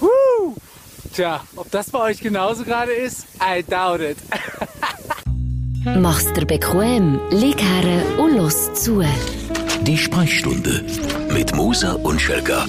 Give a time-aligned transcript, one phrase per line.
[0.00, 0.54] Woo!
[1.14, 4.16] Tja, ob das bei euch genauso gerade ist, I doubt it.
[5.84, 9.02] Mach's dir bequem, lieg her und los zu.
[9.82, 10.84] Die Sprechstunde
[11.32, 12.66] mit Musa und Schelka.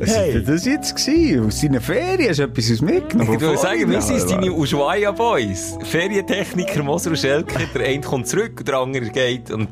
[0.00, 0.34] Was Hey.
[0.34, 0.96] war das jetzt?
[0.96, 1.46] Gewesen?
[1.46, 3.34] Aus deinen Ferien hast du etwas mitgenommen?
[3.34, 5.76] Ich würde sagen, wir sind deine Ushuaia Boys.
[5.84, 7.68] Ferientechniker Moser und Schelke.
[7.74, 9.50] Der eine kommt zurück und der andere geht.
[9.50, 9.68] Und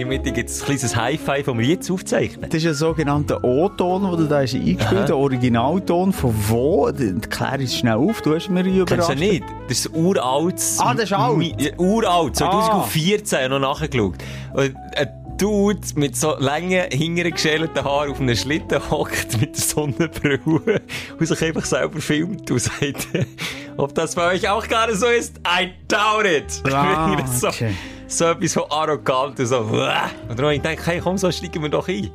[0.00, 2.48] in der Mitte gibt es ein kleines High-Five, das wir jetzt aufzeichnen.
[2.48, 6.90] Das ist ein sogenannter O-Ton, den du da hast eingespielt der Originalton von wo?
[7.28, 9.10] Klär es schnell auf, du hast mir Kennst überrascht.
[9.10, 9.44] du nicht?
[9.68, 10.78] Das ist ein uraltes...
[10.80, 11.60] Ah, das ist alt?
[11.60, 14.14] Ja, Uralt, 2014 habe ich noch nachgeschaut.
[14.54, 19.62] Und ein Dude mit so langen, hingeren geschälten Haaren auf einem Schlitten hockt mit der
[19.62, 20.82] Sonnenbrille
[21.18, 23.08] und sich einfach selber filmt und sagt,
[23.76, 26.62] ob das bei euch auch gerade so ist, I doubt it.
[26.72, 27.72] Ah, so, okay.
[28.08, 31.62] so etwas so arrogant und so, und dann habe ich gedacht, hey, komm, so steigen
[31.62, 32.10] wir doch ein.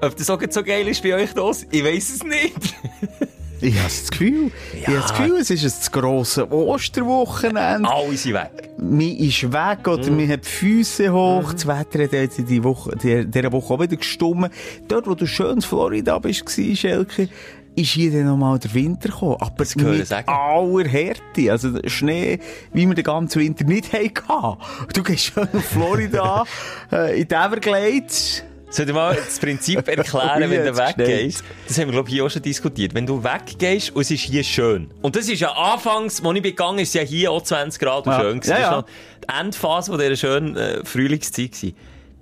[0.00, 1.66] Ob das auch so geil ist bei euch das?
[1.70, 2.54] Ich weiss es nicht.
[3.62, 7.88] Ich habe das Gefühl, ich habe das Gefühl, es ist ein grosses Osterwochenende.
[7.88, 8.70] Alle sind weg.
[8.78, 11.52] Man ist weg oder man hat die Füße hoch.
[11.52, 14.50] Das Wetter hat jetzt in die Woche, die, dieser Woche auch wieder gestummen.
[14.88, 17.28] Dort, wo du schön in Florida bist, Schelke,
[17.76, 19.36] ist hier dann nochmal der Winter gekommen.
[19.40, 20.28] Aber hören mit sagen.
[20.28, 21.50] aller Härte.
[21.50, 22.38] Also Schnee,
[22.72, 24.58] wie wir den ganzen Winter nicht hatten.
[24.94, 26.44] Du gehst schön auf Florida,
[26.92, 28.44] äh, in die Everglades.
[28.70, 31.44] Soll ich mal das Prinzip erklären, wenn du weggehst?
[31.66, 32.94] Das haben wir, glaube ich, hier auch schon diskutiert.
[32.94, 34.88] Wenn du weggehst und es ist hier schön.
[35.02, 38.12] Und das ist ja anfangs, als ich gegangen ist ja hier auch 20 Grad und
[38.12, 38.20] Ja.
[38.20, 38.40] schön.
[38.40, 38.50] gewesen.
[38.50, 38.70] Ja, das ja.
[38.70, 38.86] war noch
[39.24, 41.50] die Endphase von dieser schönen äh, Frühlingszeit.
[41.52, 41.74] gewesen.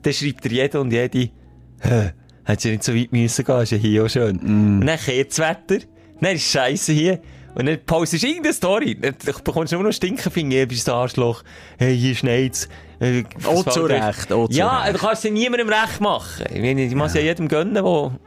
[0.03, 1.31] Dann schreibt dir jeder und jede,
[1.81, 2.13] «Hä,
[2.45, 4.37] hättest du nicht so weit müssen gehen, ist ja hier auch schön.
[4.43, 4.81] Mm.
[4.81, 5.85] Und dann kehrt das Wetter,
[6.21, 7.21] dann ist Scheiße hier.
[7.59, 8.95] Und dann postest du irgendeine Story.
[8.95, 9.14] Dann
[9.45, 11.42] bekommst du nur noch Stinkenfinger, bist du Arschloch.
[11.77, 12.69] Hey, hier schneit's.
[13.00, 14.95] Äh, was zu Recht, zu Ja, Recht.
[14.97, 16.47] du kannst es niemandem recht machen.
[16.53, 17.83] Ich meine, ich muss ja jedem gönnen, der,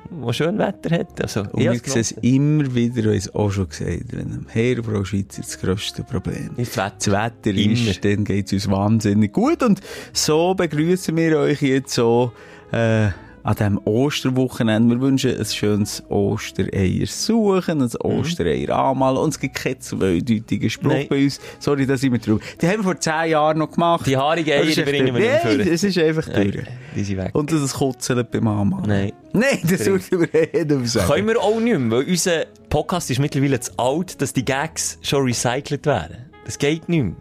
[0.10, 1.22] der schön Wetter hat.
[1.22, 4.46] Also, Und ich wir sehen es immer wieder, ich es auch schon gesagt, wenn am
[4.50, 6.96] Herr Frau Schweizer das grösste Problem Ist das Wetter.
[6.98, 7.08] das
[7.46, 7.90] Wetter Immer.
[7.90, 9.62] ist, dann geht es uns wahnsinnig gut.
[9.62, 9.82] Und
[10.14, 12.32] so begrüßen wir euch jetzt so
[12.72, 13.10] äh,
[13.44, 14.96] an diesem Osterwochenende.
[14.96, 19.18] Wir wünschen ein schönes Ostereier suchen, ein Ostereier anmalen.
[19.18, 21.08] Und es gibt keinen zweideutigen Spruch Nein.
[21.10, 21.40] bei uns.
[21.60, 22.42] Sorry, da sind wir drauf.
[22.62, 24.06] Die haben wir vor zehn Jahren noch gemacht.
[24.06, 25.52] Die haarigen Eier bringen wir nicht vor.
[25.74, 26.56] es ist einfach durch.
[26.56, 27.32] Nein, die sind weg.
[27.34, 28.88] Und das Kutzelt beim Anmalen.
[28.88, 29.12] Nein.
[29.34, 31.12] Nein, das würde wir nicht sagen.
[31.12, 34.98] Können wir auch nicht mehr, weil unser Podcast ist mittlerweile zu alt, dass die Gags
[35.02, 36.18] schon recycelt werden.
[36.46, 37.16] Das geht nicht mehr.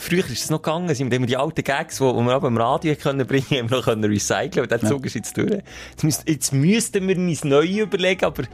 [0.00, 2.94] Früher ist es noch gegangen, sind wir die alten Gags, die wir aber im Radio
[2.96, 5.50] können bringen wir noch können recyceln, aber der Zug ist jetzt durch.
[5.90, 8.44] Jetzt, müsst, jetzt müssten wir uns neu überlegen, aber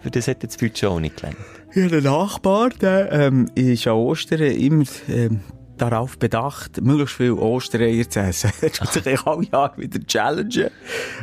[0.00, 1.36] für das hat jetzt das Budget auch nicht gelangt.
[1.74, 5.40] Ja, der Nachbar, der ähm, ist an Ostern immer ähm,
[5.76, 8.50] darauf bedacht, möglichst viel Ostereier zu essen.
[8.60, 10.70] Er tut sich alle Jahre wieder challengen.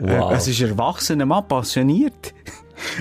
[0.02, 0.32] Wow.
[0.32, 2.34] Äh, es ist ein erwachsener Mann, passioniert.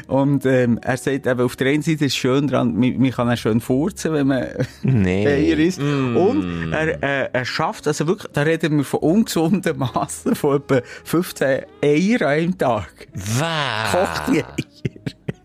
[0.06, 3.10] Und ähm, er sagt eben, auf der einen Seite ist es schön dran, man, man
[3.10, 4.46] kann auch schön furzen, wenn man
[4.82, 5.26] Nee.
[5.26, 5.80] Eier isst.
[5.80, 6.16] Mm.
[6.16, 10.80] Und er, äh, er schafft, also wirklich, da reden wir von ungesunden Massen von etwa
[11.04, 13.08] 15 Eier an einem Tag.
[13.14, 13.92] Was?
[13.92, 14.44] Kocht die.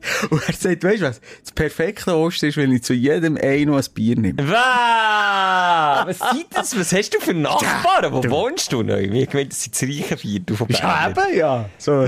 [0.29, 3.63] Und er sagt, weißt du was, das perfekte Ostern ist, wenn ich zu jedem Ei
[3.65, 4.37] noch ein Bier nehme.
[4.47, 6.19] Was?
[6.19, 6.77] Was sind das?
[6.79, 8.11] Was hast du für Nachbarn?
[8.11, 8.99] Wo wohnst du neu?
[9.01, 11.27] Ich meine, das sind das reiche Viertel von Ja, Bern.
[11.29, 11.69] eben, ja.
[11.77, 12.07] So,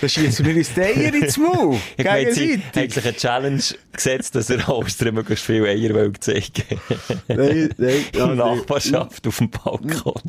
[0.00, 1.78] da schießen wir uns die Eier ins Maul.
[1.96, 2.94] Ich meine, sie Gegenseitig.
[2.94, 6.64] sich eine Challenge gesetzt, dass er Ostern möglichst viel Eier will zeigen
[7.28, 8.36] Nein, nein, ja, nein.
[8.36, 10.22] Nachbarschaft auf dem Balkon.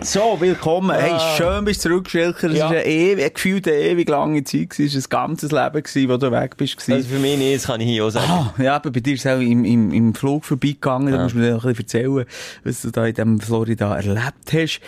[0.00, 0.96] So, willkommen.
[0.96, 2.48] Hey, schön bist du zurück, Schilker.
[2.50, 2.64] Es Ja.
[2.66, 4.78] war eine ewig, gefühlt eine ewig lange Zeit.
[4.78, 6.76] Es war ein ganzes Leben, gewesen, weg bist.
[6.90, 8.26] Also für mich nicht, das kann ich hier auch sagen.
[8.30, 11.10] Ah, ja, aber bei dir ist es auch im, im, im Flug vorbeigegangen.
[11.12, 11.22] Da Ja.
[11.24, 12.24] musst du mir noch ein bisschen erzählen,
[12.64, 14.80] was du da in dem Florida erlebt hast.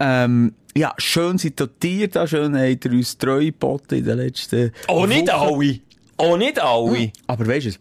[0.00, 4.18] Ähm, ja, schön sind dort Tiere da, schön habt ihr uns treu geboten in den
[4.18, 5.28] letzten nicht Wochen.
[5.30, 5.80] alle.
[6.16, 7.12] Auch nicht alle.
[7.26, 7.78] Aber weisst du, es,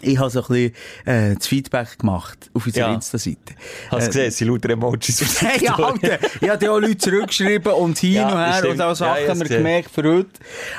[0.00, 0.72] ich habe so ein bisschen
[1.06, 2.94] äh, das Feedback gemacht auf unserer Ja.
[2.94, 3.54] Insta-Seite.
[3.90, 6.18] Hast du Äh, gesehen, es sind lauter Emojis Hey, Alter!
[6.40, 8.74] Ich habe auch Leute zurückgeschrieben und hin Ja, und her stimmt.
[8.74, 9.56] und auch Ja, Sachen haben wir gesehen.
[9.58, 10.30] gemerkt für heute.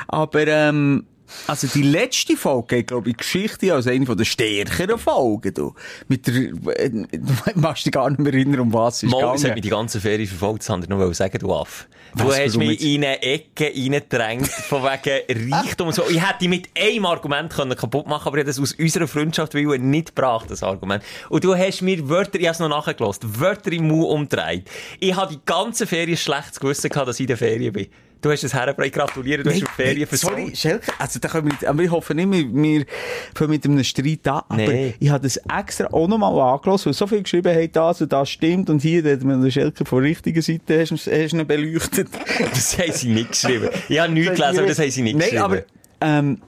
[0.08, 1.04] Aber, ähm,
[1.46, 5.54] also die letzte Folge geht, glaube ich, Geschichte als eine der stärkeren Folgen.
[5.54, 5.74] Du.
[6.08, 9.34] Mit der, äh, du machst dich gar nicht mehr erinnern, um was es ist Mal,
[9.34, 11.86] es hat mich die ganze Ferie verfolgt, das wollte ich noch sagen, du Aff.
[12.16, 16.02] Du Was, hast mich in eine Ecke reingedrängt, von wegen Reichtum und so.
[16.08, 19.54] Ich hätte mit einem Argument können kaputt machen aber ich habe das aus unserer Freundschaft
[19.54, 21.04] willen nicht gebracht, das Argument.
[21.28, 24.68] Und du hast mir Wörter, ich habe es noch nachgelost, Wörter im Mund umdreht.
[24.98, 27.86] Ich habe die ganze Ferien schlechtes Gewissen gehabt, dass ich in der Ferien bin.
[28.22, 30.56] Du hast es hergebracht, gratulieren, du hast eine Ferien sorry, versorgt.
[30.58, 32.84] Schelke, also da können wir aber ich hoffe nicht, wir, wir
[33.34, 34.94] fangen mit einem Streit an, aber Nee.
[35.00, 38.28] ich habe das extra auch nochmal angelassen, weil so viel geschrieben haben, das und das
[38.30, 42.08] stimmt und hier hat man den Schelke von der richtigen Seite hast, hast beleuchtet.
[42.50, 43.68] Das haben sie nicht geschrieben.
[43.88, 45.42] Ich habe nichts gelesen, aber das haben sie nicht geschrieben.
[45.42, 45.62] aber,
[46.02, 46.42] ähm,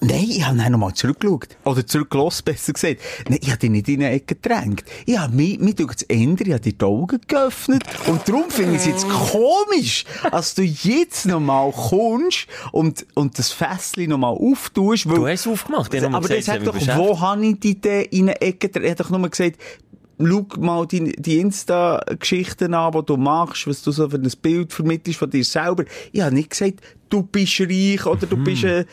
[0.00, 1.56] Nein, ich habe dann nochmal zurückgeschaut.
[1.64, 3.00] Oder zurückgelassen, besser gesagt.
[3.28, 4.84] Nein, ich habe dich nicht in eine Ecke gedrängt.
[5.06, 7.84] Ich habe mich, mich durch das Ende, ich habe dir die Augen geöffnet.
[8.06, 13.52] Und darum finde ich es jetzt komisch, als du jetzt nochmal kommst und, und das
[13.52, 15.08] Fässchen nochmal auftust.
[15.08, 17.80] Weil, Du hast es aufgemacht, ich aber gesagt, sag hat doch, wo habe ich dich
[17.80, 18.86] denn in eine Ecke gedrängt?
[18.86, 19.58] Er hat doch nur gesagt,
[20.18, 24.72] schau mal die, die Insta-Geschichten an, die du machst, was du so für ein Bild
[24.72, 25.84] vermittelst von dir selber.
[26.12, 28.86] Ich habe nicht gesagt, du bist reich oder du bist ein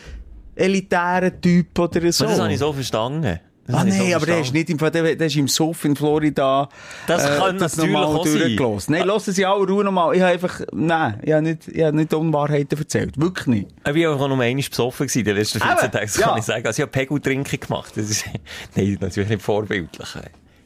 [0.56, 2.26] elitärer Typ oder so.
[2.26, 3.40] Aber das habe ich so verstanden.
[3.66, 5.96] Das Ah nein, so aber der ist nicht im der, der ist im Suff in
[5.96, 6.68] Florida.
[7.08, 8.94] Das kann natürlich nochmal auch durchgelassen.
[8.94, 10.14] Nein, lass es in aller Ruhe nochmal.
[10.16, 13.18] Ich habe einfach, nein, ich habe nicht, ich habe nicht Unwahrheiten erzählt.
[13.18, 13.68] Wirklich nicht.
[13.88, 16.28] Ich war auch noch einmal besoffen gewesen, den letzten 14 Eben, Tagen, das ja.
[16.28, 16.68] kann ich sagen.
[16.68, 17.94] Also ich habe Pegel-Trinken gemacht.
[17.96, 18.26] Das ist,
[18.76, 20.10] nein, natürlich nicht vorbildlich.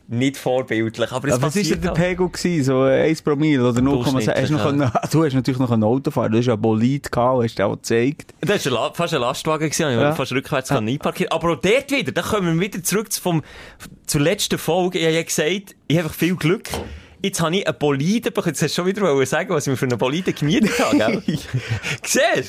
[0.10, 2.00] Nicht vorbildlich, aber es Aber was war denn der halt.
[2.00, 2.64] Pegel gewesen?
[2.64, 4.42] So 1 Promille oder 0,6?
[4.42, 6.32] Hast du, können, du hast natürlich noch ein Auto fahren.
[6.32, 8.34] Du hast ja Bolid gehabt, hast du auch gezeigt.
[8.40, 10.16] Das war fast ein Lastwagen, gewesen, ich Ja.
[10.16, 10.78] fast rückwärts ja.
[10.78, 11.32] einparkiert.
[11.34, 13.44] Aber auch dort wieder, da kommen wir wieder zurück zu- vom,
[14.06, 14.98] zur letzten Folge.
[15.00, 16.70] Ich habe ja gesagt, ich habe viel Glück.
[17.22, 18.48] Jetzt habe ich einen Boliden bekommen.
[18.54, 21.22] Jetzt hast du schon wieder sagen, was ich mir für einen Boliden gemietet habe?
[21.26, 21.48] Siehst
[22.14, 22.42] du?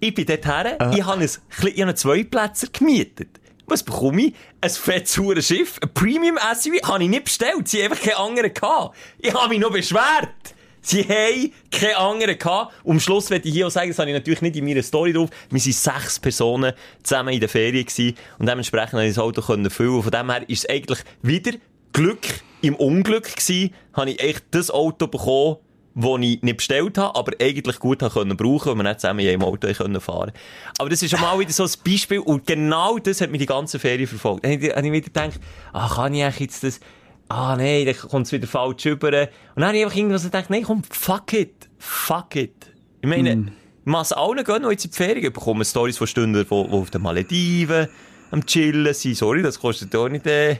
[0.00, 3.28] Ich bin dort her, ich habe einen Zweiplätzer gemietet.
[3.66, 4.34] Was bekomme ich?
[4.60, 7.66] Ein fettes Schiff, ein Premium SUV, habe ich nicht bestellt.
[7.68, 8.96] Sie haben einfach keine anderen gehabt.
[9.18, 10.54] Ich habe mich noch beschwert.
[10.82, 12.74] Sie haben keine anderen gehabt.
[12.84, 14.82] Und am Schluss werde ich hier auch sagen, das habe ich natürlich nicht in meiner
[14.82, 15.30] Story drauf.
[15.48, 18.16] Wir waren sechs Personen zusammen in der Ferien gewesen.
[18.38, 20.02] Und dementsprechend konnte ich das Auto füllen.
[20.02, 21.52] Von dem her ist es eigentlich wieder
[21.94, 22.26] Glück
[22.60, 23.72] im Unglück gewesen.
[23.94, 25.56] Habe ich echt das Auto bekommen,
[25.94, 29.20] das ich nicht bestellt habe, aber eigentlich gut habe können brauchen, weil wir nicht zusammen
[29.20, 30.32] in einem Auto können fahren.
[30.78, 33.46] Aber das ist schon mal wieder so ein Beispiel und genau das hat mich die
[33.46, 34.44] ganze Ferien verfolgt.
[34.44, 35.40] Dann habe ich wieder gedacht,
[35.72, 36.80] ah, kann ich eigentlich jetzt das,
[37.28, 39.06] ah, nein, dann kommt es wieder falsch rüber.
[39.06, 42.54] Und dann habe ich einfach irgendwas gedacht, nein, komm, fuck it, fuck it.
[43.00, 43.50] Ich meine, mm.
[43.84, 46.90] muss allen gönnen, die jetzt in die Ferien bekommen Stories von Stunden, die, die auf
[46.90, 47.88] den Malediven
[48.32, 49.16] am Chillen sind.
[49.16, 50.56] Sorry, das kostet auch nicht, äh,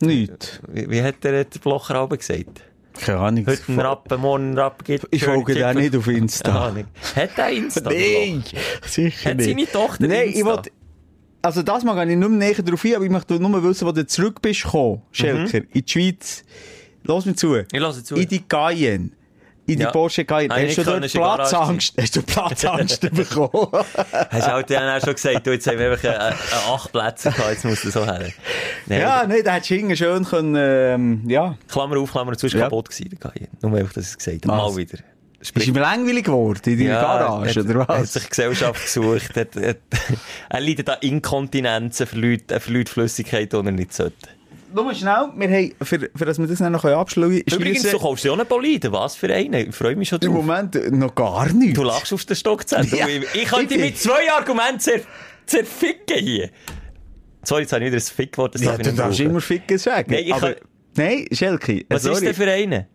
[0.00, 0.60] Nicht.
[0.68, 2.62] wie, wie hat der, der Blocher aber gesagt?
[2.94, 3.46] Keine Ahnung.
[3.46, 5.06] Heute ein Rappen, morgen ein Rappen gibt.
[5.10, 6.74] Ich folge dir nicht auf Insta.
[7.14, 7.80] Hat er Insta?
[7.90, 8.42] Nein,
[8.86, 9.46] sicher Hat nicht.
[9.48, 10.46] seine Tochter Nein, ich Insta?
[10.46, 10.70] wollte,
[11.42, 13.92] also das mag ich nicht mehr näher drauf ein, aber ich möchte nur wissen, wo
[13.92, 16.44] du zurück bist gekommen, Schelker, in die Schweiz.
[17.04, 17.48] Los mir zu.
[17.48, 17.64] Mhm.
[17.72, 18.16] Ich höre zu.
[18.16, 19.10] In die Cayenne.
[19.68, 19.90] In die Ja.
[19.90, 20.24] Porsche.
[20.28, 23.68] Habe ich Hast du dort Platzangst, hast du Platzangst bekommen?
[24.30, 26.90] Hast du halt dann auch schon gesagt, du, jetzt haben wir einfach äh, äh, acht
[26.90, 28.28] Plätze gehabt, jetzt musst du so her.
[28.86, 31.54] Nein, ja, nein, da hättest du schön können, ähm, ja.
[31.70, 32.60] Klammer auf, Klammer zu, ist Ja.
[32.62, 33.18] kaputt gewesen.
[33.60, 34.56] Nur einfach, dass ich es gesagt habe.
[34.56, 34.98] Mal wieder.
[35.40, 38.12] Ist ihm langweilig geworden in deiner Garage, hat, oder hat was?
[38.14, 39.36] sich Gesellschaft gesucht.
[39.36, 39.76] Hat, hat,
[40.48, 44.28] er leidet an Inkontinenzen, verliert, er verliert Flüssigkeit, die er nicht sollte.
[44.74, 48.24] Nur mal schnell, wir haben, für, für dass wir das noch abschließen Übrigens, du kaufst
[48.24, 48.92] dir auch einen Boliden.
[48.92, 49.68] Was für einen?
[49.70, 50.44] Ich freue mich schon Im drauf.
[50.44, 51.76] Moment noch gar nicht.
[51.76, 52.98] Du lachst auf den Stockzentrum.
[52.98, 53.06] Ja.
[53.08, 55.00] Ich, ich könnte dich mit zwei Argumenten zer
[55.46, 56.50] zerficken hier.
[57.42, 58.54] Sorry, jetzt habe ich wieder ein Fick-Wort.
[58.54, 59.30] das Ja, darf ich du nicht darfst brauchen.
[59.30, 60.10] immer Ficken sagen.
[60.12, 60.62] Nein, ich aber, kann-
[60.96, 62.14] nein, Schelke, Was sorry.
[62.16, 62.86] ist denn für einen?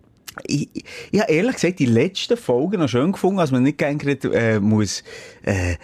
[0.46, 3.78] Ich, ich, ich habe ehrlich gesagt die letzten Folgen noch schön gefunden, als man nicht
[3.80, 5.04] gern geredet, äh, muss,
[5.44, 5.76] äh,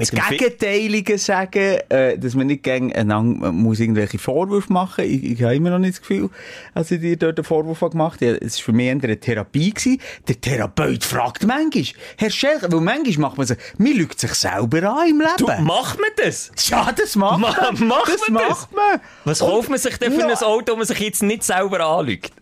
[0.00, 5.04] das Gegenteilige sagen, äh, dass man nicht gern einander muss irgendwelche Vorwürfe machen.
[5.04, 6.30] Ich, ich habe immer noch nicht das Gefühl,
[6.74, 8.38] als ich dir dort einen Vorwurf gemacht habe.
[8.40, 10.00] Es war für mich eher eine Therapie gewesen.
[10.28, 11.84] Der Therapeut fragt manchmal,
[12.16, 15.30] Herr Schelker, weil manchmal macht man so, man lügt sich selber an im Leben.
[15.38, 16.50] Du, macht man das?
[16.68, 17.88] ja, das macht Ma- man.
[17.88, 18.58] macht das man das?
[18.60, 19.00] macht man.
[19.24, 20.26] Was Und- kauft man sich denn für Ja.
[20.28, 22.32] ein Auto, das man sich jetzt nicht selber anlügt?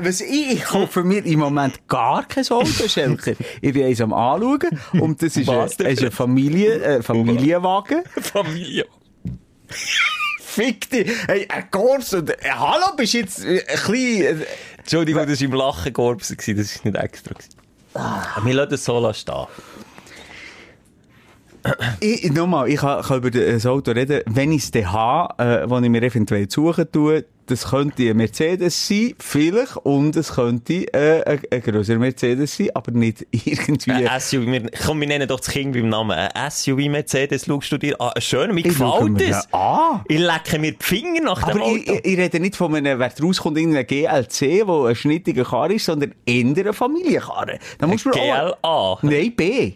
[0.00, 3.32] Was ich, ich kaufe mir im Moment gar kein Auto, Schelker.
[3.60, 8.02] Ich bin eins am anschauen und das ist, ein, ist ein Familie, äh, Familienwagen.
[8.20, 8.86] Familie.
[10.38, 11.10] Fick dich.
[11.26, 14.46] Hey, ein Kurs und, äh, hallo, bist du jetzt äh, ein bisschen, äh,
[14.78, 17.34] Entschuldigung, das war im Lachen Korps, das war nicht extra.
[17.34, 17.50] gewesen.
[17.94, 18.40] Ah.
[18.42, 19.46] Wir lassen das so stehen.
[22.00, 25.68] Ich, nochmal, ich kann, kann über das Auto reden, wenn ich es dann habe, äh,
[25.70, 30.92] wo ich mir eventuell suchen tue, das könnte ein Mercedes sein, vielleicht, und es könnte
[30.92, 33.90] äh, ein, ein grösserer Mercedes sein, aber nicht irgendwie...
[34.06, 36.10] Ein SUV, wir, komm, wir nennen doch das Kind beim Namen.
[36.10, 38.12] Ein SUV Mercedes, schaust du dir an.
[38.18, 39.48] Schön, mir Ich gefällt es.
[39.52, 40.02] an.
[40.08, 42.00] Ich lecke mir die Finger nach dem Aber ich, Auto.
[42.04, 45.86] ich, ich rede nicht von einem, wer rauskommt, irgendein GLC, wo ein schnittiger Karre ist,
[45.86, 47.58] sondern eher eine Familienkarre.
[47.78, 49.00] Da musst du mir auch...
[49.00, 49.10] GLA.
[49.10, 49.72] Nein, B.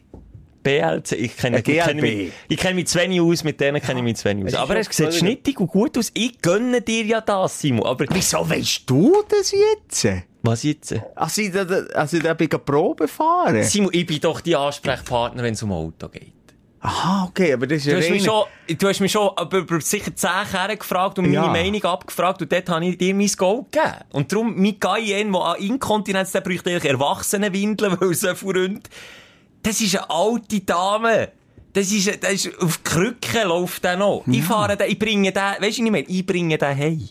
[0.62, 4.00] BLC, ich kenne, ich kenne mich, ich kenne mich zu wenig aus, mit denen kenne
[4.00, 4.54] ich mich zu wenig aus.
[4.54, 6.10] Aber es sieht schnittig und gut aus.
[6.14, 7.86] Ich gönne dir ja das, Simon.
[7.86, 10.06] Aber Wieso weißt du das jetzt?
[10.42, 10.94] Was jetzt?
[11.14, 13.62] Also, ich, da- da- also, da bin ich Probe fahren.
[13.62, 16.32] Simon, ich bin doch die Ansprechpartner, wenn es um Auto geht.
[16.84, 18.42] Aha, okay, aber das ist ja Du hast, mich schon,
[18.76, 21.46] du hast mich schon über, über sicher zehn Kerne gefragt und meine Ja.
[21.46, 23.94] Meinung abgefragt und dort habe ich dir mein Go gegeben.
[24.10, 28.90] Und darum, mein Cayenne, der an Inkontinenz, der bräuchte eigentlich Erwachsenenwindeln, weil so verrückt.
[29.62, 31.30] Das ist eine alte Dame.
[31.72, 34.24] Das ist, das ist auf Krücken läuft der noch.
[34.26, 36.06] Ich fahre den, ich bringe den, weisst du, ich meine?
[36.06, 37.08] Ich bringe den heim.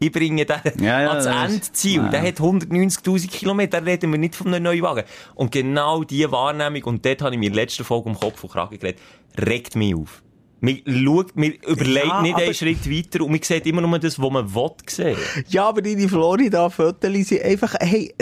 [0.00, 2.02] Ich bringe den Ja, ja, ans Endziel.
[2.02, 2.08] ja.
[2.08, 5.04] Der hat 190.000 Kilometer, da reden wir nicht von einem neuen Wagen.
[5.34, 8.42] Und genau diese Wahrnehmung, und dort habe ich mir in der letzten Folge um Kopf
[8.44, 9.00] und Kragen geredet,
[9.38, 10.22] regt mich auf.
[10.60, 14.18] Man schaut, man überlegt Ja, nicht einen Schritt weiter und man sieht immer nur das,
[14.18, 15.16] was man will sehen.
[15.48, 18.12] Ja, aber deine Florida-Fotos sind einfach, hey,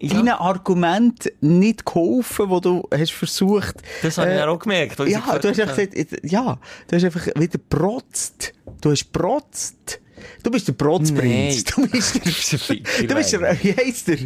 [0.00, 0.14] Ja.
[0.14, 3.76] deine Argumente nicht geholfen, die du hast versucht.
[4.02, 5.00] Das habe ich äh, dann auch gemerkt.
[5.00, 8.52] ich Ja, du hast gesagt, ja, du hast einfach wieder protzt.
[8.80, 10.00] Du hast protzt.
[10.42, 11.64] Du bist der Protzprinz.
[11.76, 11.86] Nein.
[11.86, 12.76] Du bist der,
[13.06, 14.18] du bist der, wie heisst der?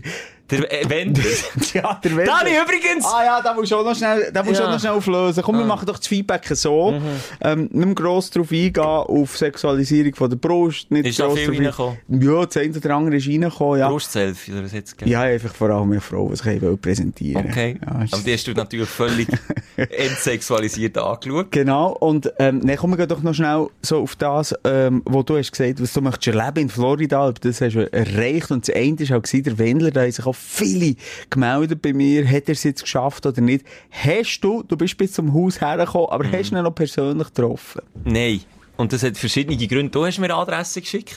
[0.50, 1.24] Der äh, Wendler.
[1.74, 2.24] Ja, der Wendler.
[2.40, 3.04] Dani, übrigens!
[3.04, 4.68] Ah ja, da musst du auch noch schnell, da musst du Ja.
[4.68, 5.42] auch noch schnell auflösen.
[5.42, 6.94] Komm, wir machen doch das Feedback so.
[7.40, 10.90] Ähm, nicht gross drauf eingehen, auf Sexualisierung von der Brust.
[10.90, 12.22] Nicht Ist da gross viel drauf ein- reingekommen?
[12.22, 13.88] Ja, das eine oder andere ist reingekommen, ja.
[13.88, 15.10] Brustselfie, oder was jetzt gegeben?
[15.12, 17.46] Ja, einfach vor allem eine Frau, was ich will präsentieren.
[17.48, 17.78] Okay.
[17.86, 19.28] Ja, ist- Aber die hast du natürlich völlig
[19.76, 21.50] entsexualisiert angeschaut.
[21.52, 25.36] Genau, und ähm, dann kommen wir doch noch schnell so auf das, ähm, wo du
[25.38, 28.50] hast gesagt, was du möchtest erleben in Florida, aber das hast du erreicht.
[28.50, 30.96] Und das eine war auch der Wendler, da haben sich auch viele
[31.28, 33.64] gemeldet bei mir, hat er es jetzt geschafft oder nicht.
[33.90, 36.32] Hast du, du bist bis zum Haus hergekommen, aber Mhm.
[36.32, 37.82] hast du ihn noch persönlich getroffen?
[38.04, 38.40] Nein.
[38.76, 39.90] Und das hat verschiedene Gründe.
[39.90, 41.16] Du hast mir eine Adresse geschickt.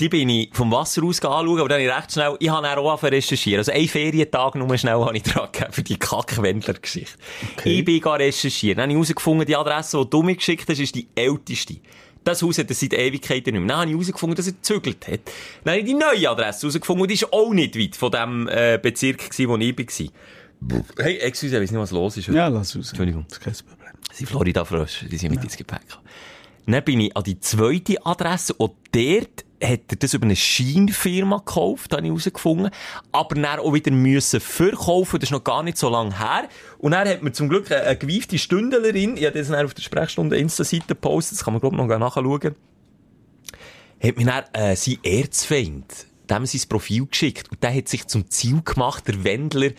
[0.00, 2.66] Die bin ich vom Wasser aus anschauen, aber dann habe ich recht schnell, ich habe
[2.66, 3.58] dann auch recherchieren.
[3.58, 7.18] Also einen Ferientag nur schnell habe ich dran gegeben für die Kackwendler-Geschichte.
[7.64, 8.78] Ich bin recherchieren.
[8.78, 11.76] Dann habe ich herausgefunden, die Adresse, die du mir geschickt hast, ist die älteste.
[12.24, 13.68] Das Haus hat er seit Ewigkeiten nicht mehr.
[13.68, 15.20] Dann habe ich herausgefunden, dass er gezügelt hat.
[15.64, 18.48] Dann habe ich die neue Adresse herausgefunden und die ist auch nicht weit von dem
[18.48, 21.04] äh, Bezirk, gewesen, wo ich war.
[21.04, 22.28] Hey, excuse, ich weiß nicht, was los ist.
[22.28, 22.90] Ja, lass raus.
[22.90, 23.24] Entschuldigung.
[23.28, 23.94] Das ist kein Problem.
[24.06, 25.80] Das sind Florida-Frösche, die sind mit ins Gepäck.
[26.66, 31.38] Dann bin ich an die zweite Adresse und dort hat er das über eine Scheinfirma
[31.38, 32.70] gekauft, habe ich herausgefunden.
[33.12, 36.48] Aber dann auch wieder müssen verkaufen, das ist noch gar nicht so lange her.
[36.78, 39.74] Und dann hat mir zum Glück eine, eine gewiefte Stündlerin, ich habe das dann auf
[39.74, 42.54] der Sprechstunde Insta-Seite gepostet, das kann man glaube ich noch nachschauen,
[44.02, 47.50] hat mir dann äh, sein Erzfeind, dem sein Profil geschickt.
[47.50, 49.70] Und der hat sich zum Ziel gemacht, der Wendler,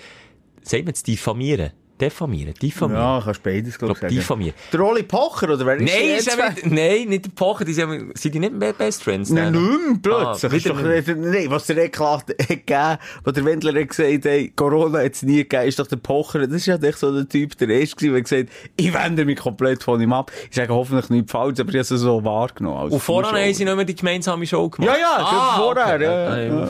[0.62, 1.72] sagen wir jetzt diffamieren?
[2.02, 2.54] Diffamieren?
[2.62, 3.02] Diffamieren?
[3.02, 4.56] Ja, kannst beides, glaube Ich glaube, diffamieren.
[4.74, 8.34] Der Oli Pocher, oder wer ist Nein, ist nein, nicht der Pocher, die sind, sind
[8.34, 9.30] die nicht mehr Best Friends?
[9.30, 10.66] Nein, nicht plötzlich.
[10.66, 15.14] Ah, doch, nein, was der Eklat gegeben, wo der Wendler hat gesagt hat, Corona hat
[15.14, 16.48] es nie gegeben, ist doch der Pocher.
[16.48, 19.38] Das ist ja echt so der Typ, der erste gewesen, der gesagt ich wende mich
[19.38, 20.32] komplett von ihm ab.
[20.50, 22.92] Ich sage hoffentlich nicht falsch, aber ich habe es so wahrgenommen.
[22.92, 24.98] Und vorher haben sie nicht mehr die gemeinsame Show gemacht.
[24.98, 26.04] Ja, ja, das vorher, okay.
[26.04, 26.70] ja, Ah, ja.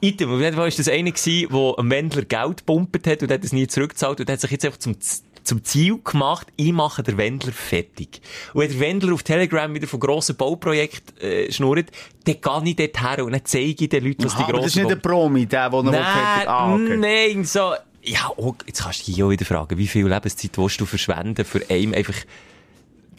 [0.00, 3.52] Item, Fall war das einer gewesen, der einem Wendler Geld gepumpt hat und hat es
[3.52, 4.96] nie zurückgezahlt und hat sich jetzt einfach zum,
[5.42, 8.20] zum Ziel gemacht, ich mache den Wendler fertig.
[8.54, 11.90] Und wenn der Wendler auf Telegram wieder von grossen Bauprojekten äh, schnurrt,
[12.24, 14.58] dann gehe ich dort her und dann zeige ich den Leuten, was die Ah, aber
[14.58, 16.48] das ist grossen nicht der Promi, der, der noch Nein, fertig...
[16.48, 16.96] Ah, okay.
[16.96, 17.74] nein, so.
[18.02, 21.44] Ja, oh, jetzt kannst du dich auch wieder fragen, wie viel Lebenszeit willst du verschwenden,
[21.44, 22.16] für einem einfach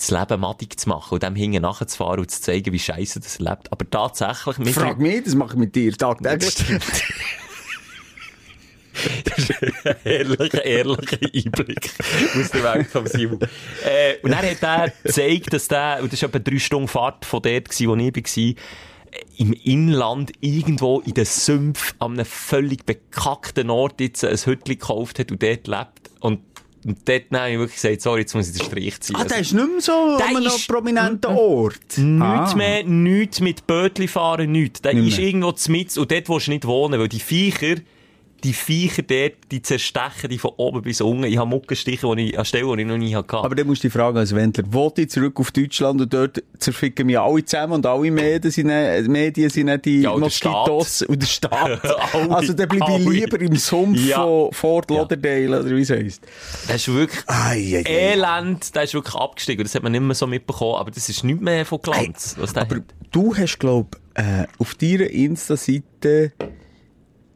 [0.01, 3.39] das Leben madig zu machen und dem hinten nachzufahren und zu zeigen, wie scheiße das
[3.39, 3.71] lebt.
[3.71, 6.55] Aber tatsächlich, mit Frag mich, das mache ich mit dir tagtäglich.
[10.03, 11.91] ehrlicher, ehrlicher Einblick
[12.35, 13.39] aus der Welt vom Simon.
[13.83, 17.25] Äh, und dann hat er gezeigt, dass der, und das war etwa drei Stunden Fahrt
[17.25, 18.63] von dort, wo ich war,
[19.37, 25.19] im Inland irgendwo in den Sümpfen an einem völlig bekackten Ort jetzt ein Hütchen gekauft
[25.19, 26.11] hat und dort lebt.
[26.19, 26.39] Und,
[26.85, 29.15] und dort habe ich wirklich gesagt, sorry, jetzt muss ich den Strich ziehen.
[29.15, 31.97] Ah, der ist nicht mehr so Der an einem prominenten Ort.
[31.97, 32.53] Nichts Ah.
[32.55, 34.81] mehr, nichts mit Bötli fahren, nichts.
[34.81, 35.27] Der Nicht ist mehr.
[35.27, 37.75] irgendwo mit und dort willst du nicht wohnen, weil die Viecher,
[38.43, 41.23] die Viecher dort, die zerstechen die von oben bis unten.
[41.25, 43.37] Ich habe Muckenstiche, die ich, an Stellen, die ich noch nie hatte.
[43.37, 46.43] Aber dann musst du dich fragen als Wendler, wo ich zurück auf Deutschland und dort
[46.57, 50.25] zerficken mich alle zusammen und alle Medien sind, äh, Medien sind die Ja, und der
[50.25, 51.81] Moskitos und der Staat.
[52.13, 54.23] Alle, also dann bleibe ich lieber im Sumpf Ja.
[54.23, 54.97] von Fort Ja.
[54.97, 56.23] Lauderdale oder wie es heisst.
[56.67, 58.13] Das ist wirklich Ai, ai, ai.
[58.13, 59.63] elend, der ist wirklich abgestiegen.
[59.63, 62.75] Das hat man nicht mehr so mitbekommen, aber das ist nicht mehr von Glanz, Aber
[62.75, 62.83] hat.
[63.11, 66.33] du hast, glaub äh, auf deiner Insta-Seite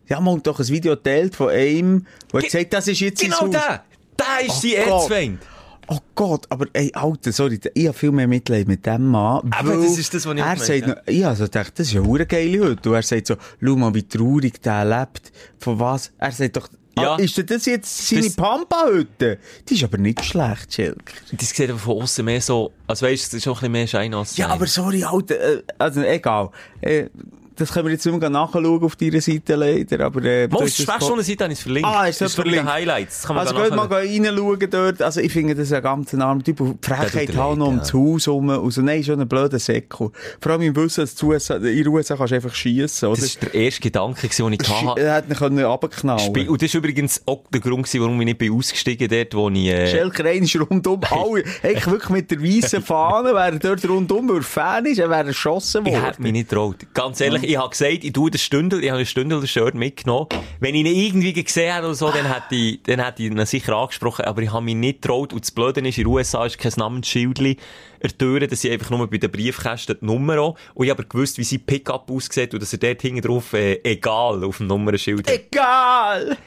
[0.07, 3.47] ja, mal doch ein Video geteilt von einem, der Ge- gesagt, das ist jetzt Genau
[3.47, 3.83] der!
[4.17, 4.71] Der ist Oh sein.
[4.87, 5.39] Erzfeind.
[5.87, 9.51] Oh Gott, aber ey, Alter, sorry, ich habe viel mehr Mitleid mit dem Mann.
[9.51, 12.01] Aber das ist das, was ich Er sagt, noch, ich also gedacht, das ist ja
[12.01, 12.89] eine geile Hütte.
[12.89, 15.31] Und er sagt so, schau mal, wie traurig der lebt.
[15.59, 16.11] Von was?
[16.17, 17.13] Er sagt doch, Ja.
[17.13, 19.37] ah, ist denn das jetzt seine Das- Pampa-Hütte?
[19.69, 21.13] Die ist aber nicht schlecht, Schelk.
[21.33, 23.71] Das sieht aber von außen mehr so, als weißt du, es ist auch ein bisschen
[23.73, 26.49] mehr Schein als Ja, aber sorry, Alter, äh, also egal.
[26.81, 27.09] Äh,
[27.55, 30.23] das können wir jetzt nicht mehr nachschauen auf deiner Seite leider, aber...
[30.23, 31.89] Äh, Mal, die das Sprechstundenseite habe ich es verlinkt.
[31.89, 32.65] Ah, ist das ist verlinkt?
[32.65, 33.21] Highlights.
[33.21, 35.01] Das kann man Also geht mal reinschauen dort.
[35.01, 36.57] Also ich finde das ein ganz armer Typ.
[36.57, 37.63] Die Frechheit leid, noch ja.
[37.65, 38.49] ums Haus rum.
[38.49, 40.11] Also nein, schon ein blöder Säckel.
[40.39, 43.21] Vor allem im Wissen, dass USA, in den USA kannst du einfach schiessen, oder?
[43.21, 45.01] Das war der erste Gedanke, den ich hatte.
[45.01, 48.37] Er hätte ihn können runterknallen Und das war übrigens auch der Grund, warum ich nicht
[48.37, 49.67] bin ausgestiegen dort, wo ich...
[49.67, 54.29] Äh, Schelker ein ist rundum alle, eigentlich wirklich mit der weißen Fahne, wäre dort rundum,
[54.29, 56.05] weil er Fan ist, er wäre erschossen Ich worden.
[56.05, 56.77] hätte mich nicht getraut.
[56.93, 59.75] Ganz ehrlich, ich habe gesagt, ich tue das Stündel, ich habe ein Stündel das Shirt
[59.75, 60.27] mitgenommen.
[60.59, 63.45] Wenn ich ihn irgendwie gesehen hätte oder so, dann hätte ich, dann hätte ich ihn
[63.45, 65.33] sicher angesprochen, aber ich habe mich nicht getraut.
[65.33, 67.57] Und das Blöde ist, in den USA ist kein Namensschildli
[68.01, 70.57] der Türe, dass ich einfach nur bei den Briefkästen die Nummer auch.
[70.73, 73.53] Und ich habe aber gewusst, wie sein Pickup aussieht und dass er dort hinten drauf,
[73.53, 75.33] äh, egal, auf dem Nummernschild hat.
[75.33, 76.37] Egal!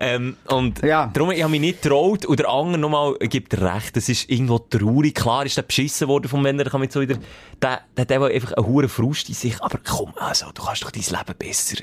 [0.00, 1.10] Ähm, und Ja.
[1.12, 2.24] darum, ich habe mich nicht getraut.
[2.24, 3.96] Und der andere nochmal gibt recht.
[3.96, 5.14] Das ist irgendwo traurig.
[5.14, 6.64] Klar ist der beschissen worden vom Wender.
[6.64, 7.16] Kann man so wieder,
[7.60, 9.60] der, der hat eben einfach einen hohen Frust in sich.
[9.60, 11.76] Aber komm, also, du kannst doch dein Leben besser,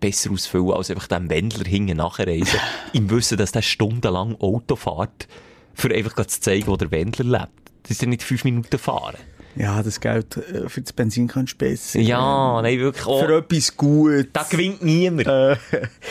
[0.00, 2.58] besser ausfüllen, als einfach dem Wendler hinten nachreisen.
[2.94, 5.28] Im Wissen, dass der stundenlang Auto fährt,
[5.74, 7.52] für einfach zu zeigen, wo der Wendler lebt.
[7.82, 9.16] Das ist ja nicht fünf Minuten fahren.
[9.58, 11.98] Ja, das Geld äh, für das Benzin kannst du besser.
[12.00, 13.04] Ja, nein, wirklich.
[13.06, 14.26] Oh, Für etwas Gutes.
[14.32, 15.26] da gewinnt niemand.
[15.26, 15.56] äh,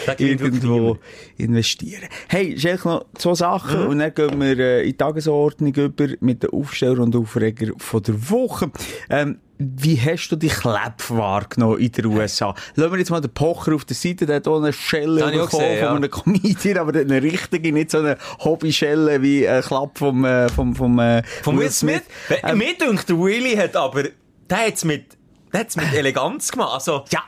[0.06, 1.00] Da gewinnt irgendwo niemand.
[1.38, 2.10] investieren.
[2.28, 6.44] Hey, Schelk, noch zwei Sachen und dann gehen wir äh, in die Tagesordnung über mit
[6.44, 8.70] den Aufsteller und Aufreger von der Woche.
[9.10, 12.54] Ähm, wie hast du die Kleb wahrgenommen in den USA?
[12.76, 15.32] Lassen wir jetzt mal den Pocher auf der Seite, der hat auch eine Schelle auch
[15.32, 19.98] bekommen gesehen, von einem Comedian, aber eine richtige, nicht so eine Hobbyschelle wie ein Klapp
[19.98, 22.04] vom, äh, vom, vom, äh, Von Will Smith?
[22.44, 24.04] Ähm, Mir denkt, der Willy hat aber,
[24.50, 25.18] der hat's mit,
[25.52, 26.74] der hat's mit Eleganz gemacht.
[26.74, 27.24] Also, Ja,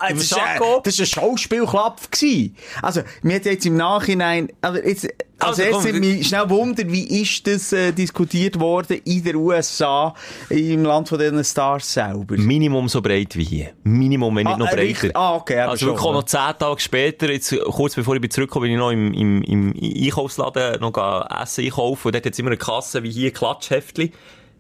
[0.83, 2.55] das ist ein Schauspielklapf gewesen.
[2.81, 5.07] Also, mir hat jetzt im Nachhinein, also jetzt,
[5.39, 9.36] als Also, erstes komm, mich schnell wundern, wie ist das äh, diskutiert worden in der
[9.36, 10.13] USA,
[10.50, 12.36] im Land von diesen Stars selber?
[12.38, 13.69] Minimum so breit wie hier.
[13.84, 14.84] Minimum, wenn nicht Ah, noch äh, breiter.
[14.89, 15.15] richtig.
[15.15, 16.12] Ah, okay, aber Also schon, wirklich ja.
[16.13, 19.41] noch zehn Tage später, jetzt, kurz bevor ich bin zurückgekommen bin, ich noch im, im,
[19.43, 19.74] im
[20.05, 20.93] Einkaufsladen noch
[21.41, 24.12] Essen einkaufen und dort hat es immer eine Kasse wie hier Klatschheftli.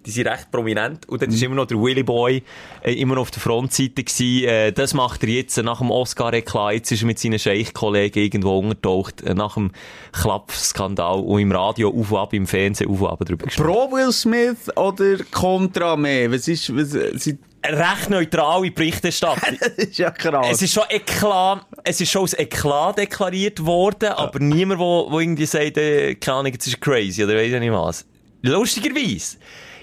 [0.05, 1.07] Die sind recht prominent.
[1.09, 1.35] Und dort Mhm.
[1.35, 2.41] ist immer noch der Willy Boy,
[2.83, 4.47] äh, immer noch auf der Frontseite gewesen.
[4.47, 6.73] Äh, das macht er jetzt äh, nach dem Oscar-Eklat.
[6.73, 9.71] Jetzt ist er mit seinen Scheich-Kollegen irgendwo untertaucht, äh, nach dem
[10.13, 13.67] Klappskandal und im Radio auf und ab, im Fernsehen auf und ab drüber gesprochen.
[13.67, 16.31] Pro Will Smith oder Contra mehr?
[16.31, 19.57] Was ist, was, äh, sie, Recht neutrale Berichterstattung.
[19.59, 20.47] das ist ja krass.
[20.49, 25.19] Es ist schon Eklat, es ist schon als Eklat deklariert worden, aber niemand, wo, wo
[25.19, 28.05] irgendwie sagt, äh, keine Ahnung, jetzt ist crazy oder weiss ich nicht was.
[28.43, 29.35] Lustigerweise.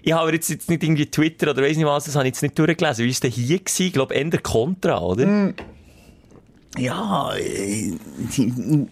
[0.06, 2.42] Ich habe jetzt, jetzt nicht irgendwie Twitter oder weiss nicht was, das habe ich jetzt
[2.42, 3.04] nicht durchgelesen.
[3.04, 3.82] Wie war es denn hier gewesen?
[3.86, 5.52] Ich glaube, eher Contra, oder?
[6.78, 7.92] ja, äh,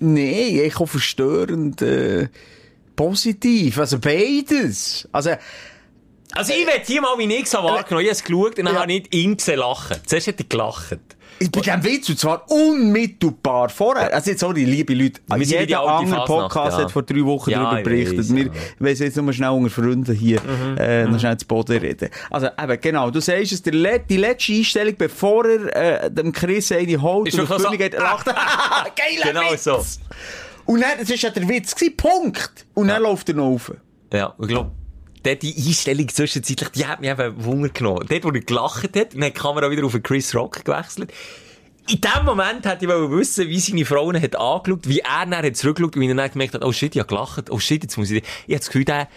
[0.00, 2.26] nee, ich auch verstörend, äh,
[2.96, 3.78] positiv.
[3.78, 5.08] Also beides.
[5.12, 5.30] Also,
[6.32, 8.80] Also ich werde hier mal, wie habe wahrgenommen, ich habe es geschaut und dann Ja.
[8.80, 9.98] habe ich ihn gesehen lachen.
[10.06, 10.98] Zuerst hat er gelacht.
[11.38, 14.14] Ich bin dem Witz, und zwar unmittelbar vorher.
[14.14, 16.84] Also jetzt, sorry, liebe Leute, Wir sind wie die jeder alte andere Fasnacht, Podcast ja.
[16.84, 18.18] hat vor drei Wochen Ja, darüber ich berichtet.
[18.18, 18.50] weiss, Wir ja.
[18.50, 20.40] Mhm, wollen jetzt nur schnell unter Freunden hier
[20.78, 22.08] äh, noch schnell zu Boden reden.
[22.30, 26.32] Also eben, genau, du sagst es, der Le die letzte Einstellung, bevor er äh, dem
[26.32, 28.26] Chris eine holt Ist und auf die wirklich Bühne geht, so, er lacht.
[28.96, 29.64] Geiler Genau Witz!
[29.64, 29.80] so.
[30.66, 32.64] Und dann, das ist ja der Witz gewesen, Punkt.
[32.74, 33.72] Und dann läuft er noch rauf.
[34.12, 34.70] Ja, ich glaube,
[35.24, 38.06] dort die Einstellung zwischenzeitlich, die hat mich eben Wunder genommen.
[38.08, 41.12] Dort, wo er gelacht hat, dann hat die Kamera wieder auf Chris Rock gewechselt.
[41.88, 45.44] In dem Moment hätte ich wissen, wie seine Frau ihn hat angeschaut, wie er dann
[45.44, 47.96] hat zurückgeschaut wie er dann gemerkt hat, oh shit, ich habe gelacht, oh shit, jetzt
[47.98, 48.22] muss ich...
[48.22, 49.08] Ich habe das Gefühl, der,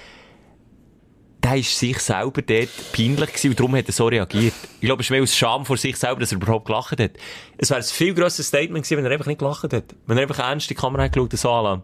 [1.44, 4.54] der ist sich selber dort peinlich gewesen und darum hat er so reagiert.
[4.82, 7.12] Ich glaube, es ist mehr aus Scham vor sich selber, dass er überhaupt gelacht hat.
[7.58, 9.96] Es wäre ein viel grösseres Statement gewesen, wenn er einfach nicht gelacht hat.
[10.06, 11.84] Wenn er einfach ernst in die Kamera hat geschaut so anlassen.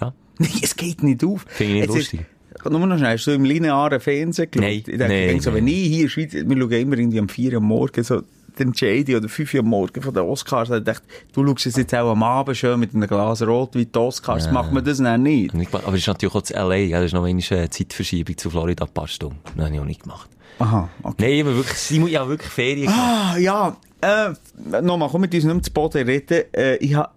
[0.00, 1.44] Ja, Nein, es geht nicht auf.
[1.46, 2.26] Finde ich nicht Jetzt ist- lustig.
[2.70, 4.64] Nur noch schnell, hast du im linearen Fernsehen geschaut?
[4.64, 7.20] Nein, ich denke, nein, so, wenn ich hier in der Schweiz, wir schauen immer irgendwie
[7.20, 8.22] um 4 Uhr am Morgen, so,
[8.58, 11.02] den JD oder 5 Uhr am Morgen von den Oscars, da dachte
[11.32, 14.50] du schaust es jetzt auch am Abend schön mit einem Glas Rot wie die Oscars,
[14.50, 15.54] macht man das dann nicht?
[15.54, 18.84] Aber es ist natürlich auch zu L.A., ja, das ist noch eine Zeitverschiebung zu Florida,
[18.84, 19.38] ein paar Stunden.
[19.56, 20.30] Das habe ich auch nicht gemacht.
[20.58, 21.36] Aha, okay.
[21.36, 22.98] Nein, habe wirklich, Simon, ich habe wirklich Ferien gemacht.
[22.98, 27.10] Ah, ja, äh, nochmal, komm mit uns nicht mehr zu Boden reden, äh, ich habe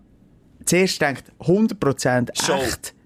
[0.66, 2.60] zuerst gedacht, 100% Show.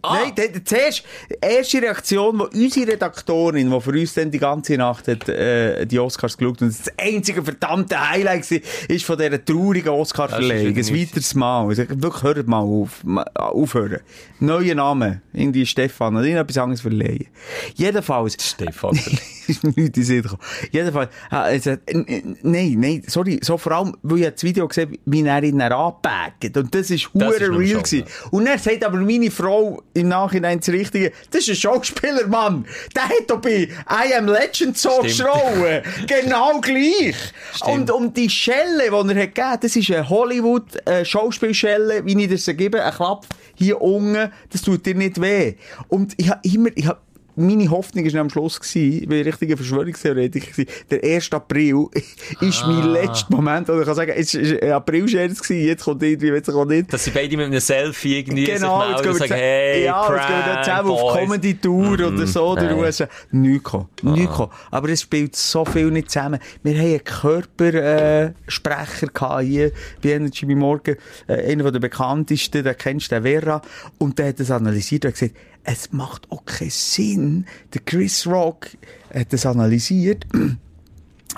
[0.05, 0.17] Ah.
[0.35, 5.07] Nein, zuerst, die erste Reaktion, wo unsere Redaktorin, die für uns dann die ganze Nacht
[5.07, 8.57] hat, äh, die Oscars geschaut und das einzige verdammte Highlight war,
[8.89, 10.75] ist von dieser traurigen Oscar-Verleihung.
[10.75, 11.71] Ein weiteres Mal.
[11.71, 13.01] Ich sage, wirklich, hört mal auf.
[13.35, 14.01] Aufhören.
[14.39, 15.21] Neuer Name.
[15.31, 16.15] Irgendwie Stefan.
[16.17, 17.27] Oder irgendetwas anderes verleihen.
[17.75, 18.35] Jedenfalls.
[18.39, 18.99] Stefan.
[19.75, 20.41] den Sinn gekommen.
[20.71, 21.11] Jedenfalls,
[21.59, 25.21] sagt, n- n- nein, nein, sorry, so vor allem, weil ich das Video gesehen wie
[25.25, 26.55] er ihn anpackt.
[26.57, 28.03] Und das ist Das hure real gewesen.
[28.31, 31.11] Und er sagt aber meine Frau, im Nachhinein das Richtige.
[31.31, 32.65] Das ist ein Schauspieler, Mann.
[32.95, 35.81] Der hat doch bei I Am Legend so geschrauen.
[36.07, 37.15] genau gleich.
[37.53, 37.71] Stimmt.
[37.71, 42.45] Und, und die Schelle, die er hat gegeben, das ist eine Hollywood-Schauspielschelle, wie ich das
[42.55, 43.25] gebe, ein Klapp
[43.55, 45.55] hier unten, das tut dir nicht weh.
[45.87, 47.01] Und ich habe immer, ich hab,
[47.35, 51.31] meine Hoffnung war am Schluss, gewesen, ich ein richtiger Verschwörungstheoretiker, gewesen, der 1.
[51.31, 51.87] April
[52.41, 56.03] ist mein letzter Moment, wo ich kann sagen, es war ein April-Scherz, gewesen, jetzt kommt
[56.03, 56.93] irgendwie, jetzt kommt nicht.
[56.93, 60.27] Dass sie beide mit einem Selfie irgendwie Genau, sich melden und sagen, hey, ja, jetzt
[60.27, 61.17] gehen wir dann Prank, zusammen auf.
[61.17, 62.77] Comedy-Tour oder so, Nein.
[62.77, 63.07] USA.
[63.31, 63.87] Nichts gekommen.
[64.01, 64.51] Nichts gekommen.
[64.71, 66.39] Aber es spielt so viel nicht zusammen.
[66.63, 70.95] Wir haben einen Körpersprecher äh, hier bei Energy bei Morgen.
[71.27, 73.61] Äh, einer der bekanntesten, den kennst du, der Vera.
[73.97, 77.45] Und der hat das analysiert und gesagt, es macht auch keinen Sinn.
[77.73, 78.69] Der Chris Rock
[79.13, 80.25] hat das analysiert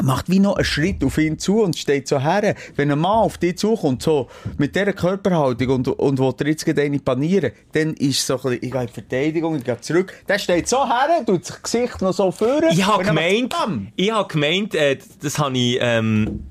[0.03, 2.55] macht wie noch einen Schritt auf ihn zu und steht so her.
[2.75, 6.67] Wenn ein Mann auf dich zukommt, so, mit dieser Körperhaltung und, und will dir jetzt
[6.67, 10.13] eine panieren, dann ist so ein bisschen, ich gehe in Verteidigung, ich gehe zurück.
[10.27, 12.69] Der steht so her, tut das Gesicht noch so führen.
[12.71, 13.55] Ich habe gemeint,
[13.95, 16.45] ich habe gemeint, äh, das habe ich, ähm,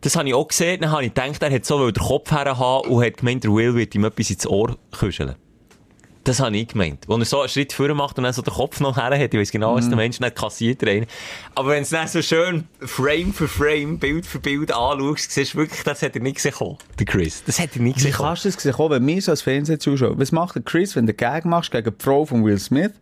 [0.00, 2.90] das habe ich auch gesehen, dann habe ich gedacht, er hat so den Kopf herhaben
[2.90, 5.34] und hat gemeint, der Will wird ihm etwas ins Ohr kuscheln.
[6.24, 7.04] Das habe ich gemeint.
[7.06, 9.34] Wo er so einen Schritt vorher macht und dann so den Kopf noch her hat,
[9.34, 9.76] ich weiß genau, Mhm.
[9.78, 11.06] was der Mensch nicht kassiert er einen.
[11.54, 15.52] Aber wenn du es dann so schön Frame für Frame, Bild für Bild anschaust, siehst
[15.54, 16.54] du wirklich, das hat er nicht gesehen,
[16.98, 17.42] der Chris.
[17.44, 18.12] Das hat er nicht Wie gesehen.
[18.14, 18.28] kommen.
[18.28, 21.12] kannst du das sehen, wenn wir so als Fernsehzuschauer, was macht der Chris, wenn du
[21.14, 22.92] Gag machst gegen die Frau von Will Smith?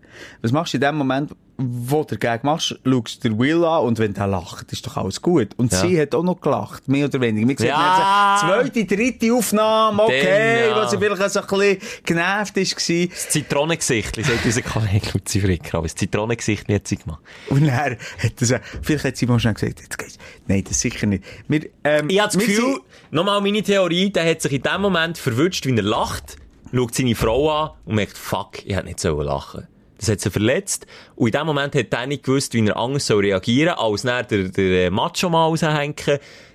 [0.43, 1.31] Was machst du in dem Moment,
[1.65, 4.97] wo du Gag machst, schaust du den Will an und wenn der lacht, ist doch
[4.97, 5.51] alles gut.
[5.57, 5.81] Und Ja.
[5.81, 7.47] sie hat auch noch gelacht, mehr oder weniger.
[7.59, 8.39] Wir Ja.
[8.41, 10.77] so, zweite, dritte Aufnahme, okay, Dann, ja.
[10.77, 13.07] was sie vielleicht so ein bisschen genervt ist, war.
[13.07, 17.21] Das Zitronengesicht, sagt unser Kollege Luzi Fricker, aber das Zitronengesicht hat sie gemacht.
[17.49, 17.99] Und dann hat
[18.41, 20.19] er so, vielleicht hat sie mal schnell gesagt, jetzt geht's.
[20.47, 21.25] Nein, das sicher nicht.
[21.49, 25.19] Wir, ähm, Ich habe das Gefühl, nochmal meine Theorie, der hat sich in dem Moment
[25.19, 26.37] verwünscht, wie er lacht,
[26.75, 29.67] schaut seine Frau an und merkt, fuck, ich hätte nicht sollen lachen.
[30.03, 30.85] Das hat sie verletzt.
[31.15, 34.27] Und in dem Moment hat er nicht gewusst, wie er anders reagieren soll, als dann
[34.27, 35.95] der, der Macho mal raushängen.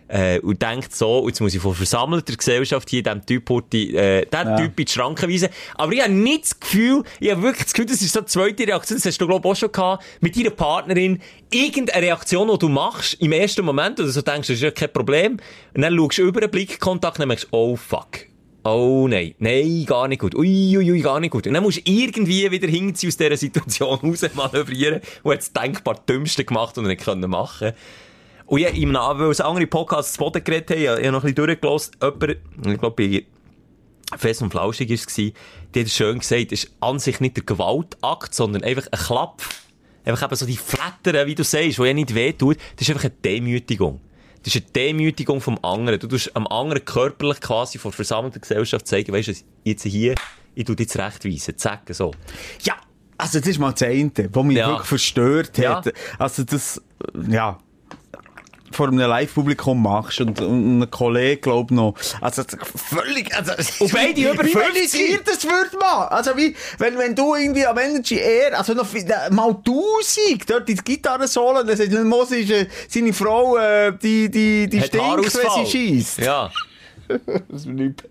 [0.10, 4.56] Äh, und denkt so, jetzt muss ich von versammelter Gesellschaft hier dem Typ, äh, den
[4.58, 5.50] Typ in die Schranken weisen.
[5.76, 8.28] Aber ich habe nicht das Gefühl, ich habe wirklich das Gefühl, das ist so die
[8.28, 12.50] zweite Reaktion, das hast du, glaube ich, auch schon gehabt, mit deiner Partnerin, irgendeine Reaktion,
[12.50, 15.40] die du machst, im ersten Moment, oder so denkst, das ist ja kein Problem,
[15.74, 18.28] und dann schaust du über den Blickkontakt und dann merkst du, oh fuck.
[18.70, 20.36] Oh nein, nein, gar nicht gut.
[20.36, 21.48] Ui, ui, ui, gar nicht gut.
[21.48, 25.96] Und dann musst du irgendwie wieder hinziehen aus dieser Situation raus manövrieren hat das denkbar
[26.10, 27.72] dümmste gemacht und nicht können machen.
[28.46, 31.24] Und ja, in einem, weil es andere Podcasts zu Boden geredet haben, ich habe noch
[31.24, 35.34] ein bisschen durchgelassen, jemand, ich glaube, bei Fest und Flauschig war es, die
[35.74, 39.44] hat schön gesagt, es ist an sich nicht der Gewaltakt, sondern einfach ein Klapp.
[40.04, 43.06] Einfach eben so die Flattern, wie du sagst, die ja nicht wehtut, das ist einfach
[43.06, 44.02] eine Demütigung.
[44.44, 46.00] Das ist eine Demütigung vom anderen.
[46.00, 50.16] Du tust am anderen körperlich quasi vor versammelter Gesellschaft zeigen, weißt du, jetzt hier,
[50.56, 52.12] ich tu dich zurechtweisen, zack, so.
[52.62, 52.76] Ja,
[53.18, 54.70] also das ist mal das eine, was mich Ja.
[54.70, 55.78] wirklich verstört Ja.
[55.84, 55.94] hat.
[56.20, 56.82] Also das,
[57.30, 57.58] ja,
[58.72, 63.92] vor einem Live-Publikum machst und, und ein Kollege, glaub noch, also das- völlig, also, Und
[63.94, 64.62] beide wie- über wie 50.
[65.02, 66.08] realisiert das wird man?
[66.10, 68.88] Also wie, wenn, wenn du irgendwie am Energy Air, also noch
[69.32, 74.30] mal tausend, dort die Gitarre solo, dann sagt Mos ist äh, seine Frau, äh, die,
[74.30, 74.80] die, die
[75.66, 76.18] sie schießt.
[76.20, 76.52] Ja.
[77.08, 78.04] Das ist nicht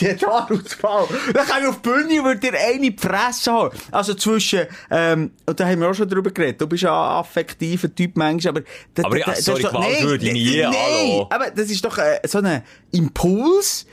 [0.00, 1.06] Die hat Haarausfall.
[1.32, 3.76] Dann kann ich auf die Bühne und würde dir eine in die Fresse haben.
[3.90, 6.60] Also zwischen, ähm, und da haben wir auch schon drüber geredet.
[6.60, 8.62] Du bist ja ein affektiver Typ manchmal, aber...
[8.94, 11.26] da- Aber ja, das sorry, ist doch- Gewalt würde ich nie, nein, hallo.
[11.30, 13.86] aber das ist doch äh, so ein Impuls.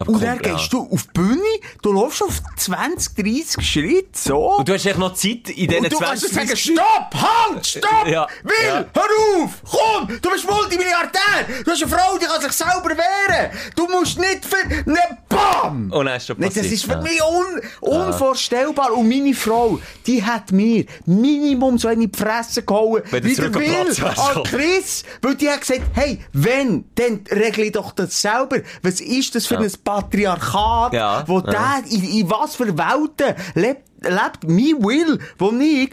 [0.00, 1.42] Aber Und dann gehst du auf die Bühne,
[1.82, 4.58] du läufst auf 20, 30 Schritte, so.
[4.58, 7.66] Und du hast echt noch Zeit in diesen Und du kannst 20 sagen, stopp, halt,
[7.66, 8.84] stopp, Ja, Will, ja.
[8.94, 13.50] hör auf, komm, du bist Multimilliardär, du hast eine Frau, die kann sich selber wehren,
[13.74, 15.90] du musst nicht für, ne, bam!
[15.90, 17.00] Und dann ist schon Nein, das passiert, ist für ja.
[17.00, 18.92] mich un, unvorstellbar.
[18.92, 24.02] Und meine Frau, die hat mir Minimum so eine Fresse gehauen, wie der Will wärst
[24.02, 24.42] an.
[24.44, 28.58] Chris, weil die hat gesagt, hey, wenn, dann regle ich doch das selber.
[28.82, 31.80] Was ist das für ein Patriarchat, Ja, wo ja.
[31.82, 35.90] der, in, in was für Welten lebt, lebt mein Will, wo ich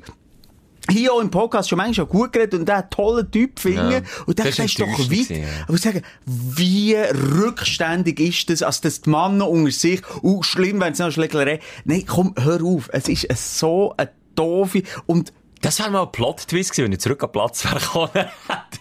[0.89, 3.93] hier auch im Podcast schon manchmal gut geredet und der tollen Typ finde.
[3.93, 4.01] Ja.
[4.25, 5.09] Und dann sagst du doch weit.
[5.09, 5.47] gewesen, ja.
[5.63, 10.81] Aber ich sage, wie rückständig ist das, als das die Männer unter sich, und schlimm,
[10.81, 12.89] wenn es noch Schlägerei, nein, komm, hör auf.
[12.91, 17.23] Es ist so eine doofe, und Das wäre mal ein Plot-Twist gewesen, wenn ich zurück
[17.23, 18.29] am Platz wäre gekommen, hätte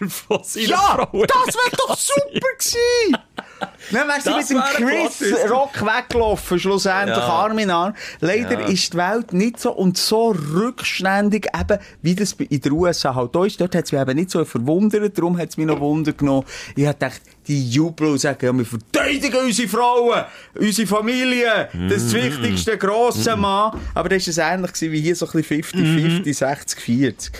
[0.00, 3.16] er von seiner ja, Frau das wäre doch super gewesen!
[3.90, 5.51] Dann wärst du mit dem Chris.
[5.51, 7.23] Rock weggelaufen, schlussendlich Ja.
[7.29, 7.95] Arm in Arm.
[8.21, 8.67] Leider Ja.
[8.69, 13.35] ist die Welt nicht so und so rückständig, eben, wie das in den USA halt
[13.37, 13.61] ist.
[13.61, 16.47] Dort hat es mich eben nicht so verwundert, darum hat es mich noch Wunder genommen.
[16.77, 22.12] Ich gedacht, die jubeln und sagen, ja, wir verteidigen unsere Frauen, unsere Familie, das Mhm.
[22.14, 23.79] wichtigste grosse Mann.
[23.95, 27.31] Aber das war es ähnlich wie hier so ein bisschen 50-50, 60-40.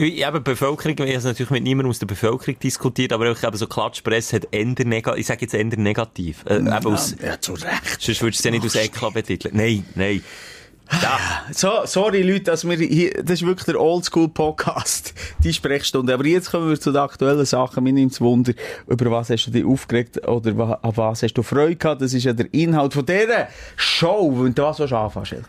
[0.00, 3.40] Ich, eben, Bevölkerung, ich habe es natürlich mit niemandem aus der Bevölkerung diskutiert, aber ich
[3.40, 6.44] glaube, so Klatschpresse hat eher negativ, ich sage jetzt eher negativ.
[6.46, 8.00] Äh, eben aus, Ja, zu Recht.
[8.00, 9.56] sonst würdest du es ja nicht aus Eklat betiteln.
[9.56, 10.22] Nein, nein.
[11.50, 16.14] So, sorry Leute, dass wir hier, das ist wirklich der Oldschool-Podcast, die Sprechstunde.
[16.14, 17.82] Aber jetzt kommen wir zu den aktuellen Sachen.
[17.82, 18.52] Mir nimmt Wunder,
[18.86, 22.00] über was hast du dich aufgeregt oder wa- an was hast du Freude gehabt?
[22.02, 24.28] Das ist ja der Inhalt von dieser Show.
[24.28, 25.44] Und was willst du anfangen,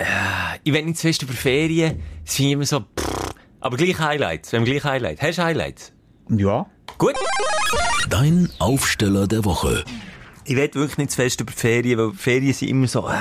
[0.00, 0.60] Schelke?
[0.64, 3.98] Ich will nicht zu fest über Ferien, es finde ich immer so, pff, aber gleich
[3.98, 5.22] Highlights, wir haben gleich Highlights.
[5.22, 5.92] Hast du Highlights?
[6.28, 6.66] Ja.
[6.98, 7.14] Gut.
[8.08, 9.84] Dein Aufsteller der Woche.
[10.44, 13.14] Ich will wirklich nicht zu fest über Ferien, weil Ferien sind immer so, äh,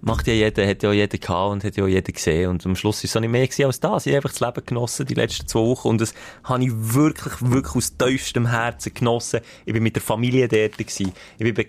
[0.00, 2.50] macht ja jeder, hat ja auch jeder gehabt und hat ja auch jeder gesehen.
[2.50, 4.06] Und am Schluss ist es auch nicht mehr gewesen als das.
[4.06, 5.88] Ich habe einfach das Leben genossen, die letzten zwei Wochen.
[5.88, 6.14] Und das
[6.44, 9.40] habe ich wirklich, wirklich aus tiefstem Herzen genossen.
[9.64, 11.12] Ich bin mit der Familie dort gewesen.
[11.38, 11.66] Ich bin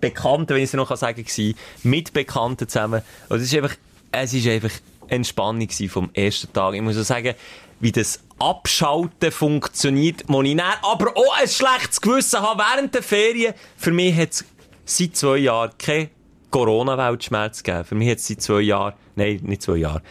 [0.00, 3.02] be Bekannte, wenn ich es noch sagen kann, mit Bekannten zusammen.
[3.28, 3.76] Und es ist einfach,
[4.12, 4.72] es ist einfach
[5.08, 6.74] Entspannung vom ersten Tag.
[6.74, 7.34] Ich muss auch sagen,
[7.80, 13.54] wie das Abschalten funktioniert, dann aber auch ein schlechtes Gewissen habe während der Ferien.
[13.76, 14.44] Für mich hat es
[14.84, 16.10] seit zwei Jahren kein
[16.50, 17.84] Corona-Weltschmerz gegeben.
[17.84, 20.02] Für mich hat es seit zwei Jahren, nein, nicht zwei Jahren,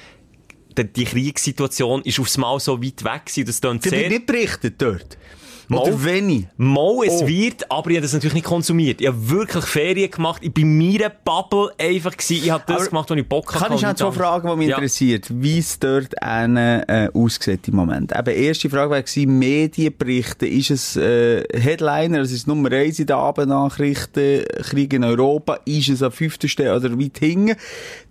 [0.78, 3.46] die, Kriegssituation ist aufs Mal so weit weg gewesen.
[3.46, 4.10] Das klingt sehr...
[4.10, 5.18] nicht berichtet dort.
[5.68, 5.80] Mal.
[5.80, 6.48] Oder wenig.
[6.58, 7.28] Mal, es Oh.
[7.28, 9.02] wird, aber ich habe das natürlich nicht konsumiert.
[9.02, 10.42] Ich habe wirklich Ferien gemacht.
[10.44, 12.44] Ich bin in meiner Bubble einfach gewesen.
[12.44, 13.64] Ich habe das Aber gemacht, was ich Bock hatte.
[13.66, 14.76] Kann ich zwei nichts Fragen, die mich Ja.
[14.76, 18.12] interessiert, wie es dort einen, äh, aussieht im Moment?
[18.18, 20.46] Eben, erste Frage war, Medienberichte.
[20.48, 25.60] Ist es äh, Headliner, also ist es Nummer eins in den Abendnachrichten, Krieg in Europa?
[25.66, 27.56] Ist es an fünfter Stelle oder weit hinten?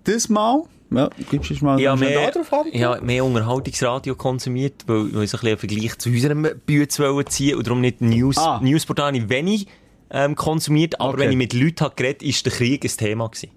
[0.05, 2.33] Das mal, ja, gibst du mal Ich habe mehr,
[2.73, 7.57] ich habe Unterhaltungsradio konsumiert, weil, weil ich ein bisschen einen Vergleich zu unserem Bütz ziehen
[7.57, 8.61] und darum nicht News, Ah.
[8.63, 9.67] Newsportal habe ich wenig
[10.11, 11.21] ähm, konsumiert, aber Okay.
[11.23, 13.51] wenn ich mit Leuten habe geredet habe, ist der Krieg ein Thema gewesen.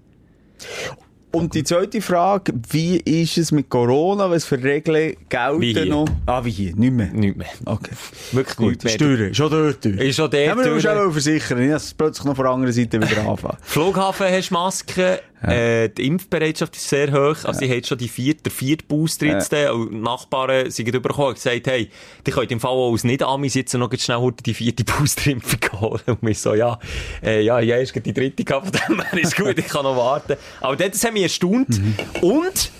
[1.30, 4.30] Und die zweite Frage, wie ist es mit Corona?
[4.30, 6.06] Was für Regeln gelten noch?
[6.24, 6.74] Ah, wie hier?
[6.74, 7.08] Nicht mehr?
[7.12, 7.48] Nicht mehr.
[7.66, 7.90] Okay.
[8.32, 8.92] Wirklich Gut, mehr.
[8.94, 9.84] Steuern, schon dort.
[9.84, 12.52] Ist schon dort Ja, aber du musst auch versichern, dass es plötzlich noch von der
[12.54, 13.58] anderen Seite wieder anfangen.
[13.60, 18.44] Flughafen hast Masken, äh, die Impfbereitschaft ist sehr hoch, also die haben schon die vierte,
[18.44, 21.90] der vierte Booster jetzt, äh, und Nachbarn sind übergekommen und gesagt, hey,
[22.26, 26.02] die könnt im Fall als Nicht-Amis jetzt noch schnell heute die vierte Boosterimpfung holen.
[26.06, 26.78] Und wir so, ja,
[27.22, 29.96] äh, ja, ja, ist die dritte gehabt, von dem her ist gut, ich kann noch
[29.96, 30.36] warten.
[30.60, 31.80] Aber dort, das hat mich erstaunt.
[32.20, 32.70] Und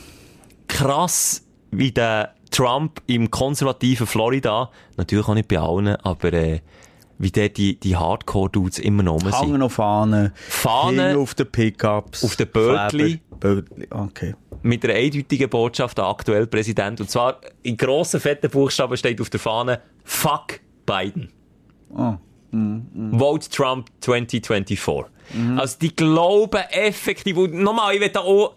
[0.66, 6.60] krass, wie der Trump im konservativen Florida, natürlich auch nicht bei allen, aber äh,
[7.18, 9.32] wie der die, die Hardcore-Dudes immer noch sind.
[9.32, 10.32] Hangen auf Fahnen.
[10.34, 11.16] Fahnen.
[11.16, 12.24] Auf den Pickups.
[12.24, 13.20] Auf den Bötli.
[13.38, 14.34] Bötli, okay.
[14.62, 17.00] mit einer eindeutigen Botschaft, der aktuelle Präsident.
[17.00, 21.30] Und zwar in grossen, fetten Buchstaben steht auf der Fahne, fuck Biden.
[21.94, 22.14] Oh.
[22.50, 24.80] Vote Trump 2024.
[25.56, 28.54] Also die glauben effektiv, und nochmal, ich will da auch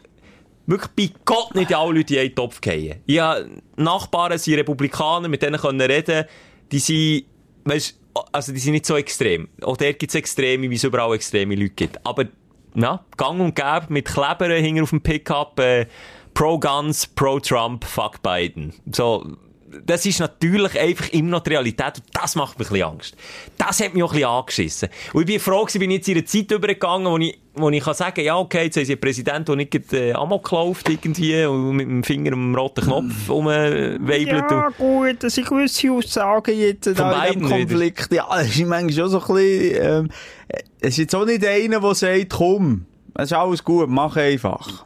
[0.66, 3.02] wirklich bei Gott nicht alle Leute in einen Topf fallen.
[3.06, 6.26] Ich habe Nachbarn, sind Republikaner, mit denen können reden,
[6.72, 7.26] die sind,
[7.66, 8.00] weißt,
[8.32, 9.48] also die sind nicht so extrem.
[9.62, 12.06] Auch dort gibt es Extreme, wie es überall extreme Leute gibt.
[12.06, 12.26] Aber,
[12.74, 15.88] na, gang und gäbe, mit Klebern hinten auf dem Pickup, äh,
[16.34, 18.74] pro Guns, pro Trump, fuck Biden.
[18.92, 19.38] So,
[19.86, 23.16] das ist natürlich einfach immer noch die Realität und das macht mir ein bisschen Angst.
[23.58, 24.90] Das hat mich auch ein bisschen angeschissen.
[25.14, 27.70] Und ich bin froh gewesen, bin ich jetzt in einer Zeit übergegangen, wo ich, wo
[27.70, 30.52] ich kann sagen, ja, okay, jetzt haben sie einen Präsidenten, der nicht gerade, äh, Amok
[30.52, 34.52] läuft irgendwie und mit dem Finger am roten Knopf rumweibelt.
[34.52, 38.14] Ja, gut, das sind gewisse Aussagen jetzt in diesem Konflikt.
[38.14, 40.10] Ja, das ist manchmal schon so ein bisschen, ähm,
[40.80, 44.86] es ist jetzt auch nicht einer, der sagt, komm, es ist alles gut, mach einfach.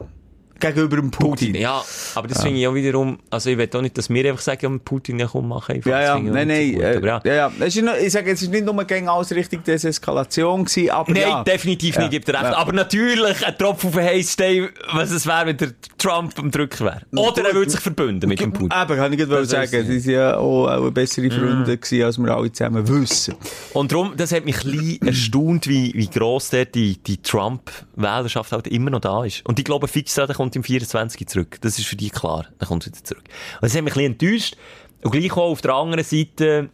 [0.58, 1.54] Gegenüber dem Putin.
[1.54, 1.82] Ja,
[2.14, 4.72] aber das finde ich auch wiederum, also ich will auch nicht, dass wir einfach sagen,
[4.72, 5.90] ja, Putin, ja komm, mach einfach.
[5.90, 7.20] Ja, ja, nein, nein, so äh, ja.
[7.24, 7.46] ja, ja.
[7.66, 11.44] Ist ich sage, es ist nicht nur gegen alles richtig Deseskalation gewesen, aber Nein, ja.
[11.44, 12.02] definitiv Ja.
[12.02, 12.42] nicht, gibt recht.
[12.42, 12.56] Ja.
[12.56, 16.50] Aber natürlich ein Tropfen auf den heißen Stein, was es wäre, wenn der Trump am
[16.50, 17.02] Drücken wäre.
[17.14, 18.70] Oder er würde sich verbünden mit dem Putin.
[18.78, 22.18] Eben, kann ich gerade Das sagen, sie waren ja auch, auch bessere Freunde gewesen, als
[22.18, 23.34] wir alle zusammen wissen.
[23.72, 28.52] Und darum, das hat mich ein bisschen erstaunt, wie, wie gross der die, die Trump-Wählerschaft
[28.52, 29.44] halt immer noch da ist.
[29.46, 31.58] Und ich glaube fix daran, kommt im 24 zurück.
[31.60, 32.46] Das ist für die klar.
[32.60, 33.24] Der kommt wieder zurück.
[33.26, 34.56] Und das hat mich ein bisschen enttäuscht.
[35.02, 36.70] Und gleich auch auf der anderen Seite,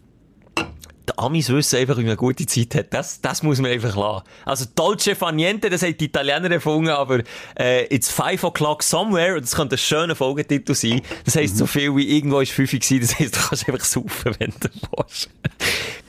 [1.12, 2.94] die Amis wissen einfach, wie man eine gute Zeit hat.
[2.94, 4.24] Das, das muss man einfach lassen.
[4.44, 7.20] Also, Dolce fa niente, das hat die Italiener erfunden, aber,
[7.58, 11.02] äh, it's five o'clock somewhere, und das könnte ein schöner Folgetitel sein.
[11.24, 14.34] Das heisst, so viel wie irgendwo ist fünf gewesen, das heisst, du kannst einfach saufen,
[14.38, 15.30] wenn du willst.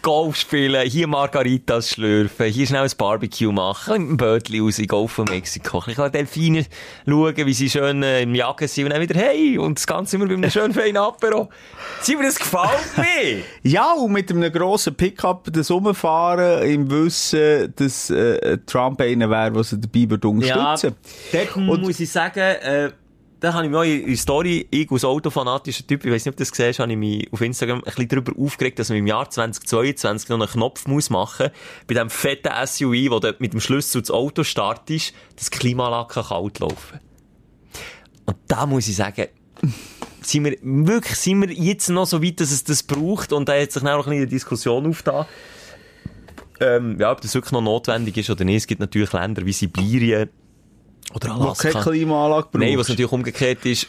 [0.02, 5.14] Golf spielen, hier Margaritas schlürfen, hier schnell ein Barbecue machen, mit dem Bötli raus Golf
[5.14, 5.82] von Mexiko.
[5.88, 6.66] Ich kann Delfine
[7.08, 10.18] schauen, wie sie schön äh, im Jagen sind und dann wieder, hey, und das Ganze
[10.18, 11.50] immer bei einem schönen feinen Apero.
[12.02, 13.44] Sieh mir, das gefällt mir.
[13.64, 19.52] Ja, und mit einem grossen Pickup das Rumfahren im Wissen, dass äh, Trump einer wäre,
[19.52, 20.96] der sie dabei würde unterstützen
[21.68, 22.92] dort muss ich sagen, äh,
[23.40, 26.38] da habe ich mich auch in Story, ich als autofanatischer Typ, ich weiß nicht, ob
[26.38, 29.00] du das gesehen hast, habe ich mich auf Instagram ein bisschen darüber aufgeregt, dass man
[29.00, 31.50] im Jahr 2022 noch einen Knopf muss machen
[31.88, 36.60] bei diesem fetten SUV, wo du mit dem Schlüssel das Auto startest, das Klimaanlage kalt
[36.60, 37.00] laufen.
[38.26, 39.28] Und da muss ich sagen,
[40.26, 43.34] sind wir, wirklich, sind wir jetzt noch so weit, dass es das braucht?
[43.34, 45.26] Und da hat sich dann auch ein bisschen eine Diskussion aufgetan.
[46.60, 48.58] Ähm, ja, ob das wirklich noch notwendig ist oder nicht.
[48.58, 50.30] Es gibt natürlich Länder wie Sibirien,
[51.14, 52.66] oder Wo keine Klimaanlage brauchst.
[52.66, 53.88] Nein, was natürlich umgekehrt ist.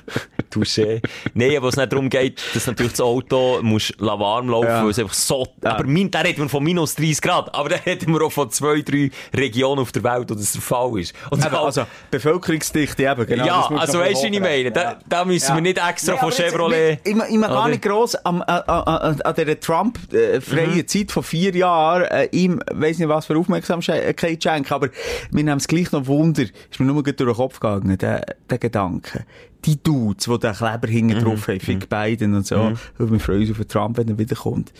[0.52, 1.00] Touché.
[1.34, 4.82] Nein, aber es nicht darum geht, dass natürlich das Auto muss warm laufen, Ja.
[4.84, 5.70] weil es einfach so, Ja.
[5.72, 8.50] aber min, da reden wir von minus 30 Grad, aber da reden wir auch von
[8.50, 11.14] zwei, drei Regionen auf der Welt, wo das der Fall ist.
[11.30, 13.46] Und Eben, also, Bevölkerungsdichte eben, genau.
[13.46, 14.72] ja, also weißt du, wie ich meine?
[14.72, 15.54] Da, da müssen Ja.
[15.56, 17.00] wir nicht extra Nee, von aber jetzt, Chevrolet...
[17.04, 20.86] Ich, ich, ich mag gar nicht gross am, an, an, an dieser Trump-freien Mhm.
[20.86, 24.88] Zeit von vier Jahren äh, ihm, weiss nicht was für Aufmerksamkeit schenken, aber
[25.30, 28.58] wir nehmen es gleich noch Wunder, ist mir nur durch den Kopf gegangen, der, der
[28.58, 29.24] Gedanke.
[29.64, 31.24] Die Dudes, die den Kleber hinten Mhm.
[31.24, 34.72] drauf haben, Fick Biden und so, und wir freuen uns auf Trump, wenn er wiederkommt.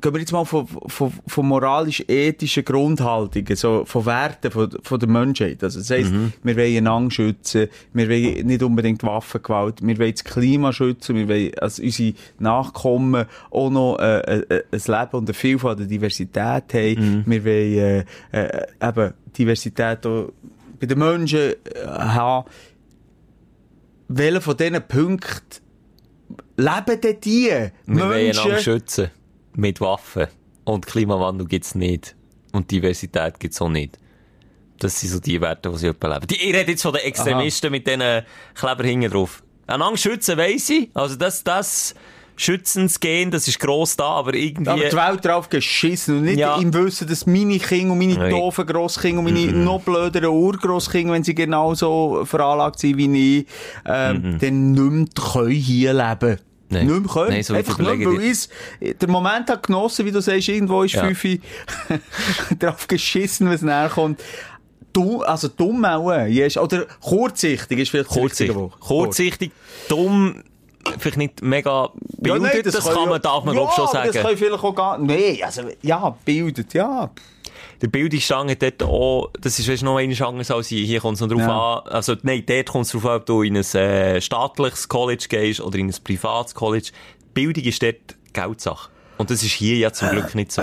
[0.00, 5.08] Gehen wir jetzt mal von, von, von moralisch-ethischen Grundhaltungen, so von Werten von, von der
[5.08, 5.64] Menschheit.
[5.64, 6.12] Also, das heisst,
[6.44, 11.28] wir wollen einander schützen, wir wollen nicht unbedingt Waffengewalt, wir wollen das Klima schützen, wir
[11.28, 16.36] wollen, also unsere Nachkommen auch noch äh, äh, ein Leben und eine Vielfalt, eine Diversität
[16.72, 17.24] haben.
[17.26, 20.30] Wir wollen äh, äh, eben Diversität auch
[20.78, 21.54] bei den Menschen äh,
[21.88, 22.48] haben.
[24.08, 25.62] Welche von diesen Punkten
[26.56, 28.58] leben denn die Wir wollen einander Menschen?
[28.62, 29.10] schützen.
[29.54, 30.26] Mit Waffen.
[30.64, 32.14] Und Klimawandel gibt's nicht.
[32.52, 33.98] Und Diversität gibt's auch nicht.
[34.78, 36.26] Das sind so die Werte, die sie leben.
[36.28, 38.22] Die, ich rede jetzt von den Extremisten mit diesen
[38.54, 39.42] Kleber hinten drauf.
[39.66, 40.90] Einander schützen weiss ich.
[40.94, 41.94] Also das, das
[42.38, 44.70] Schützensgehen, das ist gross da, aber irgendwie...
[44.70, 46.56] Aber die Welt drauf geschissen und nicht Ja.
[46.56, 48.30] im Wissen, dass meine Kinder und meine Nein.
[48.30, 53.46] doofen Grosskinder und meine noch blöderen Urgrosskinder, wenn sie genauso veranlagt sind wie ich,
[53.84, 56.38] ähm, dann nicht mehr können hier leben
[56.70, 56.86] Nein.
[56.86, 57.30] Nicht mehr können.
[57.30, 60.94] Nein, so Einfach nicht, weil ich der Moment hat genossen, wie du sagst, irgendwo ist
[60.94, 61.04] Ja.
[61.10, 61.24] fünf
[62.58, 64.20] drauf geschissen, was näher kommt.
[64.92, 66.56] Du, also dumm auch, äh, yes.
[66.56, 68.56] oder kurzsichtig ist vielleicht Kurzsichtig.
[68.80, 69.52] Kurzsichtig,
[69.88, 70.42] dumm,
[70.98, 74.10] vielleicht nicht mega bildet, nein, das, kann ja- man, darf man ja, glaub schon sagen.
[74.12, 77.10] das kann vielleicht auch gar Nee, also, ja, bildet, ja.
[77.80, 80.84] Der Bildungsstand hat dort auch, das ist weißt, noch eine Chance als hier.
[80.84, 81.74] Hier kommt es noch drauf Ja.
[81.78, 85.26] an, also, nein, dort kommt es drauf an, ob du in ein äh, staatliches College
[85.28, 86.90] gehst oder in ein privates College.
[87.34, 88.90] Bildung ist dort Geldsache.
[89.18, 90.62] Und das ist hier ja zum Glück nicht so.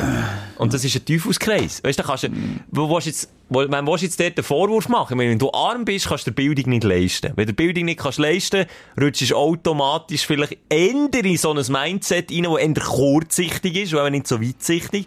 [0.57, 1.83] Und das ist ein Teufelskreis.
[1.83, 2.29] Weißt du, da kannst du,
[2.71, 5.17] wo willst jetzt, wo, wenn willst du jetzt dort einen Vorwurf machen?
[5.17, 7.33] Meine, wenn du arm bist, kannst du dir Bildung nicht leisten.
[7.35, 8.65] Wenn du Bildung nicht kannst leisten,
[8.99, 14.11] rutschst du automatisch vielleicht eher in so ein Mindset rein, das eher kurzsichtig ist, und
[14.11, 15.05] nicht so weitsichtig.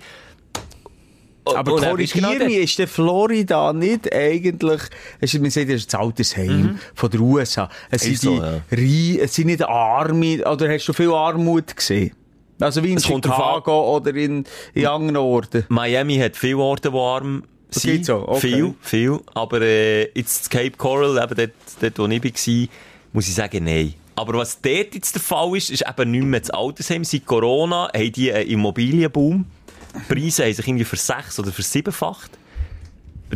[1.54, 4.82] Aber Und dann bist du korrigier genau mich, ist der Florida nicht eigentlich,
[5.20, 7.70] es ist, man sagt, das ist das Altersheim von der USA.
[7.90, 9.24] Es sind, Ist so, die ja.
[9.24, 12.12] Es sind nicht Arme, oder hast du viel Armut gesehen?
[12.60, 14.44] Also wie in Chicago oder in,
[14.74, 15.64] in anderen Orten.
[15.68, 18.06] Miami hat viele Orte, die arm sind.
[18.06, 18.40] so, okay.
[18.40, 19.20] Viel, viel.
[19.34, 22.68] Aber äh, jetzt Cape Coral, eben dort, dort wo ich war,
[23.12, 23.94] muss ich sagen, nein.
[24.16, 27.04] Aber was dort jetzt der Fall ist, ist eben nicht mehr das Altersheim.
[27.04, 29.44] Seit Corona haben die einen Immobilienboom.
[29.94, 32.32] Die Preise haben sich irgendwie versechs- oder versiebenfacht.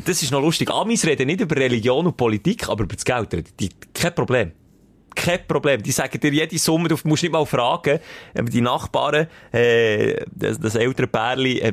[0.05, 0.71] Das ist noch lustig.
[0.71, 3.69] Amis reden nicht über Religion und Politik, aber über das Geld reden die.
[3.95, 4.53] Kein Problem.
[5.15, 5.83] Kein Problem.
[5.83, 7.99] Die sagen dir jede Summe, du musst nicht mal fragen.
[8.35, 11.73] Ähm, Die Nachbarn, äh, das, das ältere Pärli, äh,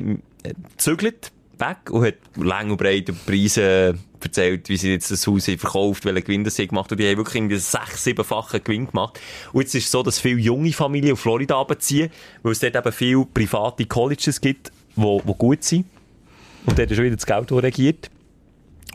[0.77, 5.27] zügelt weg und hat lang und breit über die Preise erzählt, wie sie jetzt das
[5.27, 8.87] Haus haben verkauft, welchen Gewinn sie gemacht und die haben wirklich irgendwie sechs, siebenfachen Gewinn
[8.87, 9.19] gemacht.
[9.53, 12.09] Und jetzt ist es so, dass viele junge Familien auf Florida abziehen,
[12.43, 15.85] weil es dort eben viele private Colleges gibt, wo, wo gut sind.
[16.65, 18.09] Und dort ist schon wieder das Geld, das regiert.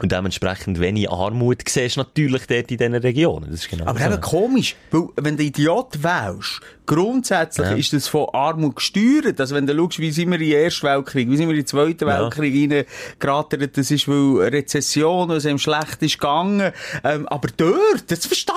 [0.00, 3.50] Und dementsprechend wenig Armut siehst du natürlich dort in diesen Regionen.
[3.50, 4.04] Das ist genau Aber so.
[4.06, 7.76] eben komisch, weil wenn du Idiot wählst, grundsätzlich Ja.
[7.76, 9.38] ist das von Armut gesteuert.
[9.40, 11.60] Also wenn du schaust, wie sind wir in den Ersten Weltkrieg, wie sind wir in
[11.60, 12.22] den Zweiten Ja.
[12.22, 12.72] Weltkrieg
[13.20, 16.72] reingeraten, das ist, weil Rezession, es ihm schlecht ist gegangen.
[17.04, 18.54] Ähm, aber dort, das verstehe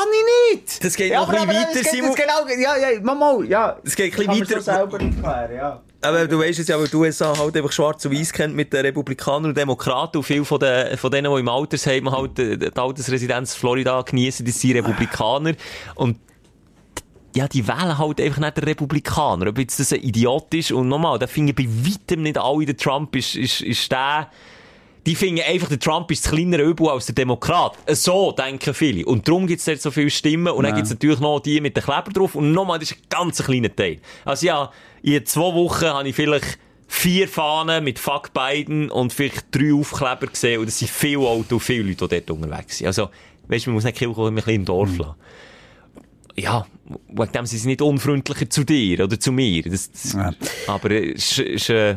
[0.51, 0.83] ich nicht.
[0.83, 2.15] Das geht noch ein aber- bisschen aber weiter, das geht Simon.
[2.15, 3.77] Genau, ja, ja, mal, mal, ja.
[3.83, 4.61] Es geht ein bisschen man so weiter.
[4.61, 5.81] selber erklären, ja.
[6.01, 8.71] Aber du weißt es ja, weil die USA halt einfach schwarz und weiß kennt mit
[8.71, 12.57] den Republikanern und Demokraten und viele von, den, von denen, die im Altersheim halt äh,
[12.57, 15.53] die Altersresidenz Florida genießen, das sind Republikaner.
[15.95, 16.19] Und
[17.35, 19.49] ja, die wählen halt einfach nicht den Republikaner.
[19.49, 22.65] Ob jetzt das ein Idiot ist, und nochmal, da finde ich bei weitem nicht alle,
[22.65, 24.29] der Trump ist, ist, ist der,
[25.07, 27.77] die finden einfach, der Trump ist das kleinere Übel als der Demokrat.
[27.93, 29.05] So denken viele.
[29.05, 30.51] Und darum gibt es dort so viele Stimmen.
[30.51, 32.35] Und dann gibt es natürlich noch die mit den Kleber drauf.
[32.35, 33.99] Und nochmal, das ist ein ganz kleiner Teil.
[34.25, 34.69] Also ja,
[35.01, 40.27] in zwei Wochen habe ich vielleicht vier Fahnen mit Fuck Biden und vielleicht drei Aufkleber
[40.27, 40.59] gesehen.
[40.59, 42.87] Und das sind viele Autos, viele Leute, die dort unterwegs sind.
[42.87, 43.09] Also,
[43.47, 45.15] weißt du, man muss nicht Kirche ein bisschen im Dorf lassen.
[46.35, 46.67] Ja,
[47.07, 49.63] wegen dem sind sie nicht unfreundlicher zu dir oder zu mir.
[49.63, 50.33] Das, das, Ja.
[50.67, 51.95] Aber es ist, ist äh,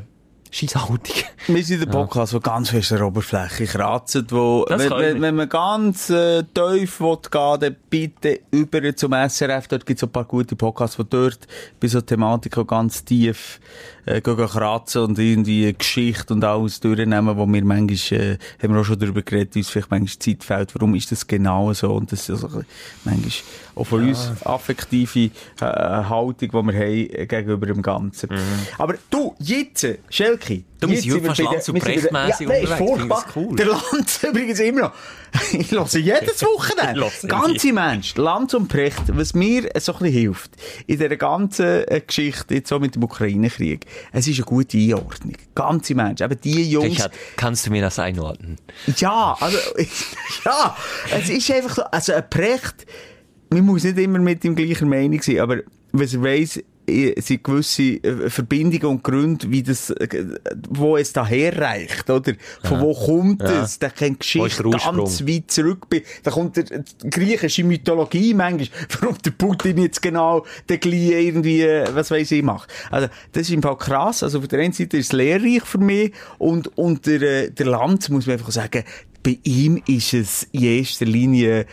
[0.50, 1.16] Scheisshaltung.
[1.46, 5.34] Wir sind der Podcast, der ganz fest an der Oberfläche kratzt, wo, wenn, wenn, wenn
[5.36, 9.68] man ganz äh, tief will gehen dann bitte über zum SRF.
[9.68, 11.46] Dort gibt es ein paar gute Podcasts, die dort
[11.80, 13.60] bei so Thematiken ganz tief
[14.06, 18.80] äh, gehen kratzen und irgendwie Geschichte und alles durchnehmen, wo wir manchmal, äh, haben wir
[18.80, 21.92] auch schon darüber geredet, es vielleicht manchmal Zeit fehlt, warum ist das genau so?
[21.92, 22.62] Und das ist also
[23.04, 23.32] manchmal
[23.74, 25.30] auch von uns affektive
[25.60, 28.30] äh, Haltung, die wir haben äh, gegenüber dem Ganzen.
[28.78, 32.78] Aber du, jetzt, Schelke, Du, heute wir fast bei der- Prechtmässig ja, unterwegs.
[32.78, 33.26] Furchtbar.
[33.36, 33.56] cool.
[33.56, 34.92] Der Lanz übrigens immer noch.
[35.52, 37.10] Ich höre jedes Wochenende.
[37.28, 40.50] Ganze Mensch, Lanz und Precht, was mir so ein bisschen hilft,
[40.86, 45.34] in dieser ganzen äh, Geschichte, jetzt so mit dem Ukraine-Krieg, es ist eine gute Einordnung.
[45.54, 48.56] Ganze Mensch, eben die Jungs, Richard, kannst du mir das einordnen?
[48.96, 49.58] ja, also,
[50.44, 50.76] ja,
[51.16, 52.86] es ist einfach so, also ein Precht,
[53.50, 55.58] man muss nicht immer mit ihm gleicher Meinung sein, aber
[55.92, 56.60] was er weiss,
[57.18, 60.08] sind gewisse äh, Verbindungen und Gründe, wie das, äh,
[60.68, 62.32] wo es daher reicht, oder?
[62.64, 63.62] Von wo kommt Ja.
[63.64, 63.78] es?
[63.78, 65.86] Der kennt Geschichte ganz weit zurück.
[66.22, 68.68] Da kommt der, die griechische Mythologie manchmal,
[69.00, 72.70] warum der Putin jetzt genau den gleichen irgendwie, äh, was weiß ich, macht.
[72.90, 74.22] Also, das ist im Fall krass.
[74.22, 78.08] Also, auf der einen Seite ist es lehrreich für mich und, und der, der Lanz,
[78.08, 78.84] muss man einfach sagen,
[79.22, 81.66] bei ihm ist es in erster Linie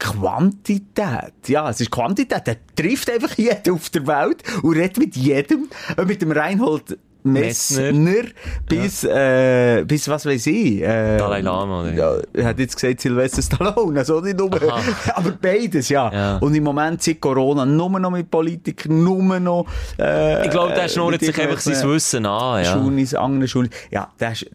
[0.00, 1.32] Quantität.
[1.46, 2.42] Ja, es ist Quantität.
[2.46, 5.68] Er trifft einfach jeden auf der Welt und redet mit jedem.
[5.96, 8.30] Äh, Mit dem Reinhold Messner, Messner.
[8.66, 10.80] bis, äh, bis was weiß ich.
[10.80, 11.92] Äh, Dalai Lama, oder?
[11.92, 14.80] Ja, er hat jetzt gesagt Sylvester Stallone, also nicht nur, Aha.
[15.14, 16.10] aber beides, ja.
[16.10, 16.36] Ja.
[16.38, 19.66] Und im Moment seit Corona nur noch mit Politikern, nur noch,
[19.98, 22.72] äh, Ich glaube, der äh, schnurrt sich einfach sein Wissen an, ja.
[22.72, 23.70] Schunis, anderen Schunis.
[23.90, 24.46] Ja, der ist,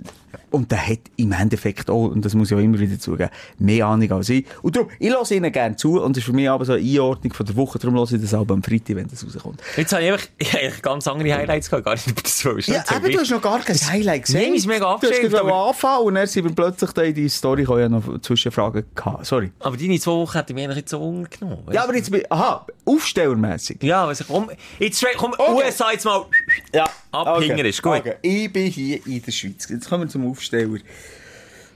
[0.52, 3.30] und der hat im Endeffekt auch, und das muss ich auch immer wieder zugeben,
[3.60, 4.46] mehr Ahnung als ich.
[4.62, 6.82] Und darum, ich lasse ihnen gerne zu, und das ist für mich aber so eine
[6.82, 9.62] Einordnung von der Woche, darum lasse ich das auch am Freitag, wenn das rauskommt.
[9.78, 12.58] Jetzt habe ich einfach, ich habe ganz andere Highlights gehabt, gar nicht über das Show.
[12.58, 14.42] Ja, aber du hast noch gar kein Highlight gesehen.
[14.42, 17.14] Nein, ist mega Du hast abgeschickt, aber- anfangen und dann sind wir plötzlich da in
[17.14, 19.26] die Story ich habe noch Zwischenfragen gehabt.
[19.26, 19.52] Sorry.
[19.60, 21.64] Aber deine zwei Wochen hätten mich eigentlich nicht so untergenommen.
[21.72, 23.82] Ja, aber jetzt, bin- aha, aufstellermässig.
[23.84, 25.54] Ja, was komm, jetzt komm, Okay.
[25.66, 26.26] USA jetzt mal.
[26.74, 26.86] Ja.
[27.12, 27.98] Abhänger ist gut.
[28.00, 28.16] Okay.
[28.22, 29.68] Ich bin hier in der Schweiz.
[29.70, 30.78] Jetzt kommen wir zum Aufsteller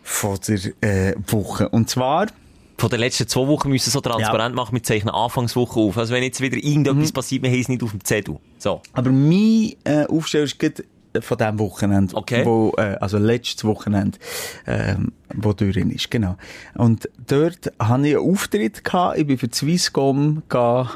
[0.04, 1.70] von der äh, Woche.
[1.70, 2.28] Und zwar,
[2.78, 5.98] Von den letzten zwei Wochen müssen wir so transparent machen, wir zeichnen Anfangswoche auf.
[5.98, 6.64] Also wenn jetzt wieder Mhm.
[6.64, 8.38] irgendetwas passiert, wir haben es nicht auf dem Zettel.
[8.58, 8.82] So.
[8.94, 10.84] aber mein äh, Aufsteller ist gerade
[11.22, 12.16] von diesem Wochenende.
[12.16, 12.46] Okay.
[12.46, 14.18] Wo, äh, also letztes Wochenende,
[14.68, 16.38] ähm, wo durch ist, genau.
[16.76, 19.18] Und dort hatte ich einen Auftritt gehabt.
[19.18, 20.90] Ich bin für Swisscom gegangen,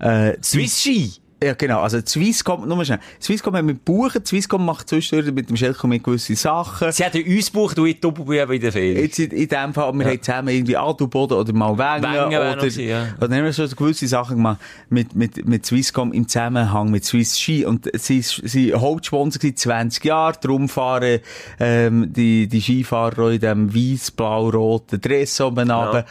[0.00, 1.12] äh, Swiss Ski.
[1.42, 1.80] Ja, genau.
[1.80, 3.00] Also, Swisscom, nur mal schnell.
[3.20, 4.20] Swisscom haben wir gebucht.
[4.22, 6.92] Die Swisscom macht zwischendurch mit dem Schelko mit gewisse Sachen.
[6.92, 8.96] Sie hätten uns gebucht, du in Doppelbuben in der Ferien.
[8.98, 12.84] Jetzt in, in dem Fall, wir haben zusammen irgendwie Adelboden oder mal Wengen oder, gewesen,
[12.84, 13.06] ja.
[13.20, 17.38] oder haben wir so gewisse Sachen gemacht mit, mit, mit Swisscom im Zusammenhang mit Swiss
[17.38, 21.20] Ski und sie sie Hauptsponsor seit 20 Jahren, darum fahren,
[21.58, 26.06] ähm, die, die Skifahrer in dem weiß-blau-roten Dress oben runter.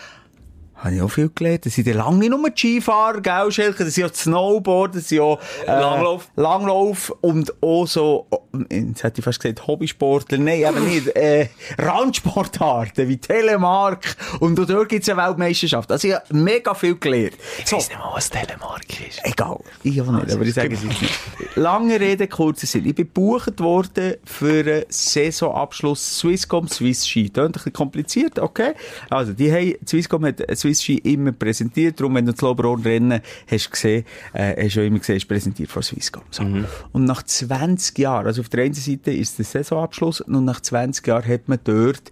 [0.82, 1.66] Habe ich auch viel gelernt.
[1.68, 3.74] Das sind ja lange nicht nur Skifahrer, gell?
[3.78, 6.30] Das sind auch die Snowboard, das sind auch, äh, Langlauf.
[6.36, 8.26] Langlauf und auch so,
[8.70, 11.48] jetzt hätte ich fast gesagt Hobbysportler, nein, eben nicht, äh,
[11.78, 15.92] Randsportarten wie Telemark und auch dort gibt's eine Weltmeisterschaft.
[15.92, 17.34] Also ich habe mega viel gelernt.
[17.64, 19.22] Ich weiss nicht mal, was Telemark ist.
[19.24, 19.60] Egal.
[19.84, 21.14] Ich auch nicht, aber ich sage es jetzt nicht.
[21.56, 22.86] Lange Rede, kurzer Sinn.
[22.86, 27.30] Ich bin gebucht worden für einen Saisonabschluss Swisscom Swiss Ski.
[27.30, 28.74] Klingt ein bisschen kompliziert, okay?
[29.10, 32.00] Also, die haben, Swisscom hat Swiss Ski immer präsentiert.
[32.00, 35.84] Darum, wenn du das Loberon-Rennen hast gesehen, äh, hast du immer gesehen, ist präsentiert von
[35.84, 36.24] Swisscom.
[36.32, 36.44] So.
[36.44, 41.08] Und nach 20 Jahren, also auf der einen Seite ist der Saisonabschluss und nach 20
[41.08, 42.12] Jahren hat man dort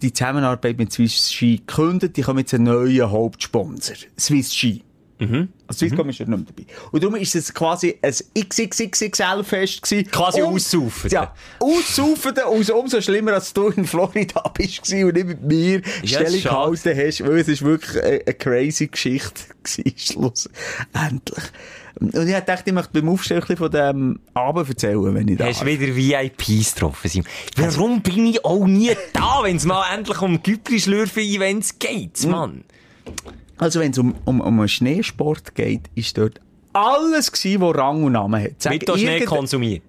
[0.00, 2.16] die Zusammenarbeit mit Swiss Ski gekündigt.
[2.16, 3.96] Die kommen jetzt einen neuen Hauptsponsor.
[4.18, 4.82] Swiss Ski.
[5.68, 6.66] Also Swisscom ist ja nicht mehr dabei.
[6.90, 10.10] Und darum ist es quasi ein XXXXL-Fest gewesen.
[10.10, 11.10] Quasi Um- aussaufen.
[11.10, 16.20] Ja, aussaufen und umso schlimmer, als du in Florida bist und nicht mit mir Ja,
[16.26, 21.44] Stellung gehalten hast, weil es ist wirklich eine, eine crazy Geschichte gewesen, schlussendlich.
[22.00, 25.64] Und ich dachte, ich möchte beim Aufstellen von dem Abend erzählen, wenn ich da Hast
[25.64, 27.26] wieder VIPs getroffen, Simon?
[27.56, 32.64] Warum bin ich auch nie da, wenn es mal endlich um Güppli-Schlürfen-Events geht, Mann?
[33.58, 36.40] Also wenn es um, um, um einen Schneesport geht, ist dort
[36.72, 38.52] alles gewesen, was Rang und Namen hat.
[38.58, 39.82] Sag Mit Schnee irgendein- konsumiert.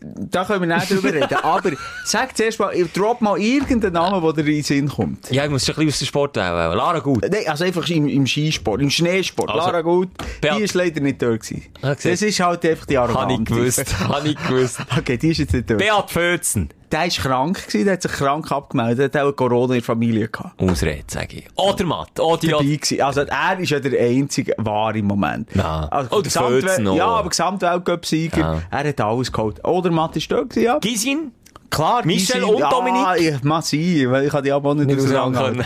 [0.00, 1.34] Da können wir nicht drüber reden.
[1.42, 1.70] Aber
[2.04, 5.30] sag zuerst mal, drop mal irgendeinen Namen, der dir in den Sinn kommt.
[5.30, 6.76] Ja, ich muss ein bisschen aus der Sport wählen.
[6.76, 7.22] Lara gut.
[7.30, 9.50] Nein, also einfach im, im Skisport, im Schneesport.
[9.50, 10.10] Also, Lara gut,
[10.40, 11.62] Beat- die ist leider nicht dort gewesen.
[11.82, 12.10] Ah, gesehen.
[12.12, 13.20] Das ist halt einfach die Arroganz.
[13.22, 14.00] Habe ich gewusst.
[14.08, 14.78] Habe ich gewusst.
[14.98, 15.78] Okay, die ist jetzt nicht dort.
[15.78, 16.68] Beat Fötzen.
[16.92, 19.82] Der war krank gewesen, der hat sich krank abgemeldet, der hat auch Corona in der
[19.84, 20.60] Familie gehabt.
[20.62, 21.46] Ausrede, sage ich.
[21.56, 22.20] Oder Matt.
[22.20, 23.04] Oder ja.
[23.06, 25.48] Also, er ist ja der einzige wahre Moment.
[25.54, 25.88] Ja.
[25.90, 26.96] Also, Oh, der Gesamtwel- Fötzen auch.
[26.96, 28.38] Ja, aber Gesamtweltcup-Sieger.
[28.38, 28.62] Ja.
[28.70, 29.64] Er hat alles geholt.
[29.64, 30.78] Oder Matt ist dort gewesen, ja.
[30.78, 31.32] Gisin?
[31.68, 33.02] Klar, Michel und Dominik?
[33.02, 35.64] Ja, ich, massiv, weil ich die aber auch nicht, Nicht auseinanderhalten.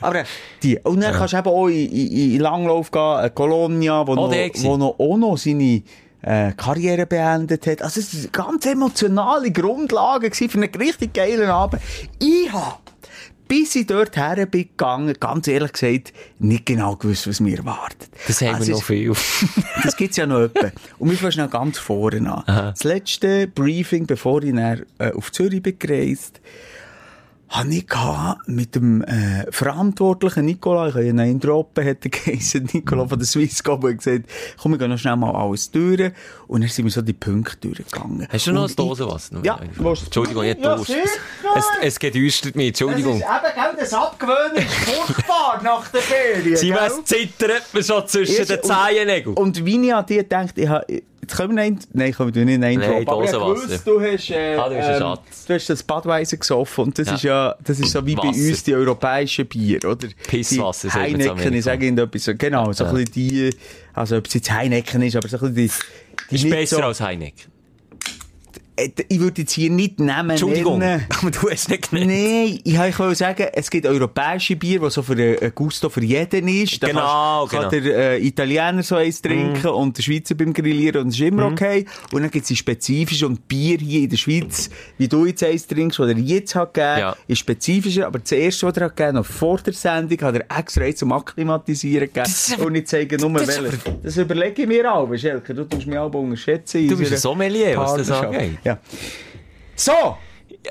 [0.00, 0.22] Aber
[0.62, 4.12] die, und dann kannst du eben auch in, in, in Langlauf gehen, äh, Colonia, wo,
[4.12, 5.82] Oh, noch, wo noch, auch noch seine
[6.22, 7.82] äh, Karriere beendet hat.
[7.82, 11.82] Also es war eine ganz emotionale Grundlage für einen richtig geilen Abend.
[12.18, 12.78] Ich habe,
[13.48, 18.08] bis ich dort her bin gegangen, ganz ehrlich gesagt, nicht genau gewusst, was mir erwartet.
[18.26, 19.12] Das haben Also wir noch viel.
[19.82, 20.70] das gibt's ja noch etwa.
[20.98, 22.44] Und wir fangen schnell ganz vorne an.
[22.46, 26.40] Das letzte Briefing, bevor ich dann, äh, auf Zürich bin gereist,
[27.52, 32.10] habe ich gehabt mit dem äh, Verantwortlichen Nicola, ich habe ihn einen droppen, hat er
[32.10, 34.24] geheißen, Nicola von der Swisscom, und gesagt,
[34.60, 36.12] komm, wir gehen noch schnell mal alles durch.
[36.48, 38.26] Und dann sind wir so die Punkte durchgegangen.
[38.30, 39.30] Hast du noch Und eine Dose was?
[39.42, 40.90] Ja, Entschuldigung, nicht Ja, Durst.
[40.90, 43.20] Es, es gedüstert mich, Entschuldigung.
[43.20, 47.82] Das ist eben, gell, das Abgewöhnen ist furchtbar nach der Ferien, Sie was zittert mir
[47.82, 49.36] so zwischen den und- Zehennägeln.
[49.36, 50.86] Und wie ich an dir gedacht, ich habe,
[51.22, 53.54] jetzt können wir nicht, nein, können wir nicht nein, Nein, aber ich Dosenwasser.
[53.66, 55.44] gewusst, du hast, äh, Ah, du hast einen ähm, Schatz.
[55.46, 57.14] du hast das Badweiser gesoffen und das Ja.
[57.14, 58.40] ist ja, das ist so wie bei Wasser.
[58.48, 60.08] uns die europäischen Bier, oder?
[60.26, 63.50] Pisswasser, Die Heineken, ich sage Ihnen etwas, so- genau, so ein bisschen die,
[63.94, 65.80] also ob es jetzt Heineken ist, aber so ein bisschen
[66.30, 67.51] die, die Ist besser so, als Heineken.
[68.74, 71.04] Äh, ich würde jetzt hier nicht Namen Entschuldigung, nennen.
[71.20, 72.08] aber du hast nicht genannt.
[72.10, 76.48] Nein, ich wollte sagen, es gibt europäische Bier, die so für äh, Gusto für jeden
[76.48, 76.82] ist.
[76.82, 77.84] Da Genau, kannst- kann genau.
[77.94, 81.46] der äh, Italiener so eins trinken und der Schweizer beim Grillieren und es ist immer
[81.46, 81.84] okay.
[82.12, 85.42] Und dann gibt es die spezifische und Bier hier in der Schweiz, wie du jetzt
[85.44, 87.16] eins trinkst, oder jetzt hat gegeben, Ja.
[87.28, 90.58] ist spezifischer, aber das erste, was er hat gegeben, noch vor der Sendung, hat er
[90.58, 92.64] extra eins zum Akklimatisieren gegeben.
[92.64, 93.80] und ich zeige nur das welches.
[94.02, 96.88] Das überlege ich mir auch, Schelke, du tust mich auch unterschätzen.
[96.88, 98.58] Du bist ein Sommelier, was das angeht.
[98.64, 98.78] Ja.
[99.76, 100.16] So!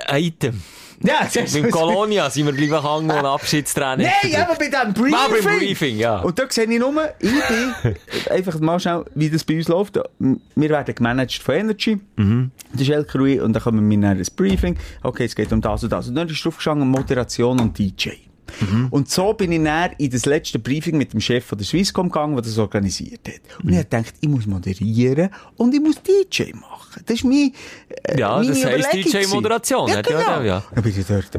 [0.09, 0.61] Item.
[1.03, 4.07] Ja, dem Colonia sind wir bleiben hängen und Abschiedstraining.
[4.23, 5.15] Nein, aber bei diesem Briefing.
[5.15, 6.19] Ah, beim Briefing, ja.
[6.19, 7.95] Und da sehe ich nur, ich bin,
[8.29, 9.99] einfach mal schauen, wie das bei uns läuft.
[10.19, 11.99] Wir werden gemanagt von Energy.
[12.17, 12.51] Mhm.
[12.71, 14.77] Das ist Elke Rui, und dann kommen wir in ein Briefing.
[15.01, 16.07] Okay, es geht um das und das.
[16.07, 18.09] Und dann ist drauf gestanden, Moderation und DJ.
[18.59, 18.87] Mhm.
[18.91, 22.09] Und so bin ich dann in das letzte Briefing mit dem Chef von der Swisscom
[22.09, 23.63] gegangen, der das organisiert hat.
[23.63, 26.70] Und ich habe gedacht, ich muss moderieren und ich muss DJ machen.
[27.05, 27.53] Das ist mein,
[28.03, 28.93] äh, Ja, meine das heisst.
[28.93, 29.89] DJ-Moderation.
[29.89, 30.19] Ja, genau.
[30.19, 30.63] ja, ja.
[30.73, 31.29] Dann bin ich dort.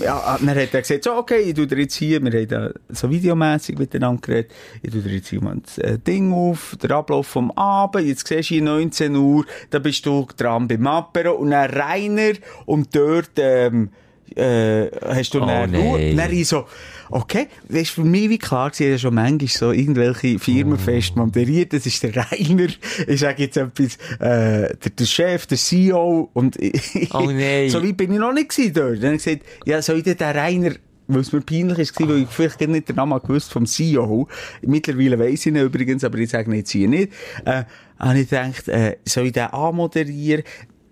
[0.00, 2.70] Ja, dann hat er gesagt, so, okay, ich tu dir jetzt hier, wir haben da
[2.90, 4.52] so videomässig miteinander geredet,
[4.82, 8.26] ich tu dir jetzt hier mal das äh, Ding auf, der Ablauf vom Abend, jetzt
[8.26, 12.32] siehst du hier 19 Uhr, da bist du dran beim Apero und dann Rainer
[12.66, 13.90] und dort, ähm,
[14.36, 15.74] äh, hast du Oh, dann.
[15.74, 16.14] Ruhe.
[16.14, 16.66] Dann so,
[17.10, 21.12] okay, das ist für mich wie klar gewesen, ich habe schon manchmal so irgendwelche Firmenfest
[21.16, 21.20] Oh.
[21.20, 22.68] moderiert, das ist der Rainer,
[23.06, 26.56] ich sage jetzt etwas, äh, der, der Chef, der CEO und
[27.12, 27.70] Oh nein.
[27.70, 28.96] so weit bin ich noch nicht gewesen dort.
[28.98, 30.72] Dann habe ich gesagt, ja, soll ich denn den Rainer,
[31.06, 34.28] weil es mir peinlich ist, weil ich vielleicht nicht den Namen gewusst vom CEO.
[34.62, 37.12] Mittlerweile weiss ich ihn übrigens, aber ich sage jetzt hier nicht.
[37.44, 37.64] Äh,
[37.98, 40.44] habe ich gedacht, äh, soll ich den anmoderieren?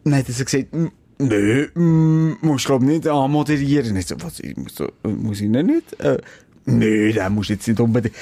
[0.05, 0.87] Dann hat er gesagt, «Mm,
[1.19, 3.97] Nö, mm, musst glaub nicht anmoderieren.
[3.97, 5.99] Ich so, was, ich muss, so, muss ich ihn nicht?
[6.01, 6.19] Äh,
[6.67, 8.15] nö, den musst du jetzt nicht unbedingt.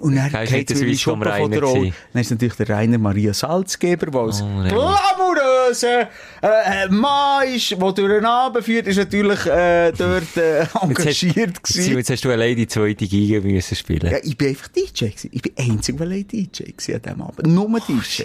[0.00, 1.92] Und dann Der ist geht's nicht der mir in die Swisscom Schuppe von der Rolle.
[2.12, 4.68] Dann ist natürlich der Rainer Maria Salzgeber, der als Oh, nein.
[4.68, 6.08] glamouröse
[6.42, 10.74] äh, äh, Mann ist, der durch den Abend führt, ist natürlich äh, dort äh, Jetzt
[10.74, 11.96] hast, engagiert Simon, gewesen.
[11.96, 14.10] jetzt hast du allein die zweite Giga müssen spielen.
[14.10, 15.30] Ja, ich bin einfach DJ gewesen.
[15.32, 17.46] Ich bin einzig, ich DJ gewesen an diesem Abend.
[17.46, 18.22] Nur DJ.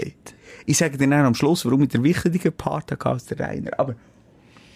[0.66, 3.72] Ich sage dir dann am Schluss, warum ich der wichtige Part hatte als der Rainer.
[3.80, 3.96] Aber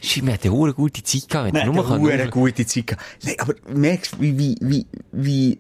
[0.04, 1.54] Schau, wir hatten eine gute Zeit gehabt.
[1.54, 3.04] Nein, nur eine können- gute Zeit gehabt.
[3.24, 5.60] Nein, aber merkst du, wie, wie, wie, wie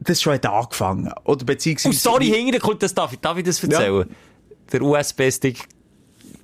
[0.00, 1.12] das schon hat angefangen?
[1.24, 1.94] Oder beziehungsweise...
[1.96, 4.08] Oh, sorry, wie- hinten kommt das, darf ich, darf ich das erzählen?
[4.72, 5.68] Der USB-Stick,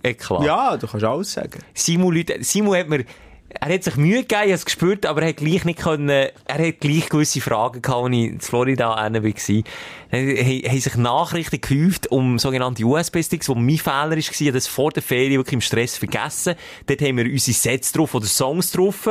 [0.02, 0.42] Eklat.
[0.44, 1.58] Ja, du kannst alles sagen.
[1.74, 3.04] Simon, Leute, Simon hat mir,
[3.50, 6.08] er hat sich Mühe gegeben, ich habe es gespürt, aber er hat gleich nicht können,
[6.08, 9.10] er hat gleich gewisse Fragen gehabt, als ich in Florida war.
[9.10, 14.66] Dann haben sich Nachrichten gehäuft um sogenannte USB-Sticks, wo mein Fehler war, ich habe das
[14.66, 16.56] vor der Ferien wirklich im Stress vergessen.
[16.86, 19.08] Dort haben wir unsere Sets drauf oder Songs drauf,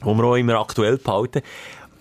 [0.00, 1.42] die wir auch immer aktuell behalten.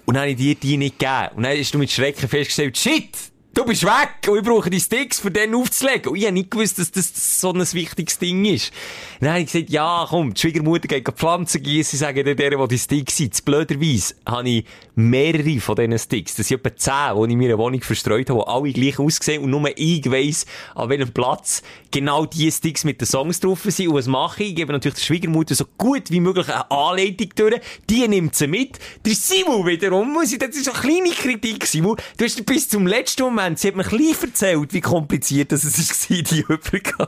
[0.05, 1.29] Und dann habe ich dir die nicht gegeben.
[1.35, 3.32] Und dann hast du mit Schrecken festgestellt, shit!
[3.55, 6.11] Du bist weg und ich brauche die Sticks, für den aufzulegen.
[6.11, 8.73] Und ich habe nicht gewusst, dass das so ein wichtiges Ding ist.
[9.19, 12.79] Dann habe ich gesagt, ja, komm, die Schwiegermutter geht Pflanzen gießen, sagen der, der, die
[12.79, 13.45] Sticks sind.
[13.45, 14.65] Blöderweise habe ich
[14.95, 16.35] mehrere von diesen Sticks.
[16.35, 19.43] Das sind etwa zehn, die ich in meiner Wohnung verstreut habe, die alle gleich aussehen
[19.43, 23.89] und nur ich weiss, an welchem Platz genau die Sticks mit den Songs drauf sind.
[23.89, 24.49] Und was mache ich?
[24.49, 27.61] Ich gebe natürlich der Schwiegermutter so gut wie möglich eine Anleitung durch.
[27.89, 28.79] Die nimmt sie mit.
[29.05, 31.97] Der Simon wiederum muss ich, das ist eine kleine Kritik, Simon.
[32.17, 35.65] Du hast bis zum letzten Moment, sie hat mir ein bisschen erzählt, wie kompliziert das
[35.65, 37.07] war, die übergehen.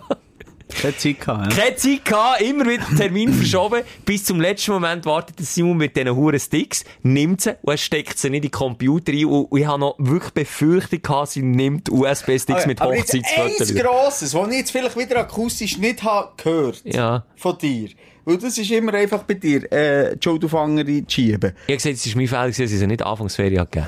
[0.81, 1.61] Keine Zeit gehabt, ja.
[1.63, 3.81] Keine Zeit gehabt, immer wieder Termin verschoben.
[4.05, 7.77] Bis zum letzten Moment wartet der Simon mit diesen huren Sticks, nimmt sie und er
[7.77, 9.25] steckt sie nicht in den Computer rein.
[9.25, 13.69] Und ich habe noch wirklich befürchtet gehabt, sie nimmt USB-Sticks mit aber jetzt Hochzeitsfotos.
[13.71, 17.25] eins Grosses, was ich jetzt vielleicht wieder akustisch nicht habe gehört Ja.
[17.35, 17.89] von dir.
[18.27, 21.51] Weil das ist immer einfach bei dir, äh, Joe Dufanger zu schieben.
[21.67, 23.85] Ich habe gesagt, es war mein Fehler, gewesen, dass ich sie nicht Anfangsferien gegeben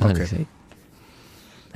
[0.00, 0.46] habe Okay.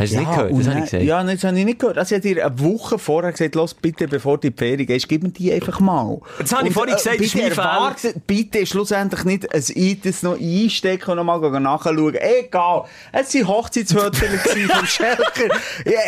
[0.01, 0.51] Hast du es nicht gehört?
[0.53, 1.03] und Das habe ich gesagt.
[1.05, 1.99] Ja, das habe ich nicht gehört.
[1.99, 4.87] Also, ich habe dir eine Woche vorher gesagt, los, bitte, bevor du in die Ferien
[4.87, 6.21] gehst, gib mir die einfach mal.
[6.39, 7.67] Das habe ich vorhin gesagt, das ist bitte mein Fehler.
[7.67, 12.15] erwarte- Bitte schlussendlich nicht ein Item noch einstecken und noch mal nachschauen.
[12.15, 12.85] Egal.
[13.13, 15.55] Es waren Hochzeitsfotos gewesen vom Schelker.
[15.85, 16.01] Ja.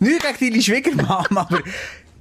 [0.00, 1.58] Nicht gegen deine Schwiegermama, aber...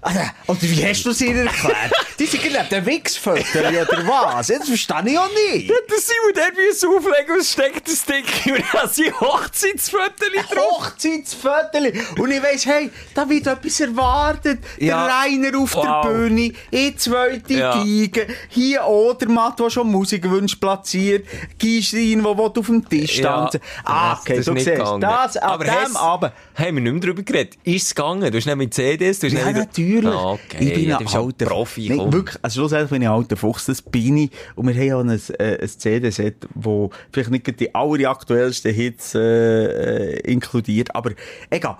[0.05, 1.91] Also, oder wie hast du sie ihnen erklärt?
[2.19, 3.71] Die sind gerade der Wichsfotos, oder
[4.07, 4.47] was?
[4.47, 5.69] Das verstehe ich auch nicht.
[5.69, 10.85] Der Simon, der muss auflegen und steckt den Stick und dann sind Hochzeitsfotos drauf.
[10.85, 11.81] Hochzeitsfotos.
[12.19, 14.59] Und ich weiss, hey, da wird etwas erwartet.
[14.79, 15.05] Ja.
[15.07, 15.83] Der Rainer auf Wow.
[16.03, 17.73] der Bühne, ich zweite Ja.
[17.83, 21.27] Geige, hier Odermatt, der schon Musikwünsche platziert,
[21.57, 23.59] Gischrein, der auf dem Tisch tanzen.
[23.83, 25.01] ah, okay, das du siehst, gegangen.
[25.01, 26.31] das ab Aber dem Abend.
[26.55, 27.57] Haben wir nicht mehr darüber geredet.
[27.63, 28.31] Ist es gegangen?
[28.31, 30.19] Du hast nicht mit CDs, du hast Ja, nicht wieder- natürlich.
[30.19, 30.57] Ah, okay.
[30.59, 31.93] Ich bin ja, ein alter Profi.
[31.95, 32.13] Komm.
[32.13, 32.37] wirklich.
[32.41, 33.65] Also schlussendlich bin ich ein alter Fuchs.
[33.65, 34.31] Das bin ich.
[34.55, 39.19] Und wir haben ja ein, äh, ein CD-Set, wo vielleicht nicht die alleraktuellsten Hits, äh,
[39.19, 40.95] äh, inkludiert.
[40.95, 41.11] Aber
[41.49, 41.77] egal.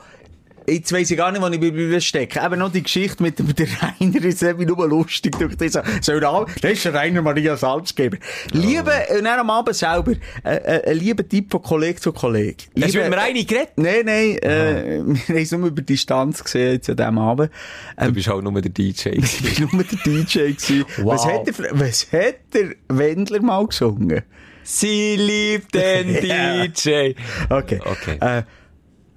[0.68, 2.42] Jetzt weiss ich gar nicht, wo ich bei stecke.
[2.44, 5.38] Eben noch die Geschichte mit dem der Rainer ist irgendwie nur lustig.
[5.38, 8.18] durch diese- So, das ist der Rainer Maria Salzgeber.
[8.52, 10.14] Liebe, und dann am Abend selber,
[10.44, 12.64] äh, äh, ein lieber Tipp von Kollege zu Kollege.
[12.82, 13.70] Hast du Liebe- mit mir eine geredet?
[13.78, 17.52] Nein, nein, äh, wir haben es nur über Distanz gesehen jetzt an diesem Abend.
[18.00, 19.10] Du bist halt nur der DJ.
[19.20, 20.40] Ich war nur der DJ.
[20.54, 20.86] gewesen.
[20.98, 21.14] Wow.
[21.14, 24.22] Was, hat der, was hat der Wendler mal gesungen?
[24.64, 26.66] Sie liebt den Ja.
[26.66, 27.14] DJ.
[27.50, 27.80] Okay.
[27.86, 28.18] Okay.
[28.20, 28.44] Äh,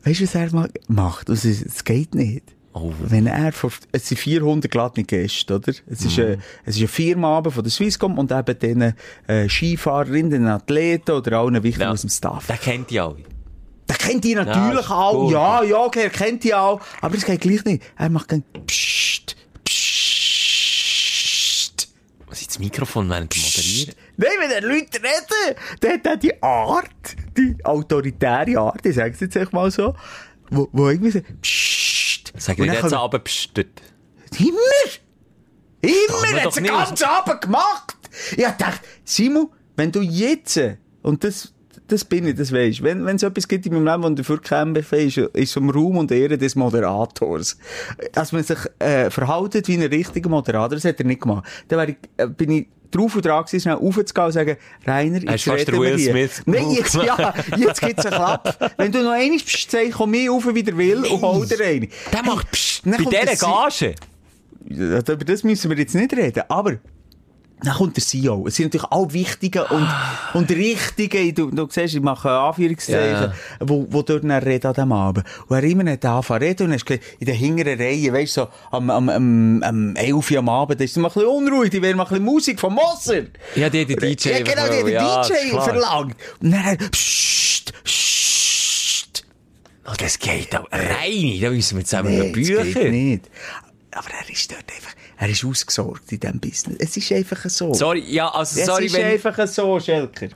[0.04, 1.28] weißt du, was er macht?
[1.28, 2.42] Es ist- es geht nicht.
[2.74, 2.92] Oh.
[3.02, 5.72] Wenn er vor, es sind 400 geladene Gäste, oder?
[5.86, 6.24] Es ist, Mhm.
[6.24, 8.94] ein, es ist ein Firmenabend von der Swisscom und eben den
[9.26, 11.90] äh, Skifahrerinnen, den Athleten oder allen Wichtigen Ja.
[11.90, 12.46] aus dem Staff.
[12.46, 13.16] Den kennt ihr alle.
[13.88, 15.12] Der kennt die natürlich ist auch.
[15.24, 15.32] gut.
[15.32, 16.80] Ja, ja, okay, er kennt die auch.
[17.00, 17.82] Aber es geht gleich nicht.
[17.96, 19.34] Er macht dann Psst,
[19.64, 21.88] Psst.
[22.26, 23.94] Was ist das Mikrofon während dem Moderieren?
[24.18, 26.90] Nein, wenn er Leute reden, dann hat er die Art,
[27.38, 29.94] die autoritäre Art, ich sag's jetzt echt mal so,
[30.50, 32.32] wo, wo irgendwie so, Psst.
[32.36, 33.80] Sag dann jetzt aber pstet.
[34.38, 34.58] Immer!
[35.80, 36.36] Immer!
[36.36, 36.74] Er hat's den nicht.
[36.74, 37.96] ganzen Abend gemacht!
[38.36, 40.60] Ich dachte, Simon, wenn du jetzt,
[41.02, 41.52] und das,
[41.86, 44.40] das bin ich, das weisst, wenn, wenn es etwas gibt in meinem Leben, das dafür
[44.40, 47.56] kämpfe, ist, ist um Ruhm und Ehre des Moderators.
[48.12, 51.46] Dass man sich, äh, verhaltet wie ein richtiger Moderator, das hat er nicht gemacht.
[51.68, 55.30] Dann wär ich, äh, bin ich drauf und dran gewesen, schnell aufzugehen und sagen, Rainer,
[55.30, 56.30] jetzt reden den wir hier.
[56.46, 58.72] Nein, jetzt, ja, jetzt gibt's einen Klapp.
[58.76, 61.64] Wenn du noch einmal pst sagst, komm ich auf, wie der will, und hol dir
[61.64, 61.88] eine.
[62.12, 63.94] Der macht dann Bei dieser Gage.
[64.68, 66.76] über das müssen wir jetzt nicht reden, aber
[67.62, 68.46] dann kommt der CEO.
[68.46, 69.88] Es sind natürlich alle Wichtigen und,
[70.34, 71.34] und Richtigen.
[71.34, 73.32] Du, du siehst, ich mache Anführungszeichen, ja.
[73.60, 75.24] wo, wo dort dann reden an dem Abend.
[75.48, 78.48] Und er immer nicht anfangen reden und hast in der hinteren Reihe, weißt du, so,
[78.70, 81.70] am, am, am, am 11 Uhr am Abend, da ist es mal ein bisschen unruhig,
[81.70, 83.22] die will mal ein bisschen Musik von Moser.
[83.56, 85.64] Ja, die hat den DJ Ja, genau, die hat den ja, das DJ klar.
[85.64, 86.16] verlangt.
[86.40, 89.24] Und dann, pssst, pssst.
[89.86, 91.38] Oh, das geht auch rein.
[91.40, 92.80] Da müssen wir zusammen Nee, über das Bücher.
[92.80, 93.30] geht nicht.
[93.92, 96.76] Aber er ist dort einfach, er ist ausgesorgt in diesem Business.
[96.80, 97.74] Es ist einfach so.
[97.74, 100.28] Sorry, ja, also, Es sorry, ist wenn, einfach so, Schelker.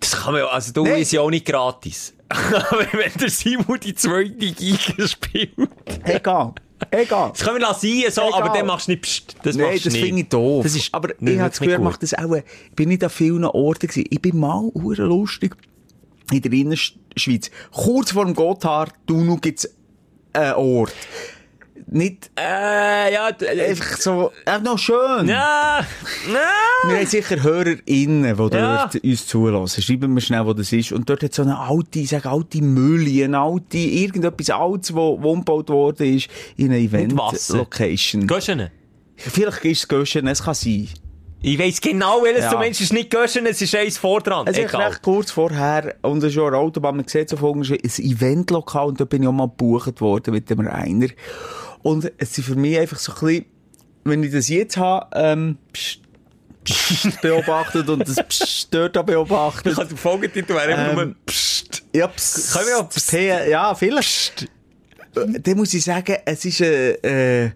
[0.00, 1.02] das kann man ja, also du Nee.
[1.02, 2.14] ist ja auch nicht gratis.
[2.28, 5.52] Aber wenn der Simon die zweite Geige spielt.
[6.04, 6.54] Egal.
[6.90, 7.30] Egal.
[7.30, 8.32] Das können wir lassen, so, Egal.
[8.42, 9.36] aber dann machst du nicht pst.
[9.42, 10.04] Das Nein, das nicht.
[10.04, 10.64] finde ich doof.
[10.64, 12.42] Das ist, aber Nee, ich habe das Gefühl, nicht macht das auch, ich
[12.74, 14.06] bin nicht an vielen Orten gewesen.
[14.10, 15.56] Ich bin mal hure lustig
[16.32, 17.50] in der Innerschweiz.
[17.72, 19.68] Kurz vor dem Gotthard-Tunnel gibt's
[20.32, 20.92] einen Ort.
[21.94, 25.28] Nicht Äh, ja, äh, einfach so, einfach noch schön.
[25.28, 25.86] ja,
[26.26, 26.98] Wir ja.
[26.98, 28.88] haben sicher HörerInnen, die Ja.
[28.90, 29.80] dort uns zulassen.
[29.80, 30.90] Schreiben wir schnell, wo das ist.
[30.90, 35.22] Und dort hat so eine alte, ich sage alte Mühle, eine alte, irgendetwas Altes, wo,
[35.22, 36.78] wo umgebaut worden ist, in einer.
[36.78, 38.26] Event-Location.
[38.26, 38.70] Nicht?
[39.16, 40.88] Vielleicht ist es Göschen, es kann sein.
[41.46, 42.50] Ich weiss genau, welches Ja.
[42.52, 42.80] du meinst.
[42.80, 44.46] Es ist nicht Göschen, es ist eins vor dran.
[44.48, 47.62] Es ist recht kurz vorher, und es ist schon eine Autobahn, man sieht so ein
[47.62, 51.08] Eventlokal, und da bin ich auch mal gebucht worden mit dem Rainer.
[51.84, 53.44] Und es ist für mich einfach so ein bisschen,
[54.04, 56.00] wenn ich das jetzt habe, ähm, pst,
[56.64, 59.76] pst, beobachtet und das Psst dort auch beobachtet.
[59.76, 61.82] Der Folgetitel wäre Ähm, nur Psst.
[61.94, 62.52] Ja, psst.
[62.54, 63.12] Können wir auch psst?
[63.12, 64.48] Ja, vielleicht.
[65.14, 67.50] Äh, Dann muss ich sagen, es ist, äh, äh,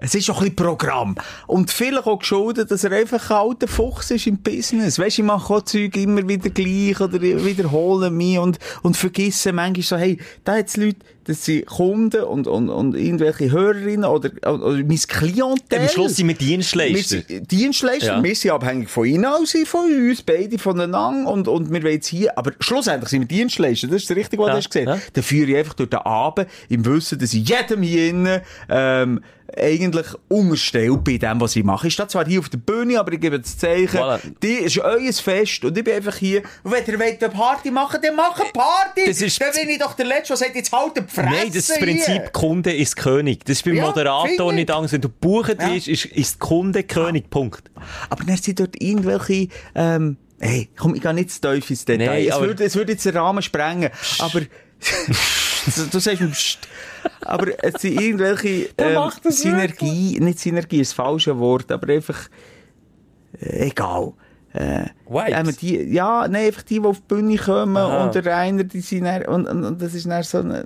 [0.00, 1.14] es ist auch ein bisschen Programm.
[1.46, 4.98] Und vielleicht auch geschuldet, dass er einfach ein alter Fuchs ist im Business.
[4.98, 9.52] Weißt du, ich mache auch Zeug immer wieder gleich oder wiederhole mich und, und vergesse
[9.52, 14.30] manchmal so, hey, da jetzt Leute, das sind Kunden und, und, und irgendwelche Hörerinnen oder,
[14.50, 15.78] oder mein Klientel.
[15.78, 17.22] Am Schluss sind wir Wir Dienstleister.
[17.28, 18.22] sind Dienstleister, Ja.
[18.24, 21.92] wir sind abhängig von ihnen, auch sie von uns, beide voneinander und, und wir wollen
[21.94, 24.70] jetzt hier, aber schlussendlich sind wir Dienstleister, das ist das Richtige, was Ja, du hast
[24.70, 24.88] gesehen.
[24.88, 24.98] ja.
[25.12, 29.20] Dann führe ich einfach durch den Abend im Wissen, dass ich jedem hier innen, ähm,
[29.56, 31.86] eigentlich unterstellt bei dem, was ich mache.
[31.88, 34.20] Ich stehe zwar hier auf der Bühne, aber ich gebe das Zeichen, Voilà.
[34.42, 37.70] die ist euer Fest und ich bin einfach hier, und wenn ihr wollt eine Party
[37.70, 39.06] machen, dann macht eine Party!
[39.06, 41.46] Das ist- dann bin ich doch der Letzte, der sagt, jetzt halt die Fresse Nein,
[41.48, 42.30] das ist das Prinzip, hier.
[42.32, 43.44] Kunde ist König.
[43.44, 44.74] Das ist beim Ja, Moderator nicht ich.
[44.74, 44.92] anders.
[44.92, 45.68] Wenn du buchen Ja.
[45.74, 47.30] ist, ist Kunde König.
[47.30, 47.70] Punkt.
[48.08, 52.06] Aber dann sind dort irgendwelche, ähm, hey, komm, ich gehe nicht zu tief ins Detail.
[52.06, 53.90] Nein, es, würde, es würde jetzt den Rahmen sprengen.
[54.18, 54.40] Aber,
[55.66, 56.58] du, du sagst mir, pst.
[57.22, 62.28] Aber es sind irgendwelche, ähm, Synergie, nicht Synergie ist das falsche Wort, aber einfach,
[63.40, 64.12] äh, egal.
[64.52, 64.86] Äh,
[65.28, 68.04] ähm, die, ja, nein, einfach die, die auf die Bühne kommen Aha.
[68.04, 70.64] und der einer, die sind dann, und, und, und das ist dann so ein,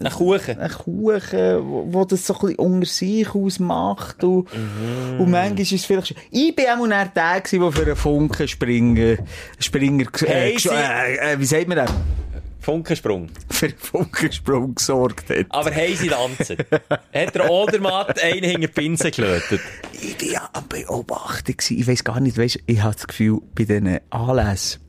[0.00, 0.58] Ein Kuchen.
[0.58, 4.22] ein Kuchen, wo, wo das so ein bisschen unter sich ausmacht.
[4.22, 5.20] Und, Mhm.
[5.20, 6.16] und manchmal ist es vielleicht schon...
[6.30, 9.16] Ich bin auch der, der für einen Funken Springer,
[9.58, 11.90] Springer, äh, Hey, äh, äh, wie sagt man das?
[12.68, 13.30] Funkensprung.
[13.50, 15.46] Für Funkensprung gesorgt hat.
[15.48, 16.58] Aber haben sie tanzen?
[17.14, 19.62] Hat der Odermatt einen hinter Pinsel gelötet?
[19.94, 21.56] Ich bin ja am Beobachten.
[21.70, 24.82] Ich weiss gar nicht, weißt, ich habe das Gefühl, bei diesen Anlässen,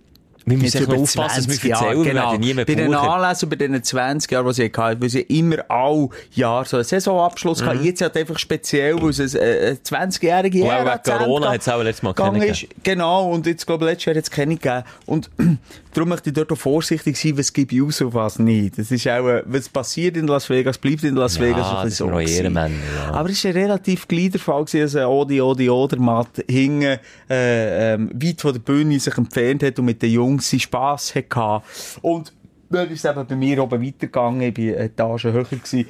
[0.46, 1.18] Wir Jetzt müssen echt aufpassen,
[1.48, 2.38] dass 20 wir erzählen, wir genau.
[2.56, 2.94] mehr Bei den.
[2.94, 6.84] Anlässen über den 20 Jahren, die sie hatten, weil sie immer all Jahr so einen
[6.86, 7.66] Saisonabschluss Mhm.
[7.66, 7.84] hatten.
[7.84, 11.62] Jetzt halt einfach speziell, weil es ein, äh, ein 20-jährige Weil Ära wegen Corona hat
[11.62, 12.14] es auch letztes Mal
[12.44, 12.66] ist.
[12.84, 14.84] Genau, und jetzt, glaube ich, letztes Jahr hat es keine gegeben.
[15.06, 15.30] Und
[15.94, 18.78] darum möchte ich dort auch vorsichtig sein, was gebe ich aus und was nicht.
[18.78, 21.68] Das ist auch, äh, was passiert in Las Vegas, bleibt in Las Ja, Vegas.
[21.68, 22.38] ein das wir gewesen.
[22.38, 22.76] Ehrenmänner,
[23.08, 23.14] ja.
[23.14, 28.10] Aber es war ein relativ kleiner Fall, dass ein Odi, Odi, Odermatt hinten, äh, ähm,
[28.14, 31.64] weit von der Bühne sich entfernt hat und mit den Jungs seinen Spass hatte.
[32.02, 32.34] Und
[32.70, 35.86] dann ist es eben bei mir oben weitergegangen, ich war Etage höher gewesen,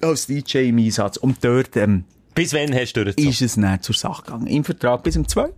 [0.00, 1.16] als DJ im Einsatz.
[1.16, 3.30] Und dort, ähm, Bis wann hast du durchgezogen?
[3.30, 4.46] ist es dann zur Sache gegangen.
[4.46, 5.50] Im Vertrag bis um zwei.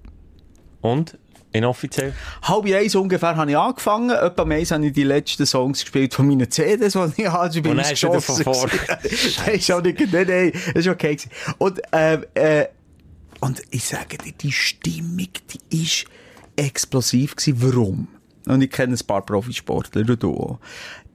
[0.82, 1.18] Und?
[1.53, 2.12] Inoffiziell?
[2.42, 4.11] Halb eins ungefähr habe ich angefangen.
[4.11, 7.59] Etwa um eins habe ich die letzten Songs gespielt von meinen CDs, die ich hatte.
[7.59, 8.72] Und dann hast du von vorne.
[9.47, 11.16] Nein, ist auch nicht, nein, nein, das war okay.
[11.16, 11.30] gewesen.
[11.57, 12.66] Und, ähm, äh,
[13.40, 15.28] und ich sage dir, die Stimmung,
[15.70, 16.07] die ist
[16.57, 17.57] explosiv gewesen.
[17.62, 18.09] Warum?
[18.46, 20.59] Und ich kenne ein paar Profisportler, du auch.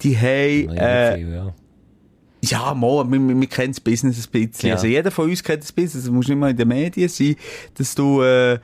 [0.01, 1.53] Die haben, Ja, äh, viel, ja.
[2.43, 4.69] ja, mal, wir, wir, wir kennen das Business ein bisschen.
[4.69, 4.75] Ja.
[4.75, 6.05] Also jeder von uns kennt das Business.
[6.05, 7.35] Du musst nicht mal in den Medien sein,
[7.75, 8.59] dass du äh,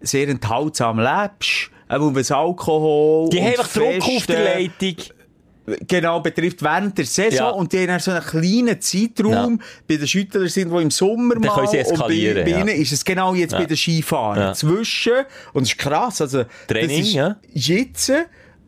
[0.00, 1.70] sehr enthaltsam lebst.
[1.90, 4.96] Eben was Alkohol Die haben einfach Druck auf der Leitung.
[5.86, 7.36] Genau, betrifft während der Saison.
[7.38, 7.48] Ja.
[7.50, 9.58] Und die haben so einen kleinen Zeitraum.
[9.58, 9.66] Ja.
[9.88, 11.54] Bei den Schüttlern sind, die im Sommer Dann mal.
[11.54, 12.58] können sie und bei, bei ja.
[12.60, 13.58] ihnen ist es genau jetzt Ja.
[13.58, 14.40] bei den Skifahren.
[14.40, 14.54] Ja.
[14.54, 16.44] Zwischen, und das ist krass, also.
[16.66, 17.36] Training, das ist ja.
[17.52, 18.12] Jetzt,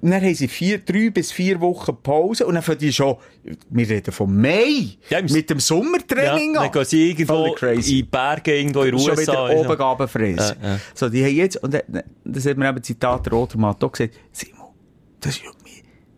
[0.03, 3.17] und dann haben sie vier, drei bis vier Wochen Pause und dann fangen die schon,
[3.69, 8.03] wir reden von Mai, Ja, mit dem Ja, Sommertraining dann gehen sie irgendwo in die
[8.03, 10.57] Berge, irgendwo in den schon wieder oben runterfressen.
[10.63, 10.81] Ja, ja.
[10.95, 11.75] So, die haben jetzt, und
[12.25, 14.69] das hat mir eben Zitat der Rotermatt auch gesagt, Simon,
[15.21, 15.43] das ist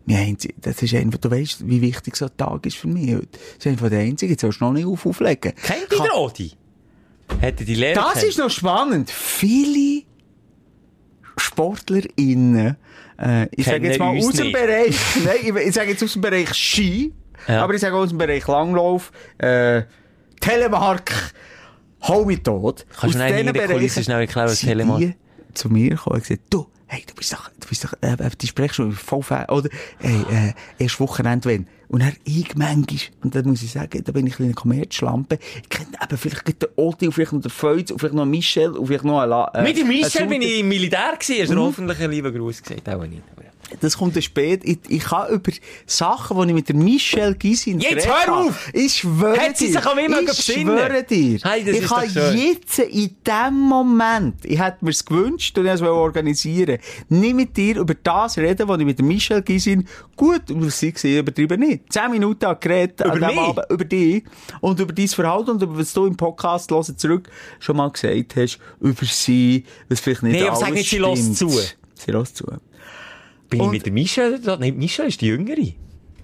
[0.05, 3.13] mein einzig, das ist einfach, du weißt, wie wichtig so ein Tag ist für mich
[3.15, 3.27] heute.
[3.31, 5.53] Das ist einfach der einzige, jetzt sollst du noch nicht auf, auflegen.
[5.63, 6.51] Kennt ihr den Odi?
[7.39, 9.09] Hätte die Lehrer Das ist noch spannend.
[9.09, 10.03] Viele
[11.37, 12.75] SportlerInnen,
[13.19, 14.53] äh, ich sage jetzt mal aus dem nicht.
[14.53, 14.95] Bereich,
[15.25, 17.13] nein, ich, ich sage jetzt aus dem Bereich Ski,
[17.47, 17.63] Ja.
[17.63, 19.83] aber ich sage auch aus dem Bereich Langlauf, äh,
[20.39, 21.33] Telemark,
[22.07, 22.85] hau mich tot.
[22.99, 25.15] Kannst du mir Aus in der Kulisse Bereichen schnell erklären, was Telemark- die
[25.53, 28.47] zu mir gekommen und gesagt, du, hey, du bist doch, du bist doch, äh, die
[28.47, 29.69] Sprechschule, voll Fan, oder,
[29.99, 31.67] hey, äh, erst Wochenende, wenn.
[31.87, 35.39] Und dann ich manchmal, und da muss ich sagen, da bin ich ein kleiner Kommerzschlampe,
[35.61, 38.71] ich kenne eben vielleicht den Oti, und vielleicht noch den Feuz, und vielleicht noch Michel,
[38.71, 41.41] und vielleicht noch einen La äh, Mit dem Michel bin ich im Militär gewesen.
[41.41, 42.87] Hast du hoffentlich einen lieben Gruß gesagt?
[42.89, 43.23] Auch nicht.
[43.73, 44.61] Aber das kommt dann spät.
[44.63, 45.51] Ich, ich kann über
[45.85, 48.69] Sachen, die ich mit der Michelle Gysin Jetzt hör habe, auf!
[48.73, 49.73] Ich schwöre Hat sie dir.
[49.73, 51.39] sich an mich mögen Ich schwöre dir.
[51.43, 52.05] Hey, das ich ist habe
[52.37, 56.77] jetzt in dem Moment, ich hätte mir es gewünscht und ich wollte es organisieren,
[57.09, 60.91] nicht mit dir über das reden, was ich mit der Michelle Gysin gut, über sie
[60.91, 61.91] gesehen, übertrieben nicht.
[61.91, 63.39] Zehn Minuten habe geredet an Über dem mich?
[63.45, 64.23] Abend, über dich
[64.61, 68.35] und über dein Verhalten und über was du im Podcast hören zurück schon mal gesagt
[68.35, 71.17] hast, über sie, was vielleicht nicht Nee, aber alles sag nicht, sie stimmt.
[71.17, 71.49] hört zu.
[71.49, 72.45] Sie hört zu.
[73.53, 74.57] Bin Und- ich mit der Michelle da?
[74.57, 75.73] Nein, Michelle ist die Jüngere.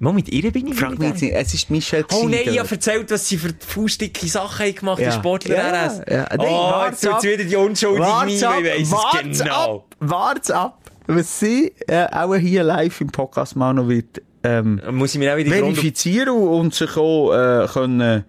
[0.01, 1.33] Mal mit ihr bin ich Frag mich jetzt nicht.
[1.33, 5.09] es ist Michelle Oh nein, ich habe erzählt, was sie für faustdicke Sachen gemacht, Ja.
[5.09, 6.01] die Sportler Ja, RS.
[6.09, 6.27] ja.
[6.37, 9.75] Nein, oh, jetzt tut's wieder die unschuldige Mime, ab, ich weiss es genau.
[9.79, 14.81] Ab, wart's ab, was sie äh, auch hier live im Podcast mal noch wird ähm,
[14.91, 18.23] Muss ich mir auch wieder verifizieren und sich auch äh, können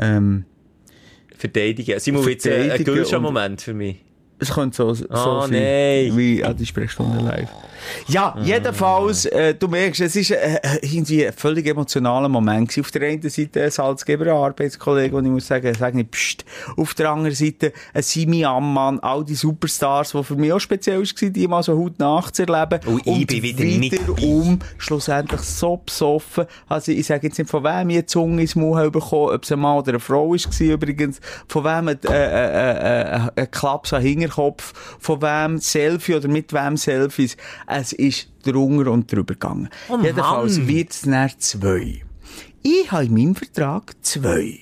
[0.00, 0.44] ähm,
[1.38, 2.00] verteidigen.
[2.00, 4.04] Simon, jetzt äh, ein Gülscha-Moment für mich.
[4.42, 6.16] Es könnte so, so Ah, sein, nein.
[6.16, 7.48] wie an die Sprechstunde live.
[8.06, 12.84] Ja, jedenfalls, äh, du merkst, es ist äh, äh, irgendwie ein völlig emotionaler Moment gewesen.
[12.84, 16.44] Auf der einen Seite ein Salzgeber Arbeitskollege, und ich muss sagen, sag nicht, pst.
[16.76, 21.00] Auf der anderen Seite ein Simi Ammann, all die Superstars, die für mich auch speziell
[21.00, 22.80] war, die mal so Haut nachzuerleben.
[22.86, 24.22] Und ich bin wieder nicht dabei.
[24.26, 26.44] um schlussendlich so besoffen.
[26.68, 29.42] Also ich sage jetzt nicht, von wem ich eine Zunge ins Maul habe bekommen, ob
[29.42, 33.50] es ein Mann oder eine Frau war übrigens, von wem ein, äh, äh, äh, ein
[33.50, 34.02] Klaps am
[34.32, 37.36] Hinterkopf, von wem Selfie oder mit wem Selfies.
[37.66, 39.68] Es ist drunter und drüber gegangen.
[39.88, 42.02] Oh Jedenfalls wird es nachher zwei.
[42.62, 44.60] Ich habe in meinem Vertrag zwei.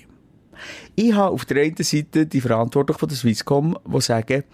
[0.94, 4.44] Ich habe auf der einen Seite die Verantwortlichen von der Swisscom, die sagen,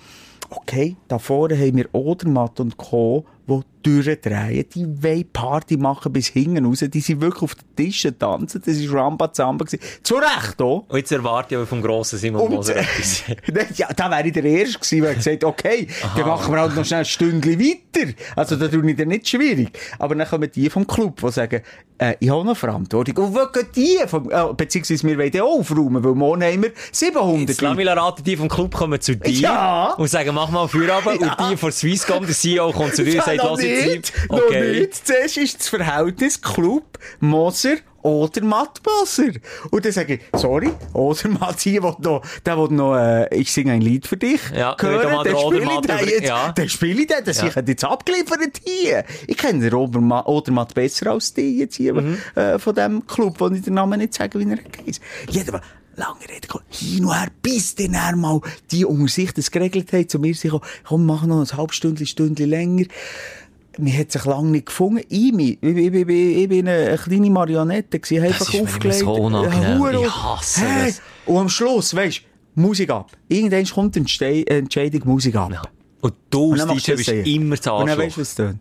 [0.51, 6.27] okay, da vorne haben wir Odermatt und Co., die durchdrehen, die wollen Party machen bis
[6.29, 9.65] hinten raus, die sind wirklich auf den Tischen tanzen, das war Rambazamba.
[9.65, 9.81] gewesen.
[10.03, 10.85] Zu Recht auch.
[10.89, 13.23] Und jetzt erwarte ich aber vom grossen Simon Und, Moser etwas.
[13.77, 15.87] Ja, da wäre ich der Erste gewesen, der gesagt okay,
[16.17, 18.13] dann machen wir halt noch schnell ein Stündchen weiter.
[18.35, 19.69] Also, da tue ich dir nicht schwierig.
[19.99, 21.63] Aber dann kommen die vom Club, die sagen,
[21.99, 23.17] äh, ich habe noch Verantwortung.
[23.25, 23.99] Und wo gehen die?
[24.09, 27.77] Vom, äh, beziehungsweise wir wollen die auch aufräumen, weil morgen haben wir 700 Jetzt lass
[27.77, 29.93] mich raten, die vom Club kommen zu dir Ja.
[29.93, 31.21] und sagen, mach mal Feierabend.
[31.23, 31.35] Ja.
[31.39, 34.13] Und die von Swisscom, der CEO, kommt zu dir und sagt, noch los jetzt nicht,
[34.15, 34.39] Simon.
[34.39, 34.81] noch Okay.
[34.81, 35.07] nicht.
[35.07, 39.33] Zuerst ist das Verhältnis Club, Moser oder Matt Moser.
[39.71, 43.73] Und dann sage ich, sorry, Odermatt hier will noch, der will noch, äh, ich singe
[43.73, 44.41] ein Lied für dich.
[44.55, 46.53] Ja, hören, mal der spiele ich den jetzt, ja.
[46.53, 47.49] dann spiele ich den, das Ja.
[47.49, 49.05] ich jetzt abgeliefert hier.
[49.27, 52.19] Ich kenne den Oderma- Odermatt besser als die jetzt hier, Mhm.
[52.37, 55.01] äh, von dem Club, wo ich den Namen nicht sage, wie er heisst.
[55.29, 55.65] Jedenfalls,
[55.97, 58.41] lange Rede, hin und her, bis dann er mal
[58.71, 60.53] die unter sich das geregelt haben, zu mir sich
[60.85, 62.85] komm, mach noch ein halbes Stündchen, Stündchen länger.
[63.79, 65.03] Man hat sich lange nicht gefunden.
[65.09, 68.61] Ich, mich- ich, ich, ich, ich, ich bin eine kleine Marionette gewesen, einfach ist mir
[68.61, 68.99] immer aufgelegt.
[69.01, 70.01] so unangenehm.
[70.03, 71.03] Ich hasse Hey, das.
[71.27, 72.23] Und am Schluss, weisst
[72.55, 73.11] Musik ab.
[73.29, 75.51] Irgendwann kommt Entste- Entscheidung Musik ab.
[75.53, 75.63] Ja.
[76.01, 78.55] Und du als DJ du bist immer zu Und dann weisst du, was tut.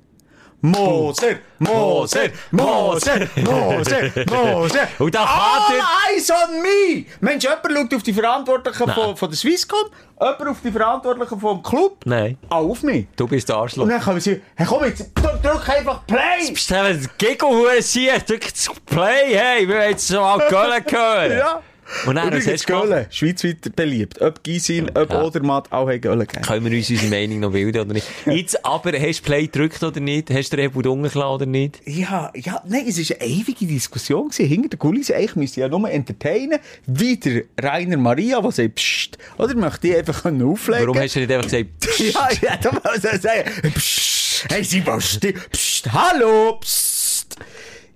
[0.62, 4.02] Moser, Moser, Moser, Moser,
[4.32, 4.88] Moser.
[5.00, 5.28] Und da All
[5.68, 7.06] kann der- eyes on me!
[7.20, 9.86] Mensch, jemand schaut auf die Verantwortlichen von, von der Swisscom,
[10.20, 11.98] jemand auf die Verantwortlichen vom Club.
[12.06, 13.06] Nein, Auch auf mich.
[13.16, 13.84] du bist der Arschloch.
[13.84, 16.50] Und dann kommen sie, hey, komm jetzt, drück, einfach Play!
[16.52, 18.20] Bist du ein Giggle hier?
[18.20, 18.46] Drück
[18.88, 21.38] Play, hey, wir wollen jetzt so mal Köln hören.
[21.38, 21.62] Ja.
[22.08, 22.84] Und dann, was Übrigens, hast du gemacht?
[22.90, 24.22] Gölle, schweizweit beliebt.
[24.22, 25.22] Ob Gysin, ob Ja.
[25.24, 26.46] Odermatt, auch haben Gölle gegeben.
[26.46, 28.08] Können wir uns unsere Meinung noch bilden oder nicht?
[28.26, 30.30] Jetzt aber, hast du Play gedrückt oder nicht?
[30.32, 31.82] Hast du den Rebut umgelassen oder nicht?
[31.86, 34.48] Ja, ja, nein, es war eine ewige Diskussion gewesen.
[34.48, 38.76] Hinter den Kulissen, eigentlich müsste ich ja nur entertainen, wie der Rainer Maria, der sagt,
[38.76, 40.88] psst, oder möchte ich einfach auflegen?
[40.88, 41.70] Warum hast du nicht einfach gesagt,
[42.00, 47.36] Ja, ja, da muss er sagen, psst, hey Simon, sti- psst, hallo, psst.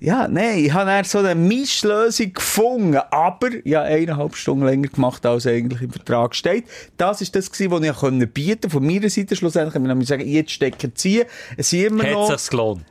[0.02, 5.46] Ja, nein, ich habe so eine Mischlösung gefunden, aber ja, eineinhalb Stunden länger gemacht, als
[5.46, 6.64] eigentlich im Vertrag steht.
[6.96, 9.76] Das ist das gewesen, was ich konnte bieten von meiner Seite schlussendlich.
[9.76, 11.26] Ich muss sagen, jetzt stecken ziehen.
[11.58, 12.30] Es sind immer hat noch...
[12.30, 12.86] sich's gelohnt?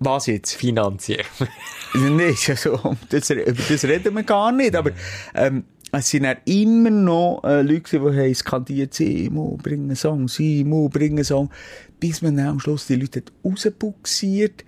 [0.00, 0.52] Was jetzt?
[0.54, 1.24] Finanziell.
[1.94, 4.90] Nein, also, das, über das reden wir gar nicht, aber
[5.34, 10.28] ähm, es sind dann immer noch äh, Leute, die haben skandiert, Simo, bring einen Song,
[10.28, 11.50] Simo, bring einen Song,
[12.00, 14.64] bis man dann am Schluss die Leute hat rausbuxiert.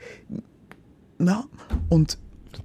[1.19, 1.45] Ja,
[1.89, 2.19] und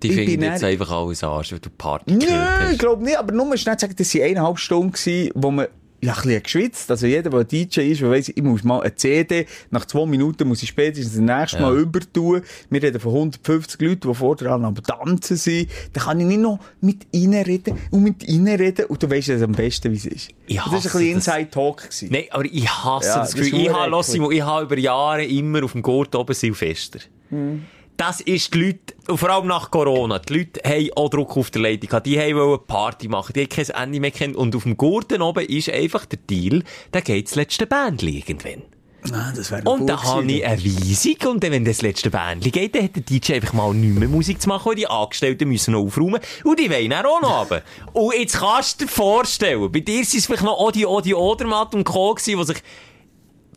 [0.03, 2.79] Die ich finden jetzt einfach alles Arsch, weil du Party gekillt Nein, ich hast.
[2.79, 5.67] glaube nicht, aber nur schnell sagen, das waren eineinhalb Stunden, gewesen, wo man
[6.03, 6.89] ja, ein bisschen geschwitzt.
[6.89, 10.07] Also jeder, der ein DJ ist, der weiss, ich muss mal eine CD, nach zwei
[10.07, 11.63] Minuten muss ich spätestens das nächste Ja.
[11.69, 12.41] Mal übertun.
[12.71, 15.69] Wir reden von 150 Leuten, die vorher am Tanzen sind.
[15.93, 19.29] Da kann ich nicht noch mit ihnen reden und mit ihnen reden und du weißt
[19.29, 20.29] es am besten, wie es ist.
[20.49, 21.27] Das war ein bisschen das.
[21.27, 21.89] Inside-Talk.
[22.09, 23.59] Nein, aber ich hasse Ja, das das Gefühl.
[23.59, 26.99] Ich habe, ich habe über Jahre immer auf dem Gurt oben Silvester.
[27.29, 27.63] Hm.
[28.01, 31.51] Das ist die Leute, und vor allem nach Corona, die Leute haben auch Druck auf
[31.51, 32.07] der Leitung gehabt.
[32.07, 34.35] Die haben wollen Party machen, die haben kein Ende mehr kennt.
[34.35, 38.63] Und auf dem Gurten oben ist einfach der Deal, da geht das letzte Band irgendwann.
[39.11, 42.51] Ah, das wäre Und dann habe ich eine Weisung und dann, wenn das letzte Bändchen
[42.51, 45.47] geht, dann hat der DJ einfach mal nicht mehr Musik zu machen, weil die Angestellten
[45.47, 47.61] müssen noch aufräumen und die wollen dann auch noch runter.
[47.93, 51.75] Und jetzt kannst du dir vorstellen, bei dir sind es vielleicht noch Odi, Odi, Odermatt
[51.75, 52.15] und Co.
[52.15, 52.63] gewesen, die sich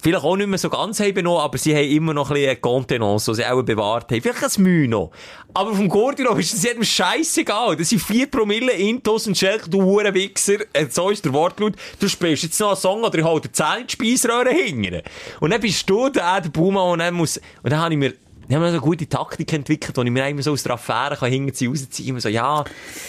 [0.01, 2.61] vielleicht auch nicht mehr so ganz haben benommen, aber sie haben immer noch ein bisschen
[2.61, 4.20] Contenance, die sie auch bewahrt haben.
[4.20, 5.11] Vielleicht ein Mühe noch.
[5.55, 7.76] Aber vom Gordilov ist es jedem scheißegal.
[7.76, 10.59] Das sind vier Promille Intos und Schelk, du Hurenwichser.
[10.72, 11.74] Äh, So ist der Wortlaut.
[12.01, 15.03] Du spielst jetzt noch einen Song oder ich hol dir 10 Speisröhre hingern.
[15.40, 18.14] Und dann bist du der, der Baumann, und dann muss, und dann habe ich mir,
[18.49, 20.72] dann haben wir so eine gute Taktik entwickelt, wo ich mir immer so aus der
[20.72, 22.64] Affäre kann hinten rausziehen immer so, ja,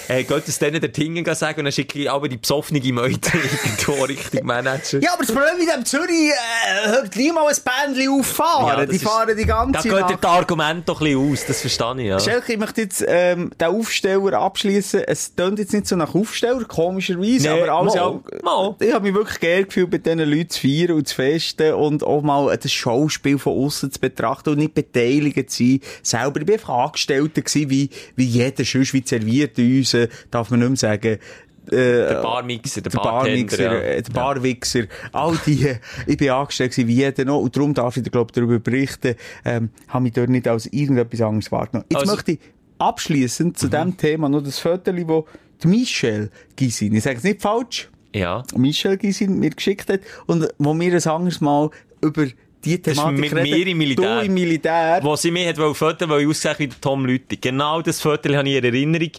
[0.08, 3.32] äh, geht es denen dort hinten sagen und dann schicke ich aber die besoffene Meute
[3.66, 5.00] irgendwo Richtung Manager.
[5.02, 7.56] Ja, aber das Problem mit dem Zürich, äh, hört gleich mal ein
[7.94, 8.68] Bändchen auffahren.
[8.80, 10.24] Ja, die ist- fahren die Da ganze geht dir Nacht.
[10.24, 12.20] das Argument doch ein bisschen aus, das verstehe ich, ja.
[12.20, 15.02] Schelke, ich möchte jetzt ähm, den Aufsteller abschließen.
[15.08, 18.76] Es tönt jetzt nicht so nach Aufsteller, komischerweise, Nee, aber alles mal, mal.
[18.80, 22.04] Ich habe mich wirklich geil gefühlt, mit diesen Leuten zu feiern und zu festen und
[22.04, 25.80] auch mal das Schauspiel von außen zu betrachten und nicht beteiligt zu sein.
[26.04, 30.50] Selber, ich bin einfach Angestellter gewesen, wie, wie jeder sonst, wie serviert uns, äh, darf
[30.52, 31.20] man nicht mehr sagen.
[31.68, 33.74] Äh, Der Barmixer, der, der Barmixer, ja.
[33.74, 37.98] äh, der Barwichser, all die, äh, ich bin angestellt wie jeder noch, und darum darf
[37.98, 41.86] ich dir, glaub, darüber berichten, ähm, habe mich dort nicht als irgendetwas anderes wahrgenommen.
[41.90, 42.40] Jetzt Also- möchte ich
[42.78, 45.26] abschließend zu dem Thema noch das Foto, wo
[45.64, 48.44] die Michelle Gisin, ich sage es nicht falsch, Ja.
[48.56, 51.70] Michelle Gisin mir geschickt hat, und wo wir ein anderes Mal
[52.02, 52.28] über
[52.66, 54.22] die Thematik mit mir im Militär.
[54.22, 55.00] Du im Militär.
[55.02, 57.38] Wo sie mir hat wollen fotografieren, weil ich ausgesehen wie der Tom Lüthi.
[57.38, 59.12] Genau das Foto habe ich in Erinnerung.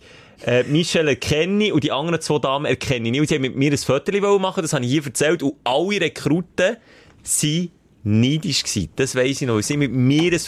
[0.45, 3.21] Äh, Michelle erkenne ich und die anderen zwei Damen erkenne ich nicht.
[3.21, 5.43] Und sie haben mit mir ein wollen machen, das habe ich hier erzählt.
[5.43, 7.71] Und alle Rekruten waren
[8.03, 8.91] neidisch gewesen.
[8.97, 9.61] Das weiss ich noch.
[9.61, 10.41] Sie mit mir ein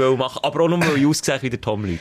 [0.00, 2.00] wollen machen, aber auch nur, weil ich ausgesehen wie der Tom Lüthi.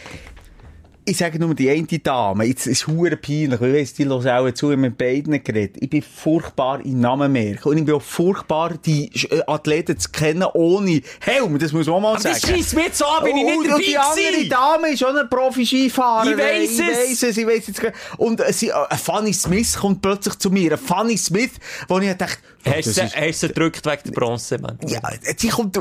[1.08, 4.52] Ich sage nur die eine Dame, jetzt ist es peinlich, ich weiss, die hören auch
[4.54, 5.78] zu, ich mit beiden geredet.
[5.80, 7.70] Ich bin furchtbar in Namen merken.
[7.70, 12.02] Und ich bin auch furchtbar, die äh, Athleten zu kennen ohne Helm, das muss man
[12.02, 12.56] mal Aber das sagen.
[12.56, 14.50] scheisst mir jetzt so an, bin ich nicht dabei die andere.
[14.50, 16.34] Dame ist schon eine Profi-Skifahrerin.
[16.34, 16.98] Ich weiss ich es.
[17.12, 17.38] weiss es.
[17.38, 20.78] Ich weiss jetzt gar- Und äh, sie, äh, Fanny Smith kommt plötzlich zu mir.
[20.78, 21.52] Fanny Smith,
[21.88, 24.78] wo ich dachte, Hast du sie- sie gedrückt wegen der Bronze, Mann?
[24.88, 25.00] ja,
[25.40, 25.76] die kommt,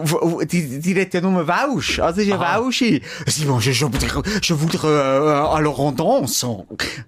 [0.52, 1.98] die, die redet ja nur Welsch.
[2.00, 3.00] Also, ist ja Welsche.
[3.26, 3.92] Sie muss schon,
[4.42, 6.46] je voudrais, euh, à la Rondance.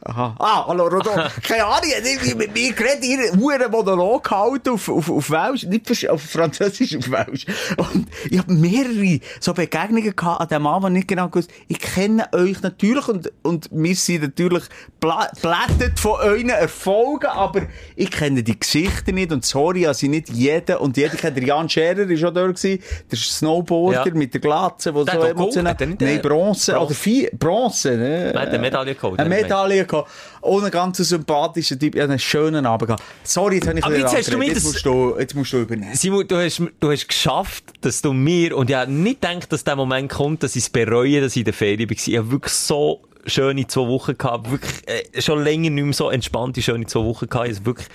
[0.05, 0.35] Aha.
[0.39, 1.33] Ah, à la Rondance.
[1.43, 6.09] Keine Ahnung, irgendwie mit mir geredet, ihren huren Monolog gehalten auf, auf, auf Welsch, nicht
[6.09, 7.47] auf, Französisch, auf Welsch.
[7.77, 12.27] Und ich habe mehrere so Begegnungen gehabt an dem Abend, nicht genau gewusst, ich kenne
[12.33, 14.65] euch natürlich und, und wir sind natürlich
[15.01, 17.63] blättet von euren Erfolgen, aber
[17.95, 21.69] ich kenne die Gesichter nicht und sorry, also nicht jeden und jeder kennt, der Jan
[21.69, 22.79] Scherer ist auch da gewesen,
[23.11, 24.15] der Snowboarder Ja.
[24.15, 26.79] mit der Glatze, wo Der so emotional, nein, äh, Bronze, Bronze?
[26.79, 28.33] oder vier, Bronze, ne?
[28.35, 29.19] Nein, eine Medaille geholt.
[29.19, 30.11] Eine Medaille gehabt.
[30.41, 31.97] Und ganz sympathischen Typ.
[31.97, 33.03] Ich einen schönen Abend gehabt.
[33.25, 35.95] Sorry, jetzt habe ich Aber jetzt hast du jetzt, musst du, jetzt musst du übernehmen.
[35.95, 39.65] Simon, du hast, du hast geschafft, dass du mir, und ich habe nicht gedacht, dass
[39.65, 41.97] der Moment kommt, dass ich es bereue, dass ich in der Ferien war.
[41.97, 46.11] Ich habe wirklich so schöne zwei Wochen gehabt, wirklich, äh, schon länger nicht mehr so
[46.11, 47.49] entspannte, schöne zwei Wochen gehabt.
[47.49, 47.89] Ich es wirklich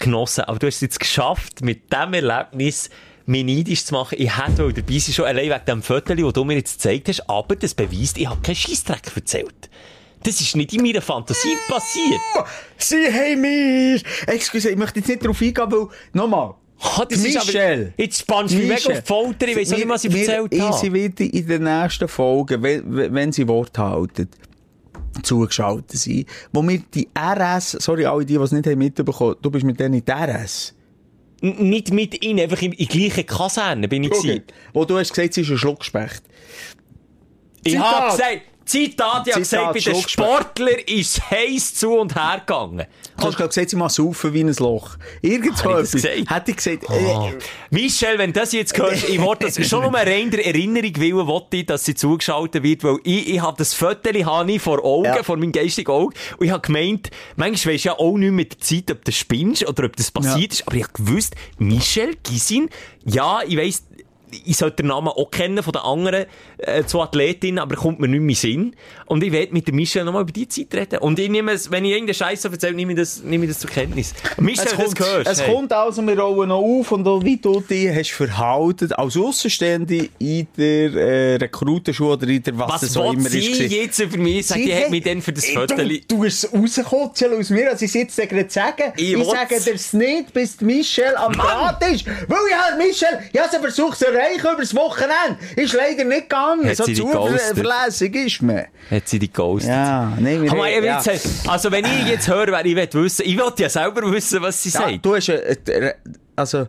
[0.00, 0.44] genossen.
[0.44, 2.90] Aber du hast es jetzt geschafft, mit diesem Erlebnis,
[3.26, 4.16] mich neidisch zu machen.
[4.18, 7.08] Ich hätte wohl dabei sein, schon allein wegen dem Foto, das du mir jetzt gezeigt
[7.08, 9.70] hast, aber das beweist, ich habe keinen Scheissdreck erzählt.
[10.22, 12.20] Das ist nicht in meiner Fantasie passiert.
[12.76, 14.00] Sie haben mir...
[14.26, 15.86] Excuse, ich möchte jetzt nicht darauf eingehen, weil...
[16.12, 16.54] Nochmal.
[16.82, 17.92] Ah, das ist aber-.
[17.96, 19.48] Jetzt spannst du mich mega auf die Folter.
[19.48, 20.76] Ich weiss auch nicht, was ich erzählt Ich habe.
[20.76, 24.28] sie wird in den nächsten Folgen, wenn, wenn wenn sie Wort halten,
[25.22, 29.50] zugeschaltet sein, wo wir die RS, sorry, alle die, die es nicht haben mitbekommen, du
[29.50, 30.74] bist mit denen in die RS.
[31.42, 34.42] N- Nicht mit ihnen, einfach in, in gleichen Kaserne bin ich gewesen.
[34.72, 36.22] Wo du hast gesagt, sie ist ein Schluckspecht.
[37.64, 37.92] Ich Zitat.
[37.92, 39.94] habe gesagt, Zitat, ich habe gesagt, bei den.
[40.08, 42.86] Sportlern ist es heiß zu und her gegangen.
[43.18, 44.96] Du hast glaub, gesagt, sie muss saufen wie ein Loch.
[45.22, 46.34] Irgend so Habe ich das etwas.
[46.36, 47.28] Hätte ich gesagt, Oh.
[47.32, 47.38] äh,
[47.70, 51.56] Michel, wenn das jetzt hörst, ich wollte das schon nur rein der Erinnerung willen, wollte
[51.58, 55.04] ich, dass sie zugeschaltet wird, weil ich, ich habe das Foto habe ich vor Augen,
[55.06, 55.22] Ja.
[55.22, 58.52] vor meinem geistigen Auge, und ich habe gemeint, manchmal weisst du ja auch nicht mit
[58.52, 62.16] der Zeit, ob du spinnst oder ob das passiert ist, aber ich habe gewusst, Michel
[62.22, 62.70] Gisin,
[63.04, 63.84] ja, ich weiss,
[64.44, 66.26] ich sollte den Namen auch kennen von den anderen
[66.58, 68.76] äh, zwei Athletinnen, aber kommt mir nicht mehr in den Sinn.
[69.06, 70.98] Und ich werde mit der Michelle nochmal über die Zeit reden.
[71.00, 73.60] Und ich nehme es, wenn ich irgendeine Scheiße erzähle, nehme ich das, nehme ich das
[73.60, 74.14] zur Kenntnis.
[74.38, 75.26] Michelle, es das kommt, gehört.
[75.26, 79.16] es kommt also, wir rollen noch auf und auch wie du dich hast verhalten, als
[79.16, 83.58] Außenstehende in der äh, Rekrutenschule oder in der was, Was will immer sie ist.
[83.58, 83.74] gewesen.
[83.74, 84.62] jetzt über mich sagen?
[84.64, 85.74] Die hat mich dann für das Foto...
[86.08, 88.92] Du, hast es rauskotzeln aus mir, als ich es jetzt gerade sagen.
[88.96, 92.06] Ich Ich, sage dir es nicht, bis Michelle am Draht ist.
[92.06, 95.38] Weil ich halt Michelle, ich habe sie versucht zu erreichen über das Wochenende.
[95.56, 96.68] Ist leider nicht gegangen.
[96.68, 97.40] Hat so geghostet?
[97.56, 98.64] zuverlässig ist man.
[98.90, 99.70] Hat sie die ghostet?
[99.70, 101.00] Ja, nein, wir will ja.
[101.02, 104.42] jetzt, also wenn ich jetzt höre, wer ich will wissen, ich will ja selber wissen,
[104.42, 105.04] was sie Ja, sagt.
[105.04, 105.94] du hast, äh,
[106.36, 106.66] also,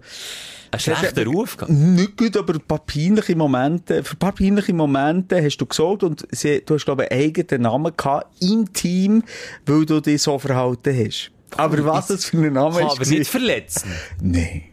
[0.72, 1.72] Ein schlechter Ruf gehabt.
[1.72, 6.62] Nicht gut, aber ein paar peinliche Momente, für peinliche Momente hast du gesorgt und sie,
[6.66, 9.24] du hast, glaube ich, einen eigenen Namen gehabt im Team,
[9.66, 11.32] weil du dich so verhalten hast.
[11.58, 12.92] Aber was das für ein Name ist?
[12.92, 13.92] aber nicht verletzen.
[14.22, 14.64] Nein.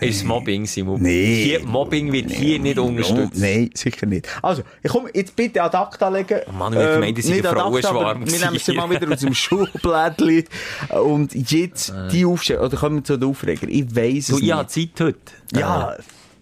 [0.00, 1.02] Ist Mobbing, Simon.
[1.02, 1.44] Nee.
[1.44, 3.40] Hier, Mobbing wird hier nicht unterstützt.
[3.40, 4.28] Nein, sicher nicht.
[4.42, 6.40] Also, ich komme jetzt bitte ad acta legen.
[6.48, 9.34] Oh Mann, ich hab gemeint, das acta, Frauenschwarm Wir nehmen sie mal wieder aus dem
[9.34, 10.44] Schulblättchen.
[11.04, 13.66] Und jetzt die Aufstellung, oder kommen wir zu den Aufreger.
[13.68, 14.94] Ich weiss Du, es habe nicht.
[14.96, 15.18] Zeit heute.
[15.58, 15.96] Ja.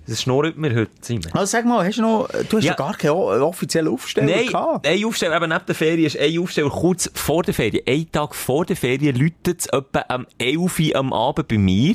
[0.07, 1.26] Das schnurrt mir heute, Simon.
[1.32, 2.74] Also sag mal, hast du noch, du hast ja, Ja.
[2.74, 4.84] gar keine o- offizielle Aufstellung Nein, gehabt.
[4.86, 7.84] ein Aufsteller, eben neben der Ferien ist ein Aufsteller kurz vor der Ferien.
[7.86, 11.95] Einen Tag vor der Ferien läutet es etwa am 11 Uhr am Abend bei mir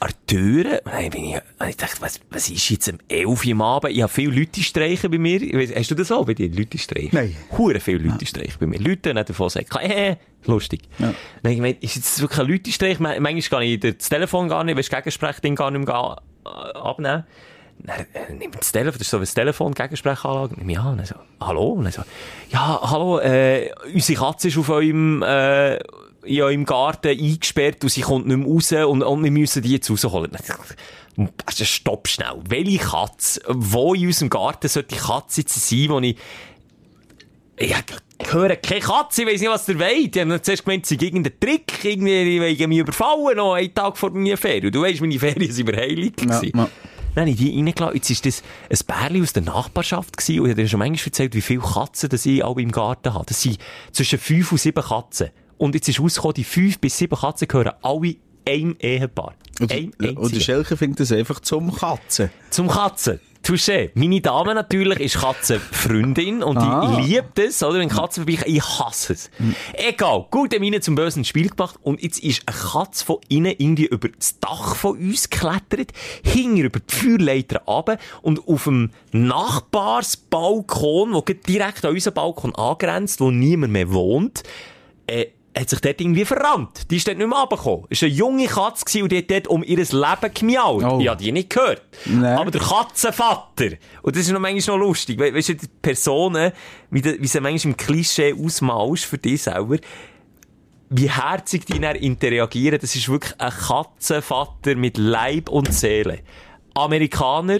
[0.00, 0.80] an der Tür.
[0.84, 3.62] Und dann bin ich, und ich dachte, was, was ist jetzt am 11 Uhr am
[3.62, 3.92] Abend?
[3.92, 5.40] Ich habe viele Leute streichen bei mir.
[5.40, 6.48] Weiss, Hast du das auch bei dir?
[6.50, 7.10] Leute streichen?
[7.12, 7.36] Nein.
[7.56, 8.78] Hure viele Leute streichen bei mir.
[8.80, 10.82] Leute nicht davon sagen, äh, lustig.
[10.98, 11.12] Ja.
[11.42, 13.02] Dann ich gemeint, ist jetzt wirklich ein Leute streichen?
[13.02, 16.48] Manchmal kann ich das Telefon gar nicht, weißt, Gegensprechding gar nicht mehr äh,
[16.78, 17.24] abnehmen.
[17.82, 21.06] Dann äh, nimmt das Telefon, das ist so ein Telefon, Gegensprechanlage, nehme ich an, dann
[21.06, 21.68] so, hallo?
[21.72, 22.02] Und dann so,
[22.50, 25.78] ja, hallo, äh, unsere Katze ist auf eurem, äh,
[26.24, 29.72] in eurem Garten eingesperrt und sie kommt nicht mehr raus und, und wir müssen die
[29.72, 30.32] jetzt rausholen.
[31.46, 32.40] Also stopp schnell.
[32.48, 36.16] Welche Katze, wo in unserem Garten sollte die Katze jetzt sein, wo ich,
[37.56, 37.74] ich
[38.32, 40.16] höre keine Katze, ich weiss nicht, was der wollt.
[40.16, 43.98] Ich habe zuerst gemeint, sie sei irgendein Trick, irgendwie, will mich überfallen, noch einen Tag
[43.98, 44.72] vor meiner Ferien.
[44.72, 46.68] Du weisst, meine Ferien über heilig Ja, ja.
[47.14, 47.96] Dann habe ich die reingelassen.
[47.96, 50.40] Jetzt ist das ein Bärli aus der Nachbarschaft gewesen.
[50.40, 53.12] Und ich habe dir schon manchmal erzählt, wie viele Katzen das ich alle im Garten
[53.12, 53.26] habe.
[53.26, 53.58] Das sind
[53.90, 55.30] zwischen fünf und sieben Katzen.
[55.60, 58.16] Und jetzt ist rausgekommen, die fünf bis sieben Katzen gehören alle
[58.48, 59.34] einem Ehepaar.
[59.60, 60.40] Und, Einem und der.
[60.40, 62.30] Schelke findet das einfach zum Katzen.
[62.48, 63.20] Zum Katzen.
[63.44, 63.90] Touché.
[63.94, 66.96] Meine Dame natürlich ist Katzenfreundin und Ah.
[66.96, 67.78] die liebt es, oder?
[67.78, 68.56] Wenn Katzen vorbeikommen.
[68.56, 69.30] Ich hasse es.
[69.74, 70.26] Egal.
[70.30, 74.08] Gut, haben zum bösen Spiel gemacht und jetzt ist eine Katze von innen irgendwie über
[74.08, 75.92] das Dach von uns geklettert,
[76.24, 83.20] hing über die Feuerleiter runter und auf dem Nachbarsbalkon, der direkt an unseren Balkon angrenzt,
[83.20, 84.42] wo niemand mehr wohnt,
[85.06, 85.26] äh,
[85.56, 86.90] hat sich dort irgendwie verrannt.
[86.90, 87.86] Die ist dort nicht mehr runtergekommen.
[87.90, 90.84] Es war eine junge Katze und die hat dort um ihr Leben gemiaut.
[90.84, 90.98] Oh.
[91.00, 91.82] Ich habe die nicht gehört.
[92.06, 92.38] Nein.
[92.38, 93.70] Aber der Katzenvater.
[94.02, 95.18] Und das ist noch manchmal noch lustig.
[95.18, 96.52] We weißt du, die Personen,
[96.90, 99.76] wie, de, wie sie manchmal im Klischee ausmalst für dich selber,
[100.88, 106.20] wie herzig die dann interagieren, das ist wirklich ein Katzenvater mit Leib und Seele.
[106.74, 107.58] Amerikaner,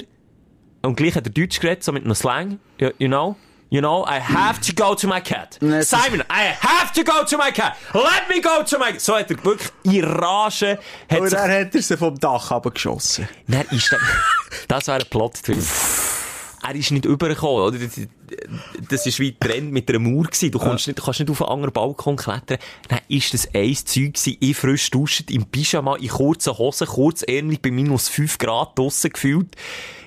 [0.82, 3.36] und gleich hat er Deutsch geredet, so mit einem Slang, you know?
[3.72, 5.56] You know, I have to go to my cat.
[5.60, 7.76] Nee, Simon, I have to go to my cat.
[7.94, 8.98] Let me go to my...
[8.98, 10.76] So hat er wirklich in Rage...
[11.08, 13.28] Hat Und sich dann hat er sie vom Dach abgeschossen.
[13.46, 14.00] Dann ist der,
[14.68, 15.70] das wäre ein Plot-Twist.
[16.66, 17.78] Er ist nicht übergekommen, oder?
[18.30, 20.50] Das- Das ist wie Trend mit einer Mauer gewesen.
[20.50, 22.58] Du kommst nicht, du kannst nicht auf einen anderen Balkon klettern.
[22.88, 27.62] Dann ist das ein Zeug gewesen, ich frisch duschend, im Pyjama, in kurzen Hosen, kurzärmlich,
[27.62, 29.48] bei minus 5 Grad draussen gefühlt,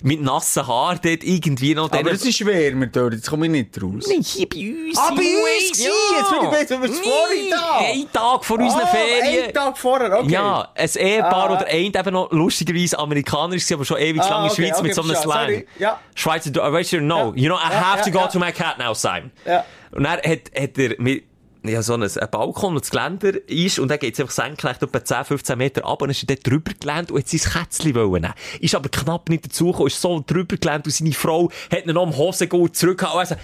[0.04, 1.92] mit nassen Haaren dort irgendwie noch.
[1.92, 4.06] Aber es ist schwer, wir dort, jetzt komme ich nicht raus.
[4.08, 4.58] Nein, hier bei
[4.90, 4.98] uns.
[4.98, 5.92] Ah, bei uns gewesen?
[6.18, 7.78] Jetzt bin ich du bist Nein, vorhin da.
[7.80, 9.44] Ein Tag vor unseren Ah, Ferien.
[9.46, 10.32] einen Tag vorher, okay.
[10.32, 11.54] Ja, ein Ehepaar Ah.
[11.56, 14.74] oder ein eben noch lustigerweise amerikanisch, aber schon ewig Ah, lang in der okay, Schweiz
[14.80, 15.16] okay, mit so einem.
[15.16, 15.64] Slang.
[15.80, 16.00] Ja.
[16.16, 18.78] Schweizer, weißt du, no, you know, I Ja, have ja, to go to my cat
[18.78, 19.32] now, Simon.
[19.46, 19.66] Ja.
[19.92, 21.24] Und dann hat, hat er mit,
[21.64, 25.04] ja, so ein, ein Balkon, wo das Geländer ist, und dann geht's einfach senkrecht etwa
[25.04, 27.96] 10, 15 Meter ab, und dann ist er dort drüber gelandet und hat sein Kätzchen
[27.96, 28.34] wollen nehmen.
[28.60, 32.04] Ist aber knapp nicht dazugekommen, ist so drüber gelandet, und seine Frau hat ihn noch
[32.04, 33.42] am Hosengurt zurückgehauen, und er sagt,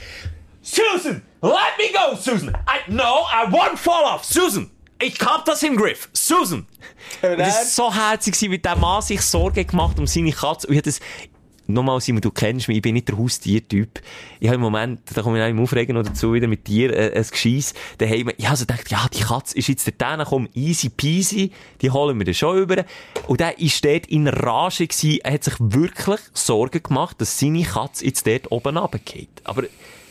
[0.62, 2.50] Susan, let me go, Susan.
[2.50, 4.26] I, no, I won't fall off.
[4.26, 4.70] Susan,
[5.02, 6.10] ich hab das im Griff.
[6.14, 6.68] Susan.
[7.22, 10.68] Und das war so herzig, wie der Mann sich Sorgen gemacht um seine Katze.
[10.68, 11.00] Und ich hab das,
[11.70, 14.02] nochmal, Simon, du kennst mich, ich bin nicht der Haustiertyp.
[14.40, 16.94] Ich habe im Moment, da komme ich auch im Aufregen noch dazu, wieder mit dir,
[16.94, 18.32] äh, ein Gescheiss daheim.
[18.38, 21.52] Ich habe so gedacht, ja, die Katze ist jetzt der komm, easy peasy,
[21.82, 22.86] die holen wir dann schon über.
[23.28, 27.64] Und der ist dort in Rage gewesen, er hat sich wirklich Sorgen gemacht, dass seine
[27.64, 29.30] Katze jetzt dort oben runtergeht.
[29.44, 29.64] Aber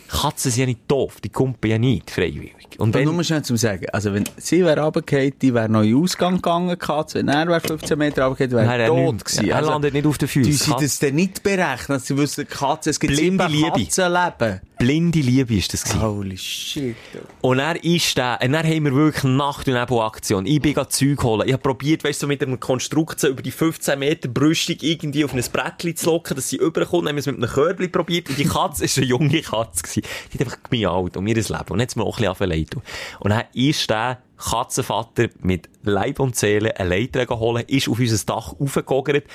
[0.08, 2.54] Katzen sind ja nicht doof, die kumpen ja nicht freiwillig.
[2.78, 5.90] Und wenn, nur schnell zum Sagen, also wenn sie wäre runtergefallen, die wäre noch in
[5.92, 9.24] den Ausgang gegangen, Katze, wenn er wäre 15 Meter runtergefallen, wäre er tot nicht.
[9.24, 9.48] gewesen.
[9.50, 10.50] Er landet nicht auf den Füßen.
[10.50, 13.70] Die sie Katze- das dann nicht berechnen, sie wissen, Katze, es gibt Blinde Liebe.
[13.84, 14.60] Katzenleben.
[14.78, 16.02] blinde Liebe ist das gewesen.
[16.02, 16.96] Holy shit.
[17.40, 20.46] Und er ist der, und dann haben wir wirklich Nacht- und Nebelaktion.
[20.46, 21.46] Ich bin gerade Zeug holen.
[21.46, 25.24] Ich habe probiert, weißt du, so mit einem Konstrukt über die 15 Meter Brüstung irgendwie
[25.24, 27.02] auf ein Brettchen zu locken, dass sie überkommt.
[27.02, 28.28] Dann haben wir es mit einem Körbchen probiert.
[28.30, 29.97] Und die Katze ist eine junge Katze gewesen.
[30.02, 31.64] Die hat einfach gemiaut um ihr Leben.
[31.68, 32.76] Und es mir auch ein bisschen leid.
[33.20, 38.24] Und dann ist der Katzenvater mit Leib und Seele eine Leiter geholt, ist auf unser
[38.24, 39.26] Dach raufgegogert.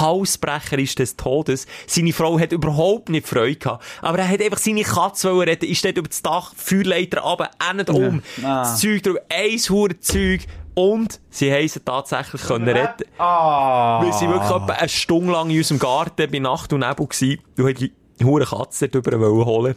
[0.00, 1.66] Halsbrecher ist des Todes.
[1.86, 3.84] Seine Frau hat überhaupt nicht Freude gehabt.
[4.02, 7.50] Aber er hat einfach seine Katze wollen retten, ist dort über das Dach, Feuerleiter runter,
[7.70, 8.62] endet um, Ah.
[8.62, 9.64] das Zeug drüber, eins
[10.00, 10.40] Zeug.
[10.74, 13.04] Und sie haben sie tatsächlich können retten.
[13.18, 14.00] Ah.
[14.00, 17.40] Wir waren wirklich etwa eine Stunde lang in unserem Garten bei Nacht und Nebel gewesen.
[17.56, 17.92] Du hast die
[18.24, 19.74] hure Katze dort holen.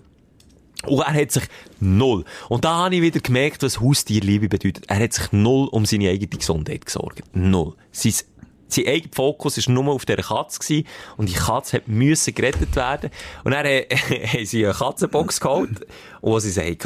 [0.85, 1.43] Und er hat sich
[1.79, 2.25] null.
[2.49, 4.85] Und da habe ich wieder gemerkt, was Haustierliebe bedeutet.
[4.87, 7.23] Er hat sich null um seine eigene Gesundheit gesorgt.
[7.33, 7.75] Null.
[7.91, 8.13] Sein,
[8.67, 10.87] sein eigener Fokus war nur auf dieser Katze gewesen.
[11.17, 11.87] Und die Katze hat
[12.35, 13.11] gerettet werden.
[13.43, 15.85] Und äh, haben sie eine Katzenbox geholt.
[16.21, 16.77] Und sie sagen,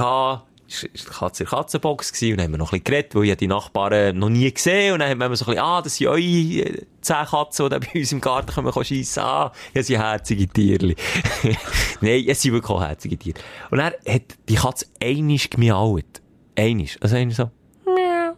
[0.67, 3.15] ist die Katze in der Katzenbox gewesen, und dann haben wir noch ein bisschen geredet,
[3.15, 5.81] weil ich die Nachbarn noch nie gesehen, und dann haben wir so ein bisschen, ah,
[5.81, 9.83] das sind eure äh, zehn Katzen, die bei uns im Garten kommen, schiessen, ah, ja,
[9.83, 10.95] sie herzige Tierli.
[12.01, 13.39] Nein, es sind wirklich auch herzige Tiere.
[13.71, 16.21] Und dann hat die Katze einisch gemiaut.
[16.55, 16.97] Einisch.
[17.01, 17.51] Also einisch so,
[17.85, 18.31] miau.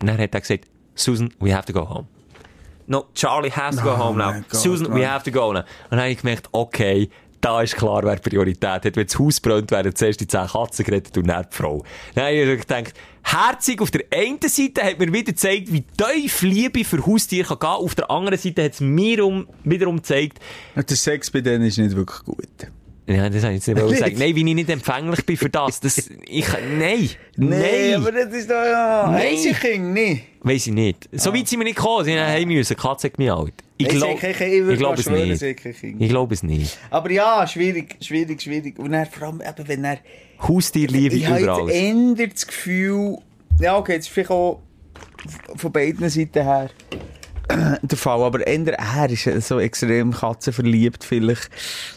[0.00, 2.06] Und dann hat er gesagt, Susan, we have to go home.
[2.86, 4.32] No, Charlie has to go home now.
[4.48, 5.10] Gott, Susan, we Mann.
[5.10, 5.60] have to go now.
[5.60, 7.08] Und dann habe ich gemerkt, okay,
[7.44, 8.96] da ist klar, wer Priorität hat.
[8.96, 11.84] Wenn das Haus brennt, werden zuerst die zehn Katzen gerettet und dann die Frau.
[12.16, 16.84] Habe ich gedacht, herzig, auf der einen Seite hat mir wieder gezeigt, wie tief Liebe
[16.84, 17.68] für Haustiere kann gehen.
[17.68, 20.38] Auf der anderen Seite hat es mir um, wiederum gezeigt,
[20.74, 22.48] Der Sex bei denen ist nicht wirklich gut.
[23.06, 24.16] ja, das habe ich jetzt nicht sagen.
[24.18, 25.80] Nein, wie ich nicht empfänglich bin für das.
[25.80, 26.46] das ich,
[26.78, 27.10] nein.
[27.36, 27.94] nein.
[27.96, 29.08] aber das ist doch ja...
[29.10, 29.32] Nein.
[29.32, 30.22] Einzelkind, nicht.
[30.40, 31.10] Weiss ich nicht.
[31.12, 32.06] So weit sind wir nicht gekommen.
[32.06, 32.74] Sie haben müssen.
[32.74, 33.54] Katze hat mich alt.
[33.76, 34.16] Ich glaube
[34.76, 35.42] glaub es nicht.
[35.42, 36.78] Ich glaube es nicht.
[36.90, 38.78] Aber ja, schwierig, schwierig, schwierig.
[38.78, 39.98] Und dann vor allem, eben, wenn er...
[40.40, 41.70] Haustierliebe Ich habe überall.
[41.70, 43.18] eher das Gefühl...
[43.60, 44.60] Ja, okay, jetzt vielleicht auch
[45.56, 46.70] von beiden Seiten her
[47.82, 48.22] der Fall.
[48.22, 51.50] Aber eher er ist so extrem katzenverliebt vielleicht.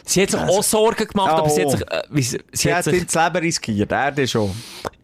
[0.05, 1.71] Sie hat sich auch Sorgen gemacht, aber sie hat Oh.
[1.71, 4.51] sich, äh, wie, sie, sie hat hat sich, ins Leben riskiert, er das schon.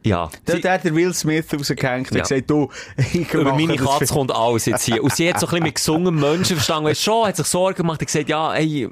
[0.04, 0.30] ja.
[0.46, 2.24] Da Sie, hat der Will Smith rausgehängt und Ja.
[2.24, 2.70] gesagt, du,
[3.14, 5.04] ich über meine das Katze für- kommt alles jetzt hier.
[5.04, 6.90] Und sie hat so ein bisschen mit gesungenen Menschen verstanden.
[6.90, 8.90] Weißt schon, hat sich Sorgen gemacht, hat gesagt, ja, hey,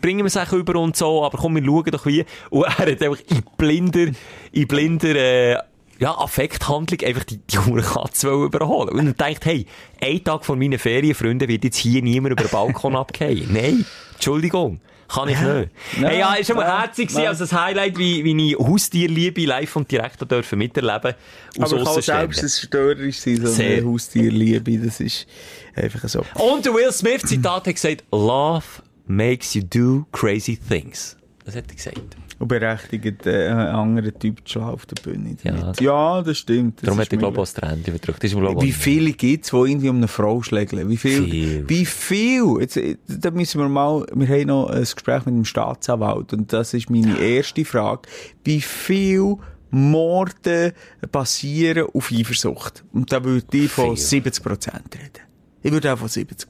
[0.00, 2.24] bringen wir es über und so, aber komm, wir schauen doch wie.
[2.50, 4.06] Und er hat einfach in blinder,
[4.52, 5.58] in blinder, äh,
[5.98, 8.90] ja, Affekthandlung einfach die, die Katze überholen.
[8.98, 9.66] Und er denkt, hey,
[10.00, 13.48] ein Tag von meinen Ferienfreunden wird jetzt hier niemand über den Balkon abgehen.
[13.52, 14.80] Nein, Entschuldigung.
[15.08, 15.70] Kann ich nicht.
[16.00, 16.08] Ja.
[16.08, 16.80] Hey, ja, ist schon mal Ja.
[16.80, 17.28] herzig gewesen, Ja.
[17.30, 21.14] also das Highlight, wie, wie ich Haustierliebe live und direkt dürfen miterleben.
[21.60, 25.28] Aus Aber kann selbst ein störerisch sein, so eine Haustierliebe, das ist
[25.76, 26.24] einfach so.
[26.34, 28.64] Und der Will Smith Zitat hat gesagt, Love
[29.06, 31.16] makes you do crazy things.
[31.44, 32.16] Das hat er gesagt.
[32.38, 35.36] Und berechtigt äh, einen anderen Typ zu auf der Bühne.
[35.42, 35.72] Ja.
[35.80, 36.80] ja das stimmt.
[36.80, 38.22] Das Darum hat er, glaube ich, auch das Trend überdrückt.
[38.62, 40.88] Wie viele gibt es, die irgendwie um eine Frau schlägeln?
[40.88, 41.24] Wie viel?
[41.24, 41.68] Viel.
[41.68, 42.60] Wie viel?
[42.60, 46.52] Jetzt, äh, da müssen wir mal, wir haben noch ein Gespräch mit dem Staatsanwalt und
[46.52, 48.02] das ist meine erste Frage.
[48.44, 49.36] Wie viel
[49.70, 50.74] Morde
[51.10, 52.84] passieren auf Eifersucht?
[52.92, 54.20] Und da würde ich von Viel.
[54.22, 55.25] 70% reden.
[55.66, 56.46] Ich würde auch von 70%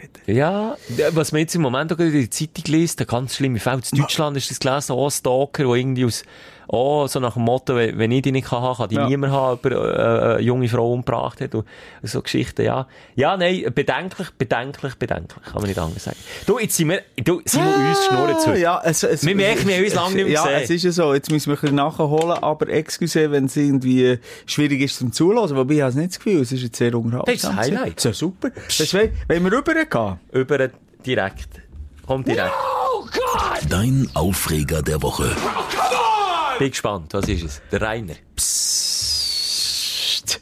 [0.00, 0.34] reden.
[0.34, 0.78] Ja,
[1.10, 3.82] was man jetzt im Moment auch in der Zeitung liest, der ganz schlimme Fall.
[3.92, 6.24] In Deutschland ist das gelesen, auch ein Stalker, der irgendwie aus,
[6.68, 9.08] oh, so nach dem Motto, wenn ich die nicht haben, kann die Ja.
[9.08, 11.66] niemand haben, aber äh, eine junge Frau umgebracht hat und
[12.02, 12.86] so Geschichten, ja.
[13.14, 16.16] Ja, nein, bedenklich, bedenklich, bedenklich, kann man nicht anders sagen.
[16.46, 18.56] Du, jetzt sind wir, du, sind wir uns schnurren zu.
[18.58, 20.62] Ja, es, es, Wir merken, wir haben uns lange nicht mehr Ja, gesehen.
[20.64, 21.14] es ist ja so.
[21.14, 25.54] Jetzt müssen wir ein bisschen nachholen, aber excuse, wenn es irgendwie schwierig ist zum Zuhören,
[25.56, 27.26] wobei ich habe nicht das Gefühl, es ist jetzt sehr unterhaltsam.
[27.26, 27.96] Das ist das Highlight.
[27.96, 28.50] Das ist ja super.
[28.78, 30.18] Deswegen, wenn wir rübergehen.
[30.32, 30.68] Über
[31.04, 31.48] direkt.
[32.06, 32.52] Kommt direkt.
[33.68, 35.34] Dein Aufreger der Woche.
[36.58, 37.62] Bin gespannt, was ist es?
[37.70, 38.14] Der Rainer.
[38.34, 40.40] Psst.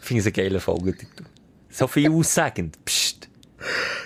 [0.00, 0.96] Ich finde es eine geile Folge.
[1.70, 2.84] So viel aussagend.
[2.84, 3.28] Psst.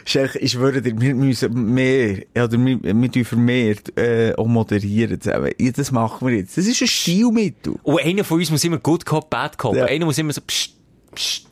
[0.04, 5.52] Schelch, ich schwöre dir, wir müssen mehr, oder wir, wir vermehrt, äh, auch moderieren zusammen.
[5.58, 6.58] Ja, das machen wir jetzt.
[6.58, 7.76] Das ist ein Stilmittel.
[7.82, 9.76] Und einer von uns muss immer Good Cop, Bad Cop.
[9.76, 9.86] Ja.
[9.86, 10.74] Einer muss immer so psst,
[11.14, 11.46] psst.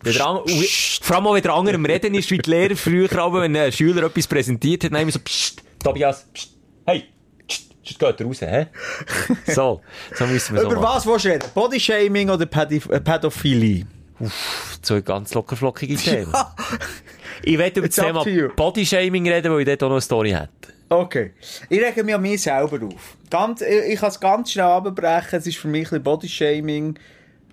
[1.03, 3.57] Vor allem auch, wenn der andere am Reden ist, wie die Lehrer früher, aber wenn
[3.57, 6.51] ein Schüler etwas präsentiert hat, dann immer so psst, Tobias, psst,
[6.87, 7.05] hey,
[7.89, 8.67] psst, geht raus, hä?
[9.47, 9.81] So,
[10.15, 10.97] so müssen wir so Über machen.
[10.97, 11.49] was willst du reden?
[11.55, 13.87] Bodyshaming oder Pädif äh, Pädophilie?
[14.83, 16.33] So ganz lockerflockige Themen.
[17.43, 18.25] Ich werde über das It's Thema.
[18.57, 20.51] Bodyshaming reden, weil ich dort auch noch eine Story hätte.
[20.89, 21.33] Okay.
[21.69, 23.17] Ich rege mich an mich selber auf.
[23.31, 25.39] Ganz, ich, ich kann es ganz schnell abbrechen.
[25.39, 26.99] Es ist für mich ein bisschen Bodyshaming.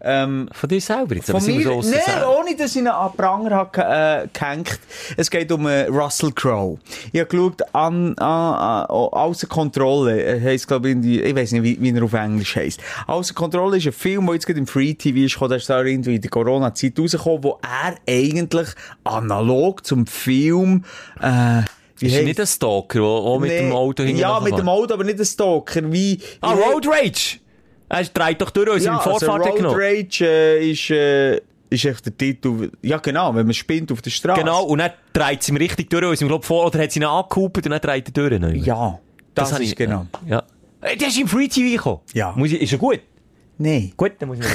[0.07, 3.11] Ähm, Von dir selber jetzt, aber von wir mir, nein, ohne dass ich ihn an
[3.17, 4.79] Pranger habe, äh, gehängt.
[5.17, 6.77] Es geht um äh, Russell Crowe.
[7.11, 11.63] Ich habe geschaut, an, an, an, Außer Kontrolle, äh, heisst, glaube ich, ich weiß nicht,
[11.63, 12.79] wie, wie er auf Englisch heisst.
[13.07, 16.15] Außer Kontrolle ist ein Film, der jetzt gerade im Free TV ist, der ist irgendwie
[16.15, 18.67] in der Corona-Zeit rausgekommen, wo er eigentlich
[19.03, 20.83] analog zum Film,
[21.19, 21.61] äh,
[21.97, 23.57] wie Ist er nicht ein Stalker, der mit Nee.
[23.59, 25.91] dem Auto hinten Ja, mit dem Auto, aber nicht ein Stalker.
[25.91, 27.39] Wie, Ah, Road Rage!
[27.97, 29.79] Er dreht doch durch uns ja, im Vorfahrt also Road genommen.
[29.79, 31.35] Rage äh, ist, äh,
[31.69, 32.71] ist echt der Titel.
[32.81, 34.39] Ja, genau, wenn man spinnt auf der Straße.
[34.41, 36.99] Genau, und dann dreht sie ihm richtig durch uns im Glaub vor, oder hat sie
[36.99, 38.65] ihn angekuppelt und dann dreht er durch.
[38.65, 38.99] Ja,
[39.33, 40.05] das, hab ist ich- genau.
[40.27, 40.43] Ja.
[40.81, 42.01] Äh, Der ist im Free TV gekommen.
[42.13, 42.33] Ja.
[42.35, 42.99] Muss ich, ist er gut?
[43.57, 43.93] Nein.
[43.95, 44.45] Gut, dann muss ich.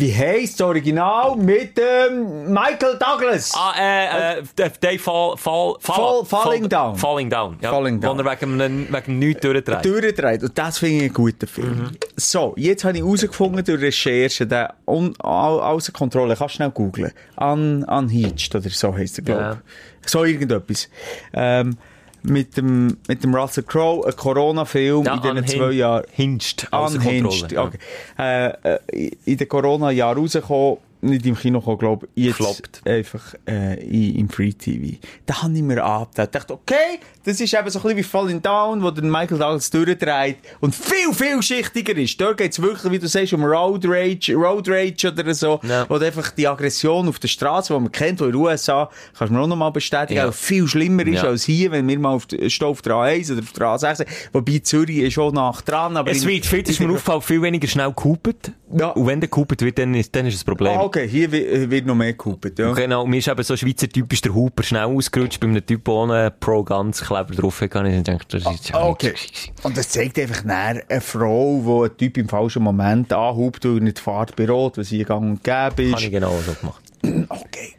[0.00, 3.52] Wie heisst das Original mit ähm, Michael Douglas?
[3.54, 4.42] Ah, äh, äh,
[4.80, 6.96] Dave Fall, Fall, Fall- Falling Down.
[6.96, 7.70] Falling Down, ja.
[7.70, 8.16] Falling Down.
[8.18, 9.84] Wo er wegen, einem- wegen nichts durchdreht.
[9.84, 10.42] durchdreht.
[10.42, 11.90] Und das finde ich einen guten Film.
[12.16, 16.70] So, jetzt habe ich herausgefunden durch Recherche, der un au außer Kontrolle, kannst du schnell
[16.70, 17.12] googlen.
[17.38, 19.62] Un Unhinged oder so heisst er, glaube
[20.02, 20.10] ich.
[20.10, 20.88] So irgendetwas.
[21.34, 21.76] Ähm,
[22.22, 26.04] mit dem, mit dem Russell Crowe, ein Corona-Film Ja, in diesen zwei Jahren.
[26.10, 27.78] hinged, Unhinged, okay.
[28.18, 32.82] Äh, äh, in den Corona-Jahren rausgekommen, nicht im Kino gekommen, glaube ich, jetzt Gefloppt.
[32.86, 34.96] einfach äh, in, im Free TV.
[35.26, 36.28] Da habe ich mir abgedacht.
[36.28, 39.38] Ich dachte, okay, das ist eben so ein bisschen wie Falling Down, wo der Michael
[39.38, 42.20] Douglas durchdreht und viel, viel schichtiger ist.
[42.20, 45.60] Dort geht es wirklich, wie du sagst, um Road Rage, Road Rage oder so.
[45.62, 45.86] Ja.
[45.88, 49.30] Oder einfach die Aggression auf der Straße, die man kennt, die in den USA, kannst
[49.30, 50.28] du mir auch noch mal bestätigen, Ja.
[50.28, 51.28] auch viel schlimmer ist Ja.
[51.28, 53.94] als hier, wenn wir mal auf der, stehen auf der A1 oder auf der A6
[53.96, 54.08] sind.
[54.32, 55.96] Wobei Zürich ist schon nach dran.
[55.96, 58.52] Aber Es wird, viel, das ist mir aufgefallen, viel weniger schnell gehupet.
[58.76, 58.88] Ja.
[58.90, 60.78] Und wenn der gehupet wird, dann ist, dann ist ein Problem.
[60.78, 62.72] Ah, okay, hier wi- wird noch mehr gehupet, ja.
[62.72, 66.32] Genau, mir ist eben so Schweizer typisch der Huper schnell ausgerutscht, bei einem Typ ohne
[66.40, 67.62] Pro-Ganz-Kleber drauf.
[67.62, 69.14] Ich dachte, das ist ja Ah, okay.
[69.62, 73.84] Und das zeigt einfach näher eine Frau, die einen Typ im falschen Moment anhubt und
[73.84, 76.10] nicht fährt bei Rot, was hier gang und gäbe Habe ich ist.
[76.10, 76.82] genau so gemacht.
[77.30, 77.74] Okay.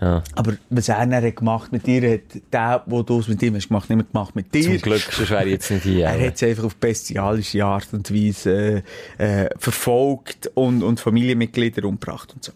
[0.00, 0.22] Ja.
[0.34, 3.68] Aber was er dann gemacht mit dir, hat der, wo du es mit ihm hast
[3.68, 4.62] gemacht, nicht mehr gemacht mit dir.
[4.62, 6.06] Zum Glück, sonst wäre ich jetzt nicht hier.
[6.06, 8.82] Er hat es einfach auf bestialische Art und Weise
[9.18, 12.52] äh, äh, verfolgt und, und Familienmitglieder umgebracht und so.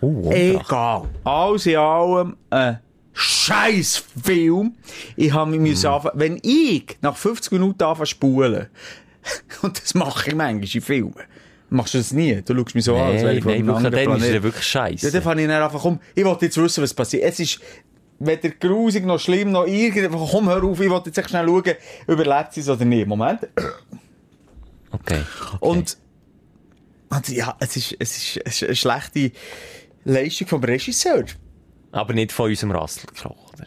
[0.00, 0.30] Oh.
[0.30, 1.08] Egal.
[1.24, 2.78] Alles in allem ein
[3.12, 4.76] scheiß Film.
[5.16, 8.68] Ich habe mich müssen anfangen, wenn ich nach 50 Minuten anfange spulen,
[9.62, 11.14] und das mache ich manchmal in Filmen,
[11.70, 12.42] machst du das nie?
[12.42, 14.34] Du schaust mich so an, als wäre ich von nein, einem anderen dann ist Planet.
[14.34, 15.06] er wirklich scheiße.
[15.06, 17.24] Ja, dann fange ich dann einfach um, ich wollte jetzt wissen, was passiert.
[17.24, 17.60] Es ist
[18.18, 20.30] weder grusig noch schlimm noch irgendwas.
[20.30, 21.74] Komm, hör auf, ich wollte jetzt schnell schauen,
[22.06, 23.06] überlebt sie es oder nicht.
[23.06, 23.46] Moment.
[24.90, 25.22] Okay.
[25.60, 25.98] Und,
[27.10, 29.32] und ja, es ist, es ist, es ist eine schlechte
[30.04, 31.24] Leistung vom Regisseur.
[31.92, 33.66] Aber nicht von unserem Rasselkroch, oder?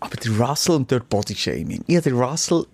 [0.00, 1.84] Aber der Russell und dort Bodyshaming.
[1.86, 2.66] Ich habe den Russell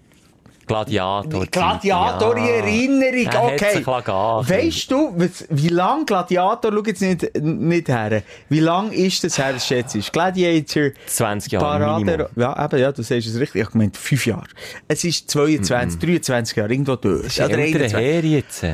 [0.68, 1.46] Gladiator.
[1.46, 3.84] Gladiator in Erinnerung, Er okay.
[3.84, 5.14] Weißt du,
[5.50, 10.12] wie lang Gladiator, schau jetzt nicht, nicht her, wie lang ist das her, schätze ich?
[10.12, 12.26] Gladiator, 20 Jahre Parade, Minimum.
[12.36, 14.46] ja, eben, ja, du sagst es richtig, ich gemeint, fünf Jahre.
[14.86, 17.36] Es ist 22, 23 Jahre, irgendwo durch.
[17.36, 18.64] Das ist ein älterer Herr jetzt.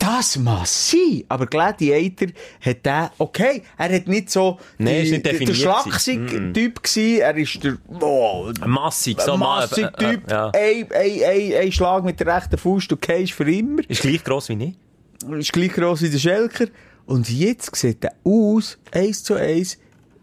[0.00, 2.28] Das mag sein, aber Gladiator
[2.62, 7.20] hat der, okay, er hat nicht so Nein, ist nicht der, der schlachsige Typ gewesen,
[7.20, 9.60] er ist der, oh, Massig, so mal.
[9.60, 10.50] massiger äh, äh, Typ, ja.
[10.54, 14.24] ein, ein, ein, ein Schlag mit der rechten Fuß, du gehst für immer, Ist gleich
[14.24, 15.28] gross wie ich.
[15.38, 16.68] ist gleich gross wie der Schelker,
[17.04, 19.76] und jetzt sieht er aus, eins zu eins,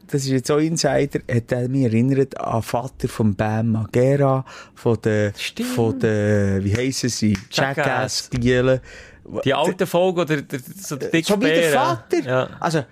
[0.08, 4.44] das ist jetzt auch Insider, hat er mich erinnert an den Vater von Bam Margera,
[4.74, 5.70] von der, Stimmt.
[5.70, 8.30] von der, wie heissen sie, Jackass.
[8.32, 8.80] Jackass-Spielen.
[9.44, 12.20] Die alte Folge, oder der, so der dicke So wie der Vater.
[12.20, 12.50] Ja.
[12.60, 12.84] Also,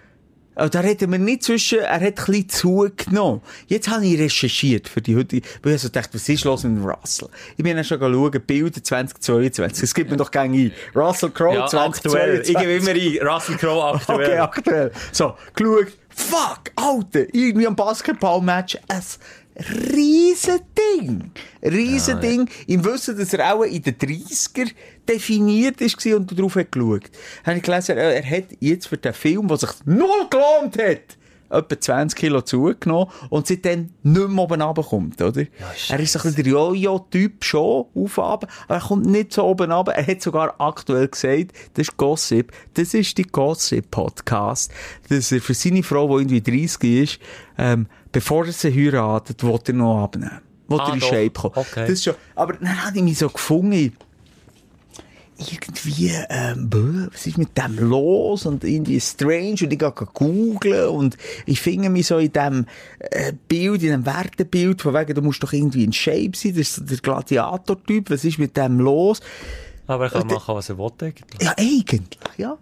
[0.56, 3.42] äh, da reden wir nicht zwischen, er hat ein bisschen zugenommen.
[3.68, 6.84] Jetzt habe ich recherchiert für die heutige, weil ich so dachte, was ist los mit
[6.84, 7.30] Russell?
[7.58, 9.84] Ich bin dann schon schauen, Bilder 2022.
[9.84, 10.72] Es gibt mir doch gerne ein.
[10.96, 12.42] Russell Crowe Ja, aktuell.
[12.42, 12.56] Ich 2022.
[12.56, 13.28] gebe immer ein.
[13.28, 14.16] Russell Crowe aktuell.
[14.26, 14.92] Okay, aktuell.
[15.12, 15.88] So, geschaut.
[16.10, 19.02] Fuck, Alter, irgendwie am Basketballmatch ein
[19.58, 21.32] riesen Ding.
[21.64, 22.50] Riesen Ding.
[22.68, 24.72] Im Wissen, dass er auch in den 30er
[25.08, 27.10] definiert ist und darauf hat geschaut.
[27.46, 31.18] Habe ich gelesen, er hat jetzt für den Film, der sich null gelohnt hat,
[31.50, 35.46] etwa 20 Kilo zugenommen und seitdem nicht mehr oben runterkommt, oder?
[35.90, 39.72] er ist so ein bisschen der Jojo-Typ schon auf aber er kommt nicht so oben
[39.72, 39.94] runter.
[39.94, 44.72] Er hat sogar aktuell gesagt, das ist Gossip, das ist die Gossip-Podcast,
[45.10, 47.20] dass er für seine Frau, die irgendwie 30 ist,
[47.58, 50.42] ähm, bevor er sie heiratet, will er noch abnehmen.
[50.68, 51.08] Will Ah, er in doch.
[51.10, 51.54] Shape kommen.
[51.56, 51.82] Okay.
[51.82, 53.94] Das ist schon, aber dann habe ich mich so gefunden,
[55.38, 58.46] irgendwie, ähm, bäh, was ist mit dem los?
[58.46, 59.58] Und irgendwie strange.
[59.64, 62.66] Und ich gehe googeln und ich finde mich so in dem
[63.00, 66.56] äh, Bild, in dem Wertebild, von wegen, du musst doch irgendwie in Shape sein.
[66.56, 68.10] Das ist der Gladiator-Typ.
[68.12, 69.20] Was ist mit dem los?
[69.88, 71.42] Aber er kann Äh, machen, was er will, eigentlich.
[71.42, 72.58] Ja, eigentlich, ja.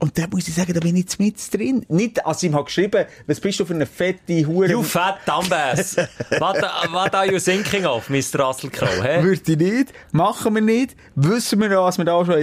[0.00, 1.86] Und da muss ich sagen, da bin ich jetzt mit drin.
[1.88, 4.68] Nicht, als ich ihm geschrieben, was bist du für eine fette Hure?
[4.70, 5.96] You fat dumbass.
[6.38, 6.56] what,
[6.92, 8.40] what are you thinking of, Mr.
[8.40, 9.22] Russell Crowe, hä?
[9.22, 10.94] Würde ich nicht, machen wir nicht.
[11.14, 12.34] Wissen wir auch, was wir da schon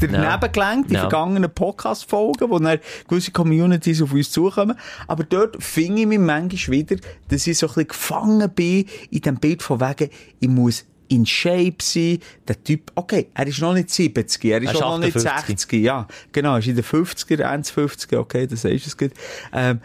[0.00, 0.36] daneben Ja.
[0.38, 1.00] gelenkt, die Ja.
[1.00, 4.78] vergangenen Podcast-Folgen, wo dann gewisse Communities auf uns zukommen.
[5.06, 6.96] Aber dort finde ich mich manchmal wieder,
[7.28, 10.08] dass ich so ein bisschen gefangen bin in dem Bild von wegen,
[10.40, 12.18] ich muss in Shape sein.
[12.46, 15.16] Der Typ, okay, er ist noch nicht 70, er ist Er ist auch noch nicht
[15.16, 15.58] 58.
[15.58, 16.06] 60, ja.
[16.32, 19.12] Genau, er ist in den 50er, 1 50er, okay, das ist es gut.
[19.52, 19.80] Ähm,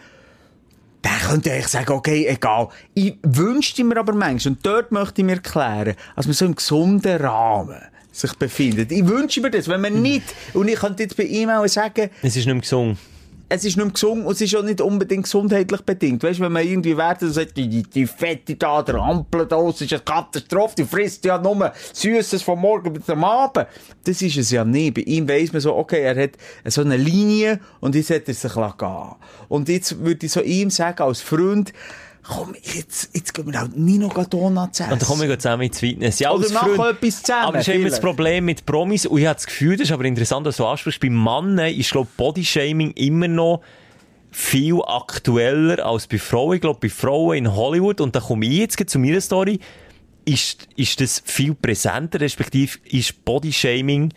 [1.04, 2.68] der könnte eigentlich sagen, okay, egal.
[2.94, 6.54] Ich wünschte mir aber manchmal, und dort möchte ich mir klären, dass man so im
[6.54, 7.80] gesunden Rahmen
[8.12, 8.92] sich befindet.
[8.92, 12.10] Ich wünsche mir das, wenn man nicht, und ich könnte jetzt bei ihm auch sagen,
[12.20, 12.98] Es ist nicht mehr gesungen.
[13.54, 16.22] Es ist nicht mehr gesund und es ist auch nicht unbedingt gesundheitlich bedingt.
[16.22, 19.82] Weißt wenn man irgendwie wertet und sagt, die, die, Fette da, der Ampel da, das
[19.82, 23.66] ist eine Katastrophe, die frisst ja nur Süßes von morgen bis am Abend.
[24.04, 24.94] Das ist es ja nicht.
[24.94, 26.30] Bei ihm weiss man so, okay, er hat
[26.64, 29.14] so eine Linie und jetzt hat er sich gehen
[29.48, 31.74] Und jetzt würde ich so ihm sagen, als Freund,
[32.22, 34.92] komm, jetzt, jetzt gehen wir halt nie noch Donuts essen.
[34.92, 36.18] Und dann kommen wir zusammen ins Fitness.
[36.18, 38.00] Ja, Oder machen Freund- etwas zusammen, Aber das ist immer das.
[38.00, 39.06] Problem mit Promis.
[39.06, 41.90] Und ich habe das Gefühl, das ist aber interessant, dass du ansprichst, bei Männern ist,
[41.90, 43.60] glaube ich, Bodyshaming immer noch
[44.30, 46.54] viel aktueller als bei Frauen.
[46.54, 49.60] Ich glaube, bei Frauen in Hollywood, und da komme ich jetzt zu meiner Story,
[50.24, 54.12] ist, ist das viel präsenter, respektive ist Bodyshaming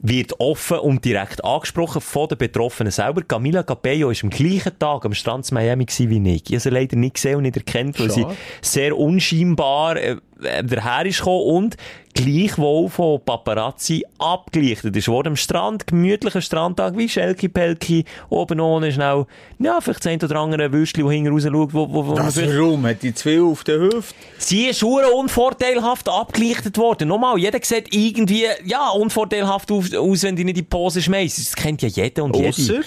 [0.00, 3.22] wird offen und direkt angesprochen von den Betroffenen selber.
[3.22, 6.42] Camila Cabello ist am gleichen Tag am Strand Miami wie ich.
[6.46, 8.36] Ich habe sie leider nicht gesehen und nicht erkannt, weil sie Schade.
[8.62, 11.76] sehr unscheinbar äh, daher ist gekommen und
[12.14, 18.90] gleichwohl von Paparazzi abgelichtet ist worden am Strand, gemütlicher Strandtag, wie Schelki Pelki, oben ohne
[18.92, 19.26] schnell,
[19.58, 22.86] ja, vielleicht ein oder andere Würstchen, wo hinten raus schaut, wo, wo, wo Das warum?
[22.86, 24.14] Hat die zwei auf der Hüfte?
[24.38, 27.08] Sie ist hure unvorteilhaft abgelichtet worden.
[27.08, 29.92] Nochmal, jeder sieht irgendwie, ja, unvorteilhaft aus,
[30.22, 31.38] wenn du nicht in die Pose schmeißt.
[31.38, 32.48] Das kennt ja jeder und jede.
[32.48, 32.80] Ausser?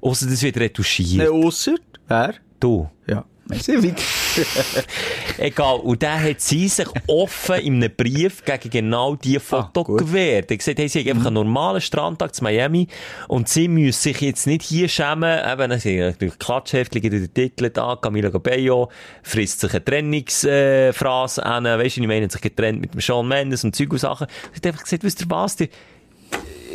[0.00, 1.30] Ausser das wird retuschiert.
[1.30, 1.74] Nein, ausser?
[2.08, 2.34] Wer?
[2.60, 2.88] Du.
[3.06, 3.24] Ja.
[5.38, 5.76] Egal.
[5.80, 9.90] Und dann hat sie sich offen in einem Brief gegen genau diese Foto Ah.
[9.92, 9.96] Mhm.
[9.96, 10.50] gewehrt.
[10.50, 12.88] Er gesagt, hey, sie hat einfach einen normalen Strandtag zu Miami
[13.28, 15.38] und sie müssen sich jetzt nicht hier schämen.
[15.46, 18.90] Eben, sind natürlich Klatschheftchen, gibt den Titel da, Camila Cabello
[19.22, 21.64] frisst sich eine Trennungsphrase äh, an.
[21.64, 24.26] Weisst du, ich meine, sich getrennt mit dem Sean Mendes und Zeug und Sachen.
[24.52, 25.68] Sie hat einfach gesagt, wisst ihr was, der,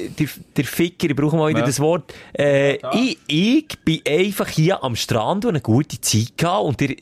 [0.08, 0.28] der,
[0.58, 1.66] der Ficker, ich brauche mal wieder Ja.
[1.66, 2.14] das Wort.
[2.38, 6.96] Äh, ich, ich bin einfach hier am Strand und eine gute Zeit gehabt und ihr,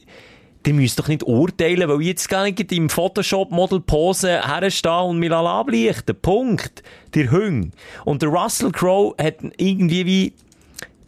[0.66, 5.20] ihr müsst doch nicht urteilen, weil ich jetzt gar nicht im Photoshop-Model Pose herstehe und
[5.20, 6.16] mich ablichten.
[6.22, 6.84] Punkt.
[7.14, 7.72] Der Hüng.
[8.04, 10.34] Und der Russell Crowe hat irgendwie wie,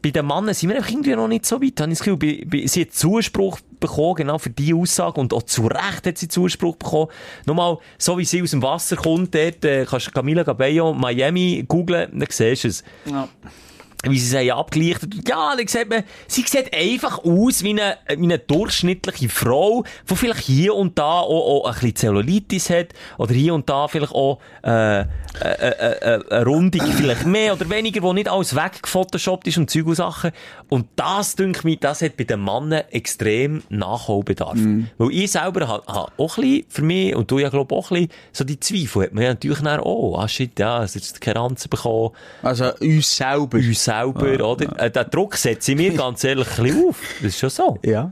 [0.01, 1.79] bei den Männern sind wir irgendwie noch nicht so weit.
[1.79, 5.19] Ich Gefühl, bei, bei, sie hat Zuspruch bekommen, genau für diese Aussage.
[5.19, 7.07] Und auch zu Recht hat sie Zuspruch bekommen.
[7.45, 11.65] Nochmal, so wie sie aus dem Wasser kommt, dort, äh, kannst du Camila Cabello Miami
[11.67, 12.83] googlen, dann siehst du es.
[14.03, 15.27] Wie sie sie abgelichtet.
[15.27, 20.15] Ja, dann sieht man, sie sieht einfach aus wie eine, wie eine durchschnittliche Frau, die
[20.15, 24.13] vielleicht hier und da auch, auch ein bisschen Zellulitis hat, oder hier und da vielleicht
[24.13, 25.05] auch, äh, äh,
[25.41, 29.87] äh, äh, eine Rundung vielleicht mehr oder weniger, wo nicht alles weggefotoshoppt ist und Zeug
[29.87, 30.31] und Sachen.
[30.69, 34.57] Und das, denke ich, das hat bei den Männern extrem Nachholbedarf.
[34.97, 37.91] Weil ich selber habe ha auch ein bisschen, für mich, und du ja, glaube auch
[37.91, 41.19] ein bisschen, so die Zweifel hat man ja natürlich oh, ah shit, ja, es hat
[41.19, 42.11] keine Ranzen bekommen,
[42.43, 43.57] Also uns selber.
[43.57, 44.79] uns selber, oder?
[44.79, 47.01] Äh, den Druck setze ich mir ganz ehrlich ein bisschen auf.
[47.21, 47.77] Das ist schon so.
[47.85, 48.11] Ja.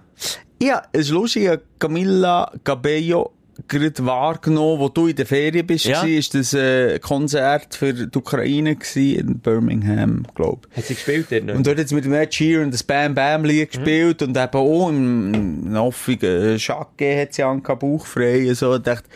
[0.61, 3.31] Ja, es ist lustig, ich Camilla Cabello
[3.67, 6.01] gerade wahrgenommen, wo du in der Ferien bist, Ja.
[6.01, 11.27] war, ist das äh, Konzert für die Ukraine gewesen, in Birmingham, glaube Hat sie gespielt
[11.31, 11.49] dort?
[11.55, 14.53] Und dort hat sie mit dem Ed Sheeran das Bam Bam Lied gespielt und eben
[14.53, 15.33] auch im,
[15.65, 18.71] im offigen Schacke hat sie an bauchfrei und so.
[18.71, 19.09] Und dachte,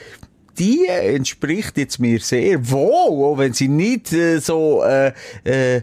[0.60, 5.14] die entspricht jetzt mir sehr wohl, auch wenn sie nicht äh, so äh,
[5.46, 5.82] äh, äh,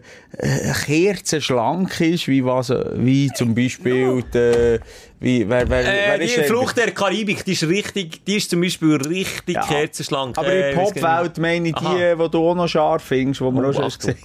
[0.86, 4.78] kerzenschlank ist, wie was, äh, wie zum Beispiel die,
[5.20, 8.50] wie, wer, wer, Äh, wer die ist Flucht der Karibik, die ist richtig, die ist
[8.50, 9.66] zum Beispiel richtig Ja.
[9.66, 10.36] kerzenschlank.
[10.38, 10.76] Aber Äh, in.
[10.78, 12.14] Popwelt meine ich die, Aha.
[12.14, 14.16] die du auch noch scharf findest, die wir Oh, auch schon gesehen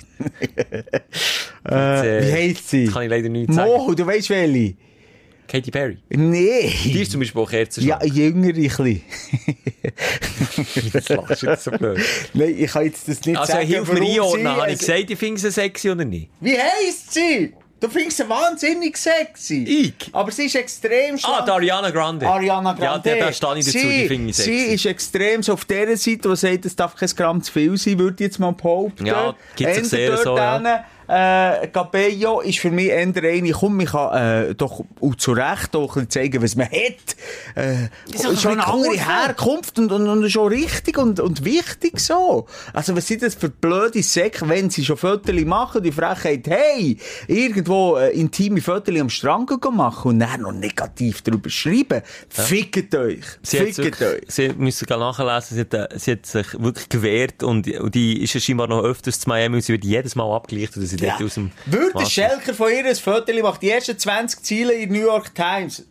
[1.66, 2.04] haben.
[2.04, 2.86] äh, Wie heisst sie?
[2.88, 3.70] Kann ich leider nicht sagen.
[3.72, 4.76] Mo, du weißt welche?
[5.54, 5.98] Katy Perry.
[6.10, 6.74] Nee.
[6.84, 8.04] Die ist zum Beispiel auch Ja, kerzenschlank.
[8.16, 9.02] jünger ein bisschen.
[10.94, 12.00] das lachst du jetzt so blöd.
[12.34, 13.68] Nein, ich kann jetzt das nicht Also, sagen.
[13.68, 14.42] hilf mir einordnen.
[14.42, 16.30] sie- Habe ich also- gesagt, ich finde sie sexy oder nicht?
[16.40, 17.54] Wie heisst sie?
[17.80, 19.64] Du findest sie wahnsinnig sexy.
[19.64, 19.94] Ich?
[20.14, 21.36] Aber sie ist extrem schlank.
[21.42, 22.26] Ah, die Ariana Grande.
[22.28, 23.10] Ariana Grande.
[23.10, 24.74] Ja, da, da stehe ich dazu, sie, die finde ich Sie sexy.
[24.74, 28.00] ist extrem so auf der Seite, die sagt, es darf kein Gramm zu viel sein,
[28.00, 29.06] würde ich jetzt mal behaupten.
[29.06, 30.86] Ja, gibt sich sehr so, dort ja.
[31.14, 35.76] Äh, Cabello ist für mich eher eine, komm, ich kann äh, doch auch zu Recht
[35.76, 37.16] auch zeigen, was man hat.
[37.56, 40.98] Äh, Ist doch ist schon ein eine andere cool, Herkunft und, und, und schon richtig
[40.98, 42.48] und, und wichtig so.
[42.74, 46.98] Also was sind das für blöde Säcke, wenn sie schon Fotos machen, die Frechheit, hey,
[47.28, 52.02] irgendwo äh, intime Fotos am Strand machen und dann noch negativ darüber schreiben.
[52.30, 53.24] Fickt euch.
[53.44, 54.22] Sie Fickt euch.
[54.30, 58.24] sie müssen gerade nachlesen, sie hat, äh, sie hat sich wirklich gewehrt und, und die
[58.24, 61.03] ist ja scheinbar noch öfters zu Miami und sie wird jedes Mal abgelichtet, dass sie
[61.12, 64.74] dort aus dem Würde Wasser- Schelker von ihr ein Foto macht, die ersten 20 Ziele
[64.74, 65.86] in New York Times.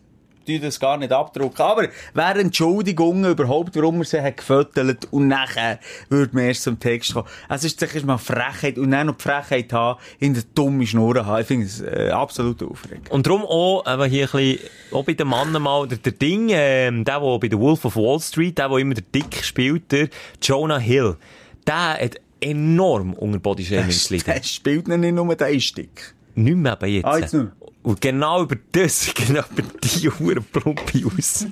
[0.45, 1.61] tue das gar nicht abdrucken.
[1.61, 5.79] Aber wäre Entschuldigungen überhaupt, warum er sie hat gefüttert und nachher
[6.09, 7.27] würde man erst zum Text kommen.
[7.47, 11.25] Es ist sicher mal Frechheit und dann noch die Frechheit haben, in der dummen Schnur
[11.25, 11.39] haben.
[11.41, 13.09] Ich finde es äh, absolut aufregend.
[13.09, 14.59] Und darum auch, eben hier ein bisschen,
[14.91, 17.95] auch bei den Mannen mal, der, der Ding, ähm, der, der bei der Wolf of
[17.95, 20.09] Wall Street, der, der immer der Dick spielt, der
[20.41, 21.15] Jonah Hill,
[21.65, 22.15] der hat
[22.45, 24.31] enorm unter Bodyshaming gelitten.
[24.31, 26.13] Der spielt nicht nur den Stick.
[26.35, 27.05] Nicht mehr eben jetzt.
[27.05, 27.47] Ah, jetzt nicht.
[27.83, 31.45] Und genau über das, genau über die Hure plumpe aus.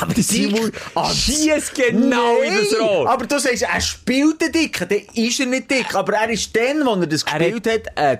[0.00, 3.08] Aber die Simon Ah, schießt genau in das Rohr.
[3.10, 5.94] Aber du sagst, er spielt den Dicken, dann ist er nicht dick.
[5.94, 8.18] Aber er ist dann, als er das Er gespielt hat, ein,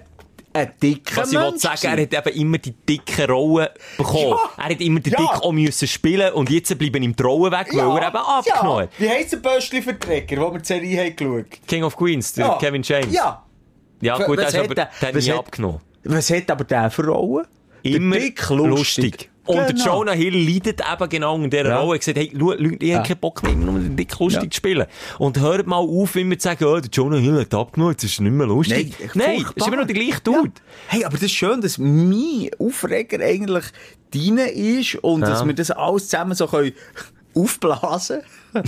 [0.52, 4.31] ein dicker Was ich wollte Mensch sagen, er hat eben immer die dicken Rollen bekommen.
[4.31, 4.51] Ja.
[4.56, 5.16] Er hat immer die Ja.
[5.18, 8.82] Dick auch müssen spielen und jetzt bleiben ihm die Rollen weg, weil er eben abgenommen
[8.82, 8.90] hat.
[8.98, 9.05] Ja.
[9.05, 12.59] Wie heisst der Böschli-Verträger, wo wir die Serie haben geschaut King of Queens, der Ja.
[12.59, 13.12] Kevin James.
[13.14, 13.44] Ja.
[14.02, 15.81] Ja, gut, der ist hat aber, der- der nie hat- abgenommen.
[16.05, 17.47] Was hat aber der für Rollen?
[17.82, 19.30] Immer Dick lustig.
[19.46, 19.84] Und der Genau.
[19.98, 21.78] Jonah Hill leidet eben genau in dieser Ja.
[21.78, 21.92] Rolle.
[21.92, 24.50] Er hat gesagt, hey, Leute, ich habe keinen Bock mehr, nur den Dick lustig Ja.
[24.50, 24.86] zu spielen.
[25.18, 28.18] Und hört mal auf, immer zu sagen, oh, der Jonah Hill hat abgenommen, jetzt ist
[28.18, 28.94] er nicht mehr lustig.
[28.98, 29.54] Nein, Nein, furchtbar.
[29.56, 30.52] ist immer noch der gleiche Dude.
[30.88, 33.64] Hey, aber das ist schön, dass mein Aufreger eigentlich
[34.14, 35.28] deine ist und Ja.
[35.30, 36.72] dass wir das alles zusammen so können
[37.34, 38.20] aufblasen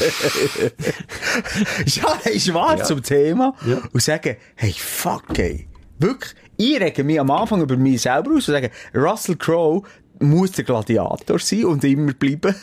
[1.86, 2.84] Ja, hey, schwarz Ja.
[2.86, 3.78] zum Thema Ja.
[3.92, 5.68] und sagen, hey, fuck, ey.
[5.98, 9.82] Wirklich, ich rege mich am Anfang über mich selber aus und sage, Russell Crowe
[10.20, 12.54] muss der Gladiator sein und immer bleiben.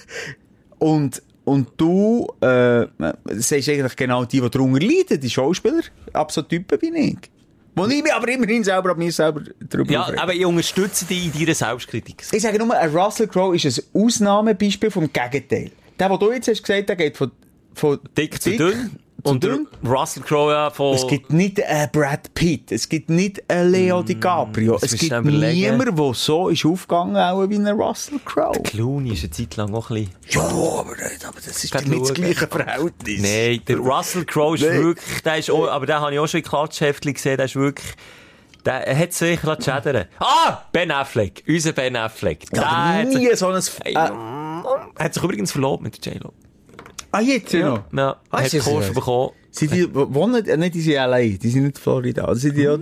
[0.77, 2.85] Und, und du, äh,
[3.25, 5.81] sagst eigentlich genau die, die darunter leiden, die Schauspieler.
[6.13, 7.17] Ab so Typen bin ich.
[7.75, 10.21] Wo ich mich aber immerhin selber mir selber darüber Ja, aufrege.
[10.21, 12.23] aber ich unterstütze dich in deiner Selbstkritik.
[12.31, 15.71] Ich sage nur, ein Russell Crowe ist ein Ausnahmebeispiel vom Gegenteil.
[15.97, 17.31] Der, den du jetzt hast gesagt, der geht von,
[17.73, 18.91] von Dick zu dünn.
[19.23, 19.67] Und der dünn.
[19.85, 20.95] Russell Crowe ja von...
[20.95, 25.23] Es gibt nicht einen Brad Pitt, es gibt nicht einen Leo DiCaprio, jetzt es gibt
[25.23, 28.61] niemanden, der so ist aufgegangen, auch wie ein Russell Crowe.
[28.63, 30.15] Clooney ist eine Zeit lang auch ein bisschen...
[30.29, 33.21] Ja, aber, aber das ist nicht das gleiche Verhältnis.
[33.21, 34.83] Nein, der Russell Crowe ist Nein.
[34.83, 37.55] wirklich, der ist auch, aber den habe ich auch schon in Klatschheftchen gesehen, der ist
[37.55, 37.95] wirklich,
[38.65, 40.05] der er hat sich schädern.
[40.19, 40.59] Ah!
[40.71, 41.43] Ben Affleck.
[41.47, 42.49] Unser Ben Affleck.
[42.51, 43.61] Der Ja, hat, sich, nie so ein...
[43.85, 46.33] Äh, hat sich übrigens verlobt mit der J-Lo.
[47.11, 47.83] Ah, jetzt ja noch?
[47.93, 49.31] Ja, Ah, hat die Kurve bekommen.
[49.51, 52.61] Sind die, wo- wohnen, äh, nicht in LA, die sind nicht in Florida, sind die,
[52.61, 52.77] ja,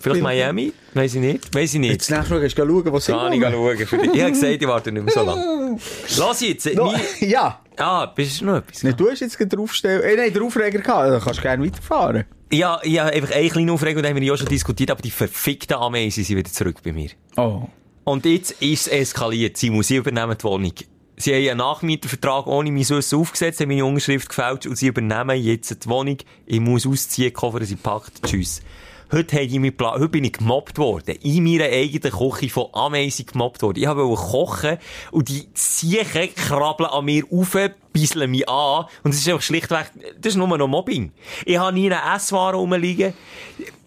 [0.00, 0.72] Vielleicht Miami?
[0.94, 1.54] Weiss ich nicht.
[1.54, 1.92] Weiss ich nicht.
[1.92, 3.78] Jetzt nachher schauen, gehst du schauen, wo sie Kann ich schauen.
[4.14, 5.78] Ich habe gesagt, ich warte nicht mehr so lange.
[6.18, 6.74] Lass jetzt.
[6.74, 7.60] No, mein- ja.
[7.76, 8.82] Ah, bist du noch etwas?
[8.82, 12.24] Nee, du hast jetzt draufstellen, äh, nein, den Aufreger gehabt, dann kannst du gerne weiterfahren.
[12.50, 15.10] Ja, ich habe einfach eine kleine Aufregung, da haben wir ja schon diskutiert, aber die
[15.10, 17.10] verfickten Ameisen sind wieder zurück bei mir.
[17.36, 17.64] Oh.
[18.04, 19.58] Und jetzt ist es eskaliert.
[19.58, 20.72] Sie muss, sie übernehmen die Wohnung.
[21.20, 25.42] Sie haben einen Nachmietervertrag ohne mein Wissen aufgesetzt, haben meine Unterschrift gefälscht und sie übernehmen
[25.42, 26.18] jetzt die Wohnung.
[26.46, 28.22] Ich muss ausziehen, Koffer sind gepackt.
[28.24, 28.62] Tschüss.
[29.10, 31.16] Heute, ich mich heute bin ich gemobbt worden.
[31.22, 33.82] In meiner eigenen Küche von Ameisen gemobbt worden.
[33.82, 34.78] Ich wollte kochen
[35.10, 37.56] und die Siechen krabbeln an mir rauf,
[37.92, 38.84] bisseln mich an.
[39.02, 39.90] Und es ist einfach schlichtweg,
[40.20, 41.10] das ist nur noch Mobbing.
[41.46, 43.14] Ich habe nie eine Essware rumliegen.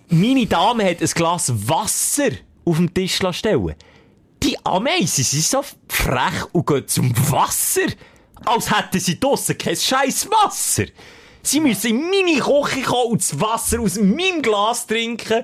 [0.09, 2.31] Meine Dame hat ein Glas Wasser
[2.65, 3.75] auf dem Tisch stellen
[4.43, 7.87] die Ameisen sind so frech und gehen zum Wasser,
[8.45, 10.85] als hätten sie draussen kein scheiß Wasser.
[11.43, 15.43] Sie müssen in meine Küche kommen und das Wasser aus meinem Glas trinken.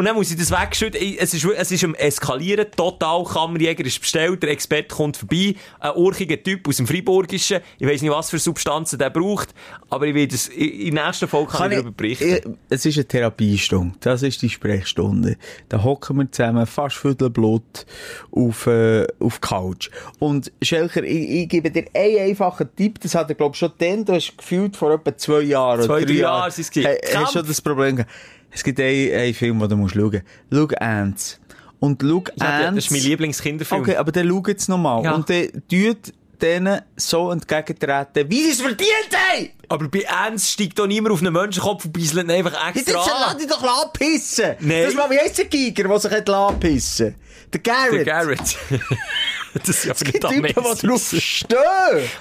[0.00, 0.98] Und dann muss ich das wegschütten.
[1.18, 2.64] Es ist, es ist am Eskalieren.
[2.74, 3.22] Total.
[3.22, 4.42] Kammerjäger ist bestellt.
[4.42, 5.54] Der Experte kommt vorbei.
[5.78, 7.60] Ein urchiger Typ aus dem Friburgischen.
[7.78, 9.50] Ich weiss nicht, was für Substanzen der braucht.
[9.90, 12.24] Aber ich will das, in der nächsten Folge kann, ich darüber berichten.
[12.30, 13.94] ich- es ist eine Therapiestunde.
[14.00, 15.36] Das ist die Sprechstunde.
[15.68, 17.84] Da hocken wir zusammen, fast Viertelblut
[18.30, 19.90] auf, äh, auf die Couch.
[20.18, 23.00] Und Schelker, ich, ich gebe dir einen einfachen Tipp.
[23.00, 26.04] Das hat er, glaube ich, schon dann, du hast gefühlt vor etwa zwei Jahren Zwei,
[26.06, 26.50] drei Jahren.
[26.50, 26.84] Jahre gewesen.
[26.86, 27.32] Hey, hast Kampf.
[27.32, 28.10] schon das Problem gehabt.
[28.50, 30.22] Es gibt einen, einen Film, den du musst schauen.
[30.52, 31.38] Schau Ants.
[31.78, 32.74] Und schau Ja, Ants.
[32.76, 33.80] das ist mein Lieblingskinderfilm.
[33.82, 35.04] Okay, aber dann schau jetzt nochmal.
[35.04, 35.14] Ja.
[35.14, 36.12] Und dann tut
[36.42, 39.50] denen so entgegentreten, wie sie es verdient haben!
[39.68, 43.32] Aber bei Ernst steigt doch niemand auf einen Menschenkopf und bisselt einfach Jetzt extra lass
[43.32, 43.38] an.
[43.38, 44.56] dich doch anpissen!
[44.60, 44.84] Nein.
[44.86, 47.14] Das war, wie heisst der Giger, der sich hat anpissen
[47.52, 47.92] Der Garrett!
[47.92, 48.56] Der Garrett.
[49.54, 51.56] das ist ja gibt nicht Typen, die drauf stehen!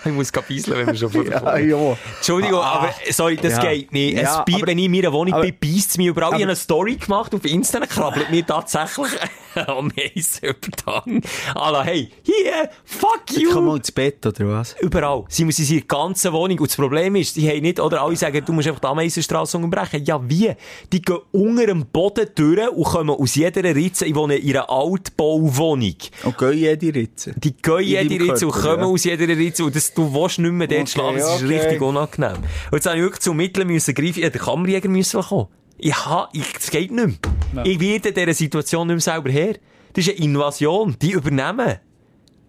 [0.06, 1.98] Ich muss gerade bisseln, wenn wir schon der Ja, ja.
[2.18, 3.72] Entschuldigung, Ah, aber sorry, das ja.
[3.72, 4.18] geht nicht.
[4.18, 6.30] Ja, aber- wenn ich in meiner Wohnung aber- bin, beißt es mich überall.
[6.30, 9.08] Ich aber- habe eine Story gemacht auf Insta, dann krabbelt mir tatsächlich
[9.56, 11.22] eine Ameise über den.
[11.56, 13.76] Alla, hey, hier, fuck Ich kann mal you!
[13.78, 14.76] ins Bett, oder was?
[14.82, 15.26] Überall.
[15.30, 16.60] Sie müssen in ihrer ganzen Wohnung.
[16.60, 19.58] Und das Problem ist, die haben nicht, oder alle sagen, du musst einfach die Ameisenstraße
[19.58, 20.04] unterbrechen.
[20.06, 20.52] Ja, wie?
[20.92, 24.06] Die gehen unter dem Boden durch und kommen aus jeder Ritze.
[24.06, 25.96] Ich wohne in einer Altbauwohnung.
[26.24, 27.19] Und gehen jede Ritze.
[27.36, 28.86] Die gehen jede Ritze und kommen ja.
[28.86, 31.18] aus jeder Ritze und das, du willst nicht mehr dort Okay, schlafen.
[31.18, 31.60] Das ist okay.
[31.60, 32.34] richtig unangenehm.
[32.72, 34.22] Und jetzt habe ich wirklich zu Mitteln müssen greifen.
[34.24, 35.48] Hätte den Kammerjäger müssen kommen.
[35.78, 37.20] Ich ha, ich, das geht nicht
[37.54, 37.66] mehr.
[37.66, 39.56] Ich werde dieser Situation nicht mehr selber her.
[39.94, 40.96] Das ist eine Invasion.
[41.02, 41.78] Die übernehmen.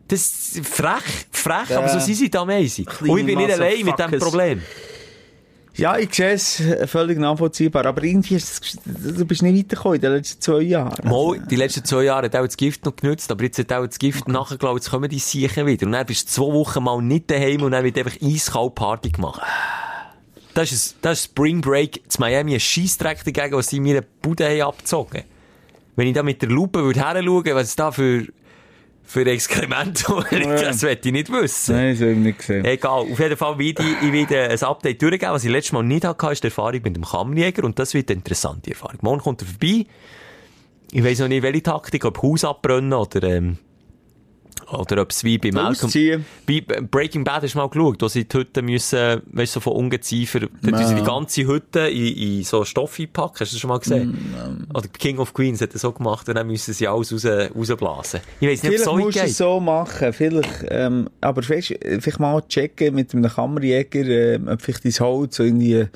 [0.09, 1.79] Das ist frech, frech, Ja.
[1.79, 2.89] aber so sind sie da amazing.
[3.03, 4.21] Und ich bin nicht allein mit Motherfuckers.
[4.21, 4.63] Problem.
[5.77, 9.97] Ja, ich sehe es äh, völlig nachvollziehbar, aber irgendwie ist es, du bist nicht weitergekommen
[9.97, 11.09] in den letzten zwei Jahren.
[11.09, 13.87] Mal, die letzten zwei Jahre hat auch das Gift noch genutzt, aber jetzt hat auch
[13.87, 15.87] das Gift nachher, glaube ich, jetzt kommen die Siechen wieder.
[15.87, 19.11] Und dann bist du zwei Wochen mal nicht daheim und dann wird einfach eiskalt Party
[19.11, 19.41] gemacht.
[20.55, 24.03] Das ist, das ist Spring Break zu Miami ein Scheissdreck dagegen, was sie in meiner
[24.03, 25.23] Bude haben abgezogen.
[25.97, 27.01] Wenn ich da mit der Lupe würde
[27.55, 28.27] was es da für,
[29.11, 31.75] für Exkremente das möchte ich nicht wissen.
[31.75, 32.65] Nein, das habe ich nicht gesehen.
[32.65, 35.33] Egal, auf jeden Fall werde ich, ich werde ein Update durchgeben.
[35.33, 38.09] Was ich letztes Mal nicht hatte, ist die Erfahrung mit dem Kammerjäger und das wird
[38.09, 38.99] eine interessante Erfahrung.
[39.01, 39.87] Morgen kommt er vorbei.
[40.93, 43.59] Ich weiss noch nicht, welche Taktik, ob Haus abbrennen oder, ähm,
[44.73, 45.91] oder ob es wie bei Malcolm...
[46.47, 49.61] Bei Breaking Bad hast du mal geschaut, wo sie die Hütte müssen, weißt du, so
[49.61, 53.41] von Ungeziefer, da sie die ganze Hütte in, in so Stoff einpacken.
[53.41, 54.67] Hast du das schon mal gesehen?
[54.75, 58.21] Oder King of Queens hat das so gemacht und dann müssen sie alles raus, rausblasen.
[58.41, 59.31] Ich weiss nicht, ob es so musst du geht.
[59.31, 64.63] es so machen, vielleicht, ähm, aber weißt, vielleicht mal checken mit einem Kammerjäger, ähm, ob
[64.63, 65.87] vielleicht dein Holz so irgendwie,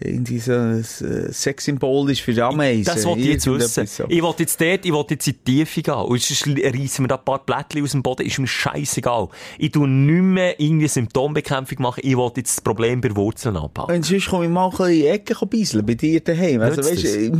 [0.00, 2.84] irgendwie so ein äh, Sexsymbol ist für die Ameisen.
[2.84, 3.86] Das wollte ich jetzt wissen.
[3.86, 4.04] so.
[4.08, 5.94] Ich wollte jetzt dort, ich wollte jetzt in die Tiefe gehen.
[5.94, 9.28] Und sonst reissen wir da ein paar Blättchen aus dem Boden, ist mir scheißegal.
[9.58, 13.96] Ich tu nicht mehr irgendwie Symptombekämpfung machen, ich wollte jetzt das Problem bei Wurzeln abhalten.
[13.96, 15.34] Und sonst komme ich mal ein in die Ecke
[15.82, 16.60] bei dir daheim.
[16.60, 17.32] Also, weißt, äh,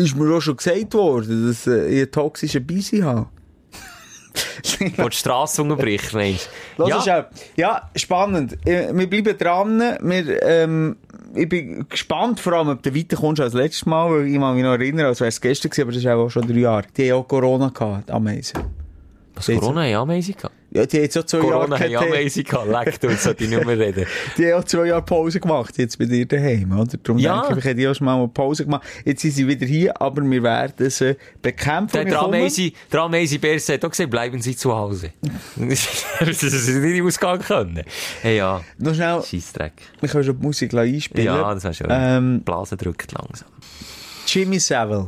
[0.00, 3.26] ist mir auch schon gesagt worden, dass äh, ich einen toxischen Bisi habe.
[4.96, 6.88] Wollte die Strasse unterbrechen, du?
[6.88, 7.28] Ja.
[7.56, 8.58] ja, spannend.
[8.66, 9.78] Äh, Wir bleiben dran.
[10.00, 10.96] Wir, ähm,
[11.34, 14.72] ich bin gespannt, vor allem, ob du weiterkommst als letztes Mal, weil ich mich noch
[14.72, 16.84] erinnern, als wäre es gestern gewesen, aber das ist auch schon drei Jahre.
[16.96, 18.60] Die haben auch Corona gehabt, Ameisen.
[19.34, 20.52] Was, Corona ja gehabt?
[20.74, 23.00] Ja, die haben jetzt auch zwei Corona haben Jahre ja keine- Amazing gehabt.
[23.00, 24.06] Leck, sollte ich nicht mehr reden.
[24.36, 26.96] Die haben auch zwei Jahre Pause gemacht, jetzt bei dir daheim, oder?
[27.00, 27.42] Darum Ja.
[27.42, 28.82] denke ich, ich hätte auch schon mal eine Pause gemacht.
[29.04, 31.92] Jetzt sind sie wieder hier, aber wir werden sie bekämpfen.
[31.96, 35.12] Der Wir kommen- Amazing, der Amazing Bär hat auch gesagt, bleiben Sie zu Hause.
[35.56, 37.82] das ist nicht ausgehen können.
[38.22, 38.60] Hey, ja.
[38.78, 39.74] Noch schnell, Scheissdreck.
[40.00, 41.24] wir können schon die Musik einspielen.
[41.26, 41.86] Ja, das wäre schön.
[41.88, 43.46] Ähm, Blase drückt langsam.
[44.26, 45.06] Jimmy Savile.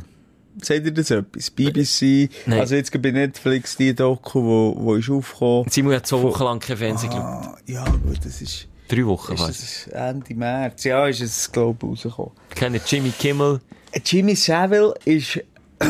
[0.61, 1.49] Sagt ihr das etwas?
[1.51, 2.59] BBC, Nein.
[2.59, 5.69] also jetzt bei Netflix die Doku, wo, wo ist aufgekommen.
[5.69, 7.11] Simon hat zwei Wochen lang kein Fernsehen.
[7.13, 9.87] Ah, ja, gut, das ist, Drei Wochen, ist was?
[9.87, 10.83] Ende März.
[10.85, 12.31] Ja, ist es, glaube ich, rausgekommen.
[12.49, 13.59] Ich kenne Jimmy Kimmel.
[14.05, 15.39] Jimmy Savile ist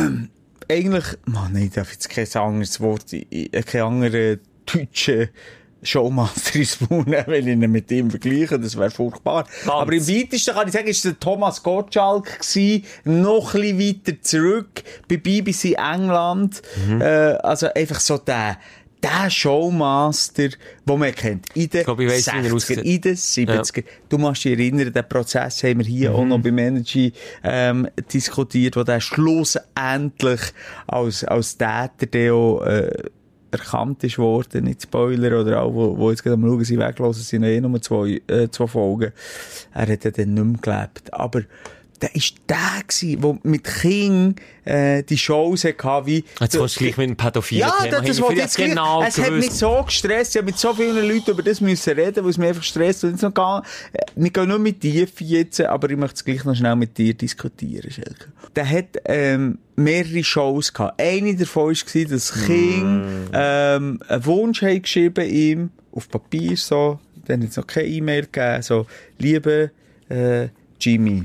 [0.70, 4.36] eigentlich, man, nein, ich darf jetzt kein anderes Wort, ich- kein anderer
[4.66, 5.28] deutscher
[5.82, 9.46] Showmaster ins nehmen, wenn ich ihn mit ihm vergleiche, das wäre furchtbar.
[9.66, 14.22] Aber im weitesten kann ich sagen, ist der Thomas Gottschalk gewesen, noch ein bisschen weiter
[14.22, 17.00] zurück, bei BBC England, Mhm.
[17.00, 18.58] äh, also einfach so der,
[19.00, 21.46] der Showmaster, den man kennt.
[21.54, 22.78] In den glaub, ich weiss, wie er 60er, aussieht.
[22.78, 23.84] in den 70er.
[24.08, 27.12] Du musst dich erinnern, den Prozess haben wir hier auch noch beim Energy
[27.44, 30.40] ähm, diskutiert, wo der schlussendlich
[30.88, 32.90] als, als Täter der auch, äh,
[33.50, 37.22] erkannt ist worden, nicht Spoiler, oder auch, wo, wo jetzt gerade am Schauen sind, weglassen,
[37.22, 39.12] sind eh nur zwei, äh, zwei Folgen.
[39.72, 41.14] Er hat ja dann nicht mehr gelebt.
[41.14, 41.42] Aber
[42.00, 46.24] der ist der gewesen, der mit King, äh, die Shows hatte, wie...
[46.40, 48.26] Jetzt kommst du gleich mit einem pädophilen Ja, Thema das, das hin.
[48.30, 49.58] ich jetzt genau Es hat mich gewusst.
[49.58, 50.34] so gestresst.
[50.34, 53.04] Ich habe mit so vielen Leuten über das müssen reden, weil es mich einfach stresst.
[53.04, 53.62] Und jetzt noch gar,
[53.92, 56.96] äh, wir gehen nur mit Tiefe jetzt, aber ich möchte es gleich noch schnell mit
[56.98, 58.32] dir diskutieren, Schelke.
[58.54, 61.00] Der hat, ähm, mehrere Shows gehabt.
[61.00, 67.42] Eine davon war, dass King, ähm, einen Wunsch hat geschrieben ihm, auf Papier so, dann
[67.42, 68.86] hat es noch keine E-Mail gegeben, so,
[69.18, 69.70] liebe,
[70.08, 70.48] äh,
[70.80, 71.24] Jimmy,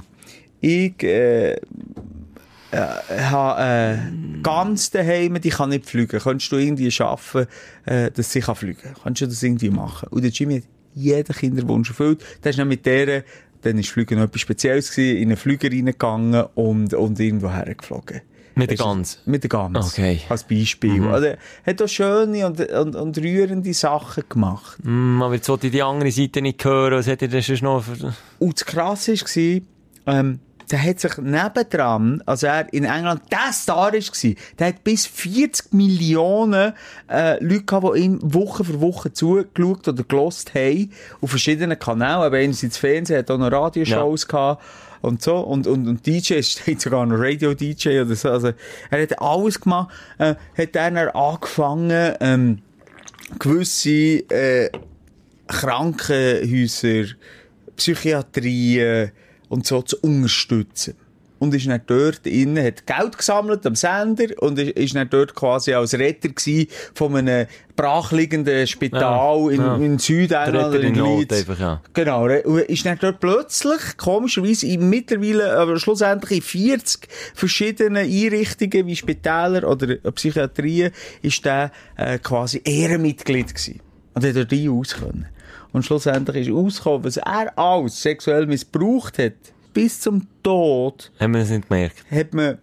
[0.64, 3.98] ich, äh, ich habe äh,
[4.42, 6.20] ganz daheim, die kann nicht fliegen.
[6.20, 7.48] Könntest du irgendwie schaffen,
[7.86, 8.96] äh, dass sie kann fliegen kann?
[9.04, 10.08] Kannst du das irgendwie machen?
[10.10, 10.64] Und der Jimmy hat
[10.96, 12.24] jeden Kinderwunsch erfüllt.
[12.44, 13.24] Der ist dann mit der,
[13.62, 18.22] dann ist Fliegen noch etwas Spezielles gewesen, in einen Flüger reingegangen und, und irgendwo hergeflogen.
[18.56, 19.20] Mit der Gans?
[19.26, 19.94] Mit der Gans.
[19.94, 20.22] Okay.
[20.30, 21.04] Als Beispiel.
[21.08, 24.78] Also, er hat auch schöne und, und, und rührende Sachen gemacht.
[24.84, 26.94] Hm, aber jetzt wollte ich die andere Seite nicht hören.
[26.94, 28.14] Was hätte ich denn sonst noch für...
[28.40, 29.62] Und das Krasse war,
[30.06, 30.40] ähm,
[30.72, 35.74] der hat sich nebendran, also er in England der Star war, der hat bis 40
[35.74, 36.74] Millionen
[37.10, 40.92] äh, Leute gehabt, die ihn Woche für Woche zugeschaut oder gelost haben,
[41.22, 44.64] auf verschiedenen Kanälen, aber einerseits Fernsehen, hat auch noch Radioshows gehabt
[45.02, 48.54] und so, und, und, und DJ, steht sogar noch Radio-DJ oder so, also
[48.90, 52.60] er hat alles gemacht, äh, hat dann angefangen, ähm,
[53.40, 54.70] gewisse äh,
[55.48, 57.16] Krankenhäuser,
[57.76, 59.12] Psychiatrien
[59.54, 60.96] und so zu unterstützen.
[61.44, 65.36] und ist dann dort innen, hat Geld gesammelt am Sender und ist, ist dann dort
[65.36, 69.76] quasi als Retter gewesen von einem brachliegenden Spital Ja, in, ja.
[69.76, 71.82] in Südengland in Not einfach, ja.
[71.94, 78.88] Genau, und ist dann dort plötzlich, komischerweise, in mittlerweile, aber schlussendlich in 40 verschiedenen Einrichtungen
[78.88, 83.82] wie Spitäler oder Psychiatrien, ist der äh, quasi Ehrenmitglied gewesen.
[84.14, 85.28] Und hat dort rein aus können.
[85.74, 89.34] Und schlussendlich ist rausgekommen, was er alles sexuell missbraucht hat,
[89.74, 92.06] bis zum Tod, Haben wir das nicht gemerkt?
[92.10, 92.60] hat man,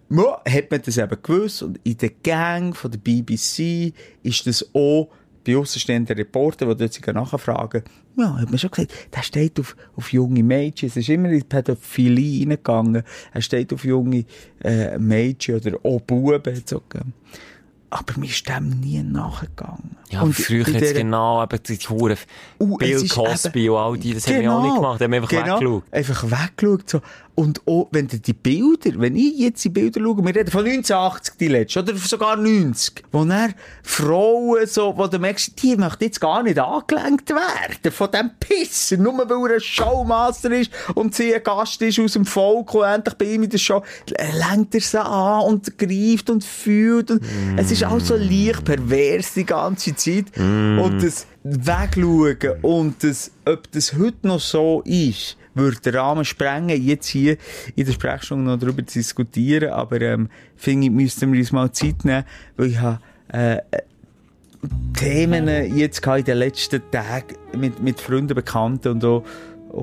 [0.47, 1.61] hat man das eben gewusst.
[1.61, 3.93] Und in der Gang von der BBC
[4.23, 5.09] ist das auch
[5.45, 7.83] bei außenstehenden Reportern, die dort nachfragen,
[8.17, 10.87] ja, hat man schon gesagt, der steht auf, auf junge Mädchen.
[10.89, 13.03] Es ist immer in die Pädophilie reingegangen.
[13.33, 14.25] Er steht auf junge
[14.63, 16.63] äh, Mädchen oder auch Buben.
[17.89, 19.97] Aber mir ist dem nie nachgegangen.
[20.11, 22.17] Ja, Und früher dieser- genau eben die Hure
[22.59, 25.17] Uh, Bill Cosby eben- und all die, das haben wir auch nicht gemacht, haben wir
[25.21, 25.83] einfach genau, weggeschaut.
[25.91, 26.89] Einfach weggeschaut.
[26.89, 27.01] So.
[27.33, 30.65] Und auch, wenn du die Bilder, wenn ich jetzt die Bilder schaue, wir reden von
[30.65, 36.03] 1980 die letzte, oder sogar 90, wo dann Frauen so, wo du merkst, die möchten
[36.03, 41.15] jetzt gar nicht angelenkt werden von dem Pisser, nur weil er ein Showmaster ist und
[41.15, 43.81] sie ein Gast ist aus dem Volk und endlich bei ihm in der Show,
[44.49, 47.21] lenkt er sie an und greift und fühlt und
[47.57, 53.71] es ist auch so leicht pervers die ganze Zeit und das Wegschauen und das, ob
[53.71, 57.37] das heute noch so ist, würde den Rahmen sprengen, jetzt hier
[57.75, 61.71] in der Sprechstunde noch darüber zu diskutieren, aber ähm, finde ich, müssten wir uns mal
[61.71, 62.23] Zeit nehmen,
[62.57, 62.99] weil ich habe
[63.29, 63.57] äh,
[64.93, 69.23] Themen jetzt in den letzten Tagen mit, mit Freunden, Bekannten und auch,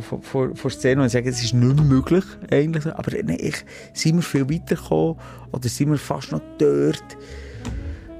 [0.00, 2.86] vor, vor, vor Szenen, und ich sage, es ist nicht mehr möglich, eigentlich.
[2.86, 3.64] Aber nein, ich,
[3.94, 5.16] sind wir viel weitergekommen
[5.50, 7.16] oder sind wir fast noch dort?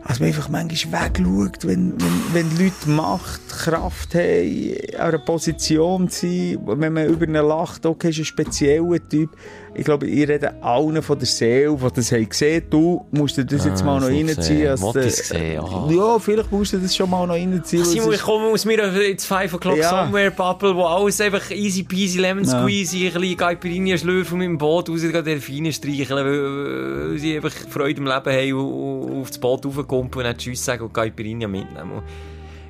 [0.04, 6.08] Also man einfach manchmal wegschaut, wenn, wenn, wenn Leute Macht, Kraft haben, an einer Position
[6.08, 9.30] sind, wenn man über ihn lacht, okay, ist ein spezieller Typ.
[9.78, 12.64] Ich glaube, ihr redet allen von der Seele, die das haben gesehen.
[12.68, 14.68] Du musst dir das jetzt Ah, mal noch das nicht reinziehen.
[14.68, 15.88] als Wollte der- sehen, aha.
[15.90, 17.82] Ja, vielleicht musst du das schon mal noch reinziehen.
[17.82, 20.04] weil Simon, ich komme aus meiner jetzt 5 o'clock Ja.
[20.04, 22.60] Somewhere Bubble, wo alles einfach easy peasy lemon Ja.
[22.60, 27.36] squeezy, ein bisschen Caipirinha schlürfen mit dem Boot raus, gehen Delfine streicheln, weil, weil sie
[27.36, 30.82] einfach Freude im Leben haben und, und auf das Boot raufkumpen und dann Tschüss sagen
[30.84, 31.92] und Caipirinha mitnehmen.
[31.92, 32.02] Und,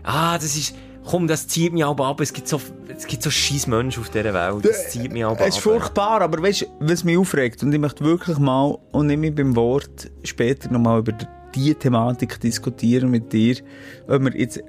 [0.05, 0.75] ah, das ist,
[1.09, 2.21] komm, das zieht mich aber ab.
[2.21, 2.61] Es gibt so,
[2.95, 4.65] es gibt so scheiß Menschen auf dieser Welt.
[4.65, 5.47] Das zieht mich aber ab.
[5.47, 9.07] Es ist furchtbar, aber weißt du, was mich aufregt, und ich möchte wirklich mal, und
[9.07, 11.13] nicht mehr beim Wort, später nochmal über
[11.55, 13.57] die Thematik diskutieren mit dir,
[14.07, 14.63] ob wir jetzt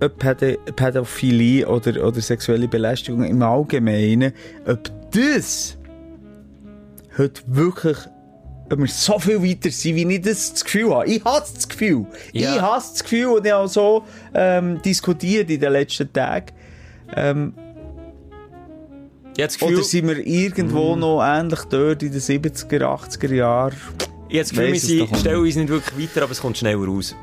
[0.00, 4.32] ob Pädo Pädophilie oder, oder sexuelle Belästigung im Allgemeinen,
[4.64, 5.76] ob das
[7.16, 7.98] heute wirklich
[8.70, 11.06] ob wir so viel weiter sind, wie ich das, das Gefühl habe.
[11.06, 12.06] Ich hasse das Gefühl.
[12.32, 12.54] Ja.
[12.54, 14.04] Ich hasse das Gefühl und ich habe so
[14.34, 16.52] ähm, diskutiert in den letzten Tagen.
[17.16, 17.54] Ähm,
[19.38, 23.76] habe Gefühl, oder sind wir irgendwo noch ähnlich dort in den 70er, 80er Jahren?
[24.28, 27.14] ich habe das Gefühl wir stellen uns nicht wirklich weiter, aber es kommt schneller raus.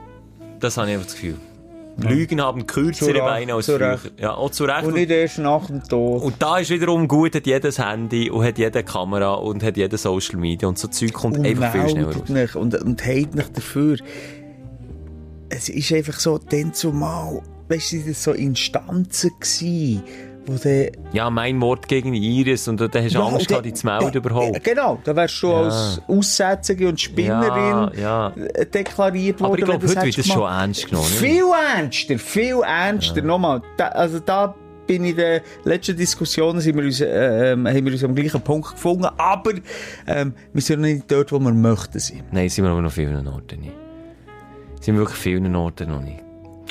[0.60, 1.36] Das habe ich einfach das Gefühl.
[1.98, 4.00] Lügen haben kürzere Beine als früher.
[4.20, 4.84] Ja, auch zu Recht.
[4.84, 6.22] Und nicht erst nach dem Tod.
[6.24, 9.98] Und da ist wiederum gut, hat jedes Handy und hat jede Kamera und hat jede
[9.98, 12.30] Social Media und so Zeug kommt einfach viel schneller raus.
[12.30, 13.98] nicht und, und hat nicht dafür.
[15.50, 20.02] Es ist einfach so, dann zumal, weißt du, das so Instanzen gsi,
[20.48, 20.92] wo der...
[21.14, 24.64] Ja, mein Wort gegen Iris und da hast du Angst gehabt, dich zu melden überhaupt.
[24.64, 25.62] Genau, da wärst du Ja.
[25.64, 28.32] als Aussätzige und Spinnerin Ja,
[28.74, 29.52] deklariert worden.
[29.52, 31.08] Aber ich glaube, heute wird das schon ernst genommen.
[31.08, 31.44] Viel
[31.78, 33.22] ernster, viel ernster.
[33.22, 34.56] Nochmal, da, also da
[34.88, 38.42] bin ich in den letzten Diskussionen sind wir uns, äh, haben wir uns am gleichen
[38.42, 39.52] Punkt gefunden, aber
[40.06, 42.24] ähm, wir sind noch nicht dort, wo wir möchten sein.
[42.32, 43.74] Nein, sind wir aber noch vielen Orten nicht.
[44.82, 46.22] Sind wir wirklich vielen Orten noch nicht.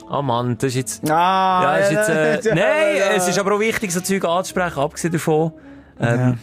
[0.08, 1.10] Ah Mann, das ist jetzt...
[1.10, 3.12] Ah, Ja, ist jetzt, äh, nein, ja.
[3.16, 5.52] es ist aber auch wichtig, so Zeug anzusprechen, abgesehen davon.
[6.00, 6.38] Ähm,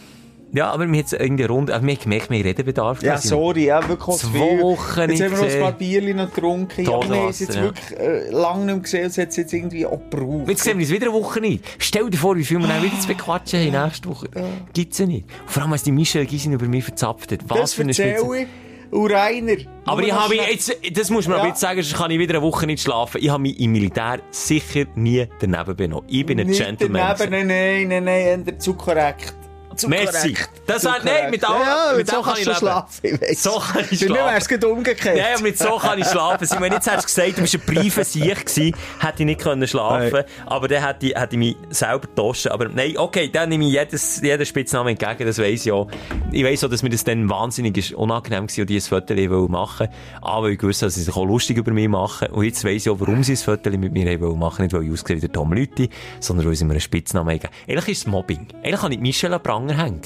[0.52, 0.70] ja.
[0.70, 3.02] aber wir haben jetzt irgendwie Runde, also wir haben gemerkt, wir Redebedarf.
[3.02, 3.28] Ja, quasi.
[3.28, 4.60] sorry, ja, wirklich Zwei viel.
[4.60, 6.82] Wochen Jetzt haben wir noch ein paar Bierchen noch getrunken.
[6.84, 7.62] Ja, wir haben es jetzt ja.
[7.62, 9.06] wirklich äh, lange nicht mehr gesehen.
[9.06, 10.48] Es hat es jetzt irgendwie auch gebraucht.
[10.48, 11.64] Jetzt sehen wir uns wieder eine Woche nicht.
[11.78, 14.28] Stell dir vor, wie viel wir dann wieder zu bequatschen haben nächste Woche.
[14.72, 15.26] Gibt's ja nicht.
[15.42, 17.40] Und vor allem, als die Michelle Gysin über mich verzapft hat.
[17.48, 18.46] Was das für eine Spitze.
[18.92, 19.56] Und Rainer.
[19.86, 22.42] Aber ich habe jetzt, das muss man aber jetzt sagen, sonst kann ich wieder eine
[22.42, 23.22] Woche nicht schlafen.
[23.22, 26.06] Ich habe mich im Militär sicher nie daneben benommen.
[26.08, 27.14] Ich bin ein Nicht Gentleman.
[27.18, 29.34] daneben, nein, nein, nein, nein, zu korrekt.
[29.76, 30.50] Zu korrekt.
[30.66, 32.88] Das hat- nein, mit allem- ja, mit so kann ich schlafen.
[33.02, 33.38] ich.
[33.40, 34.32] So kann ich Bei mir schlafen.
[34.34, 35.16] wär's gerade umgekehrt.
[35.16, 36.46] Nein, aber mit so kann ich schlafen.
[36.46, 39.66] Simon, jetzt hast du gesagt, du bist ein briefer Sieg gewesen, hätte ich nicht können
[39.66, 40.24] schlafen Nein.
[40.46, 42.46] aber dann hätte ich, hätte ich mich selber getauscht.
[42.48, 45.88] Aber nein, okay, dann nehme ich jedes, jeden Spitznamen entgegen, das weiss ich auch.
[46.30, 49.48] Ich weiss auch, dass mir das dann wahnsinnig ist, unangenehm war, und die ein Foto
[49.48, 49.88] machen
[50.20, 52.28] Aber ich wusste, dass sie sich auch lustig über mich machen.
[52.28, 54.84] Und jetzt weiss ich auch, warum sie ein Foto mit mir wollen machen Nicht, weil
[54.84, 55.88] ich ausgesehen wie der Tom Lüthi,
[56.20, 57.52] sondern weil sie mir einen Spitznamen gegeben.
[57.68, 58.46] Eigentlich ist es Mobbing.
[58.62, 60.00] Eigentlich kann ich Michelle an hängen.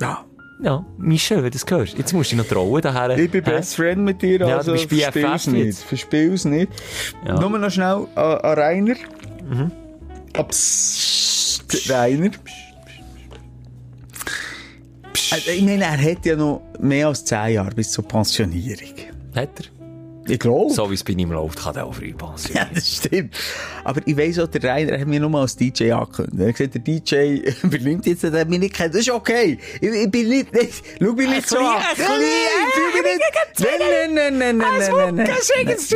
[0.00, 0.24] Ja.
[0.60, 1.96] Ja, Michel, wenn du das hörst.
[1.96, 3.16] Jetzt musst du noch trauen daher.
[3.16, 3.44] Ich bin?
[3.44, 5.78] Best Friend mit dir, Ja, also du bist verspiel's nicht.
[5.78, 6.72] Verspiel's nicht.
[7.24, 7.38] Ja.
[7.38, 8.96] Nur noch schnell an, an Rainer.
[9.48, 9.70] Mhm.
[10.36, 12.30] Ah, psst, Rainer.
[15.30, 18.94] Also, ich meine, er hat ja noch mehr als 10 Jahre bis zur Pensionierung.
[19.36, 19.77] Hat er?
[20.28, 20.72] Ich glaube.
[20.72, 22.68] So wie es bei ihm läuft, kann er auch früh Ja, pensionieren.
[22.74, 23.34] das stimmt.
[23.84, 26.38] Aber ich weiss auch, der Rainer er hat mir nur mal als DJ angekündigt.
[26.40, 28.94] Er hat gesagt, der DJ übernimmt jetzt, der mich nicht kennt.
[28.94, 29.58] Das ist okay.
[29.80, 31.76] Ich, ich bin nicht, nicht schau mich nicht so klein- an.
[31.76, 33.60] ein Nein, klein- nein, tu mich nicht.
[33.60, 35.28] Nein, nein, nein, nein, nein, nein, nein, nein.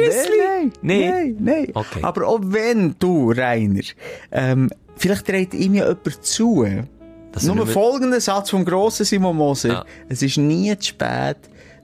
[0.01, 1.09] Nein, Nee.
[1.11, 1.69] nein, nein.
[1.75, 2.01] Okay.
[2.03, 3.83] Aber auch wenn du, Rainer,
[4.31, 6.67] ähm, vielleicht dreht ihm ja jemand zu.
[7.33, 9.69] Dass er Nur nicht folgender Satz vom grossen Simon Moser.
[9.69, 9.85] Ja.
[10.09, 11.37] Es ist nie zu spät,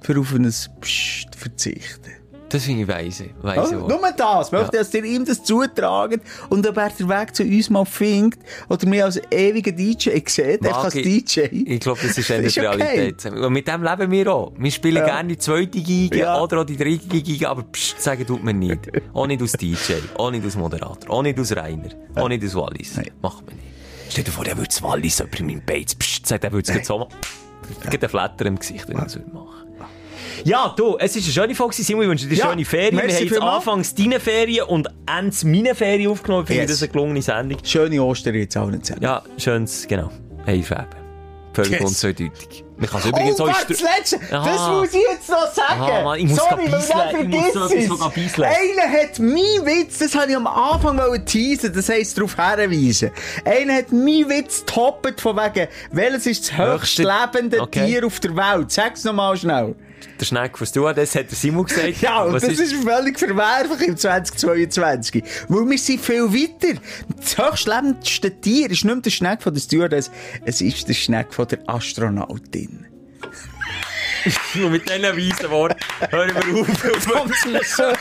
[0.03, 0.45] für auf ein
[0.81, 2.13] Psst verzichten.
[2.51, 3.27] Das finde ich weise.
[3.43, 4.53] weise Oh, nur das.
[4.53, 8.41] Möchte, dass ihr ihm das zutragen und ob er den Weg zu uns mal findet
[8.71, 11.41] oder mir als ewiger DJ sieht, einfach als DJ.
[11.51, 12.69] ich, glaube, das ist eher Ist die okay.
[12.83, 13.33] Realität.
[13.33, 14.53] Und mit dem leben wir auch.
[14.57, 15.05] Wir spielen Ja.
[15.05, 16.41] gerne die zweite Geige Ja.
[16.41, 18.81] oder auch die dritte Geige, aber pst, sagen tut man nicht.
[19.13, 22.55] Auch nicht aus DJ, auch nicht aus Moderator, auch nicht aus Rainer, auch nicht aus
[22.55, 22.97] Wallis.
[22.97, 23.11] Nein.
[23.21, 23.67] Macht man nicht.
[24.11, 26.87] Stell dir vor, der würde das Wallis über meinem Beiz, pst, sagt, der würde es
[26.87, 27.11] so machen.
[27.91, 29.58] Gibt einen Flatter im Gesicht, wenn er das machen.
[30.45, 32.03] Ja, du, es ist eine schöne Folge, Simon.
[32.05, 32.97] Ich wünsche dir Ja, schöne Ferien.
[32.97, 36.45] Wir haben jetzt anfangs deine Ferien und Ende meine Ferien aufgenommen.
[36.45, 36.71] Ich finde Yes.
[36.73, 37.59] das eine gelungene Sendung.
[37.65, 39.03] Schöne Ostern jetzt allen zusammen.
[39.03, 40.11] Ja, schönes, genau.
[40.47, 40.87] Einfaben.
[41.53, 41.83] Völlig Yes.
[41.83, 42.65] unzweideutig.
[42.77, 43.65] Man kann es übrigens oh, auch...
[43.69, 44.79] das Letzte, das Aha.
[44.79, 45.81] muss ich jetzt noch sagen.
[45.81, 47.53] Ah, Mann, ich muss Sorry, weil Ich
[47.93, 48.41] vergiss es.
[48.41, 53.11] Einer hat mein Witz, das habe ich am Anfang teasen, das heisst darauf hinweisen.
[53.45, 57.87] Einer hat mein Witz toppet von wegen, welches ist das höchst lebende Okay.
[57.87, 58.71] Tier auf der Welt?
[58.71, 59.75] Sag's nochmal schnell.
[60.21, 61.89] Der Schneck, was du das hat der Simon gesagt.
[62.01, 65.23] Ja, und das ist, völlig verwerflich im 2022.
[65.49, 66.81] Weil wir sind viel weiter.
[67.17, 70.11] Das höchstlebendste Tier ist nicht mehr der Schneck von der Stewardess,
[70.45, 72.87] es ist der Schneck von der Astronautin.
[74.55, 75.77] Und mit diesen weisen Worten
[76.11, 76.67] hören wir auf.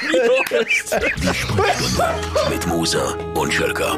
[1.21, 2.15] Die Sprechstunde
[2.49, 3.97] mit Musa und Schelka.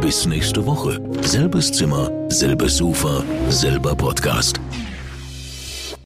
[0.00, 1.00] Bis nächste Woche.
[1.22, 4.60] Selbes Zimmer, selbes Sofa, selber Podcast.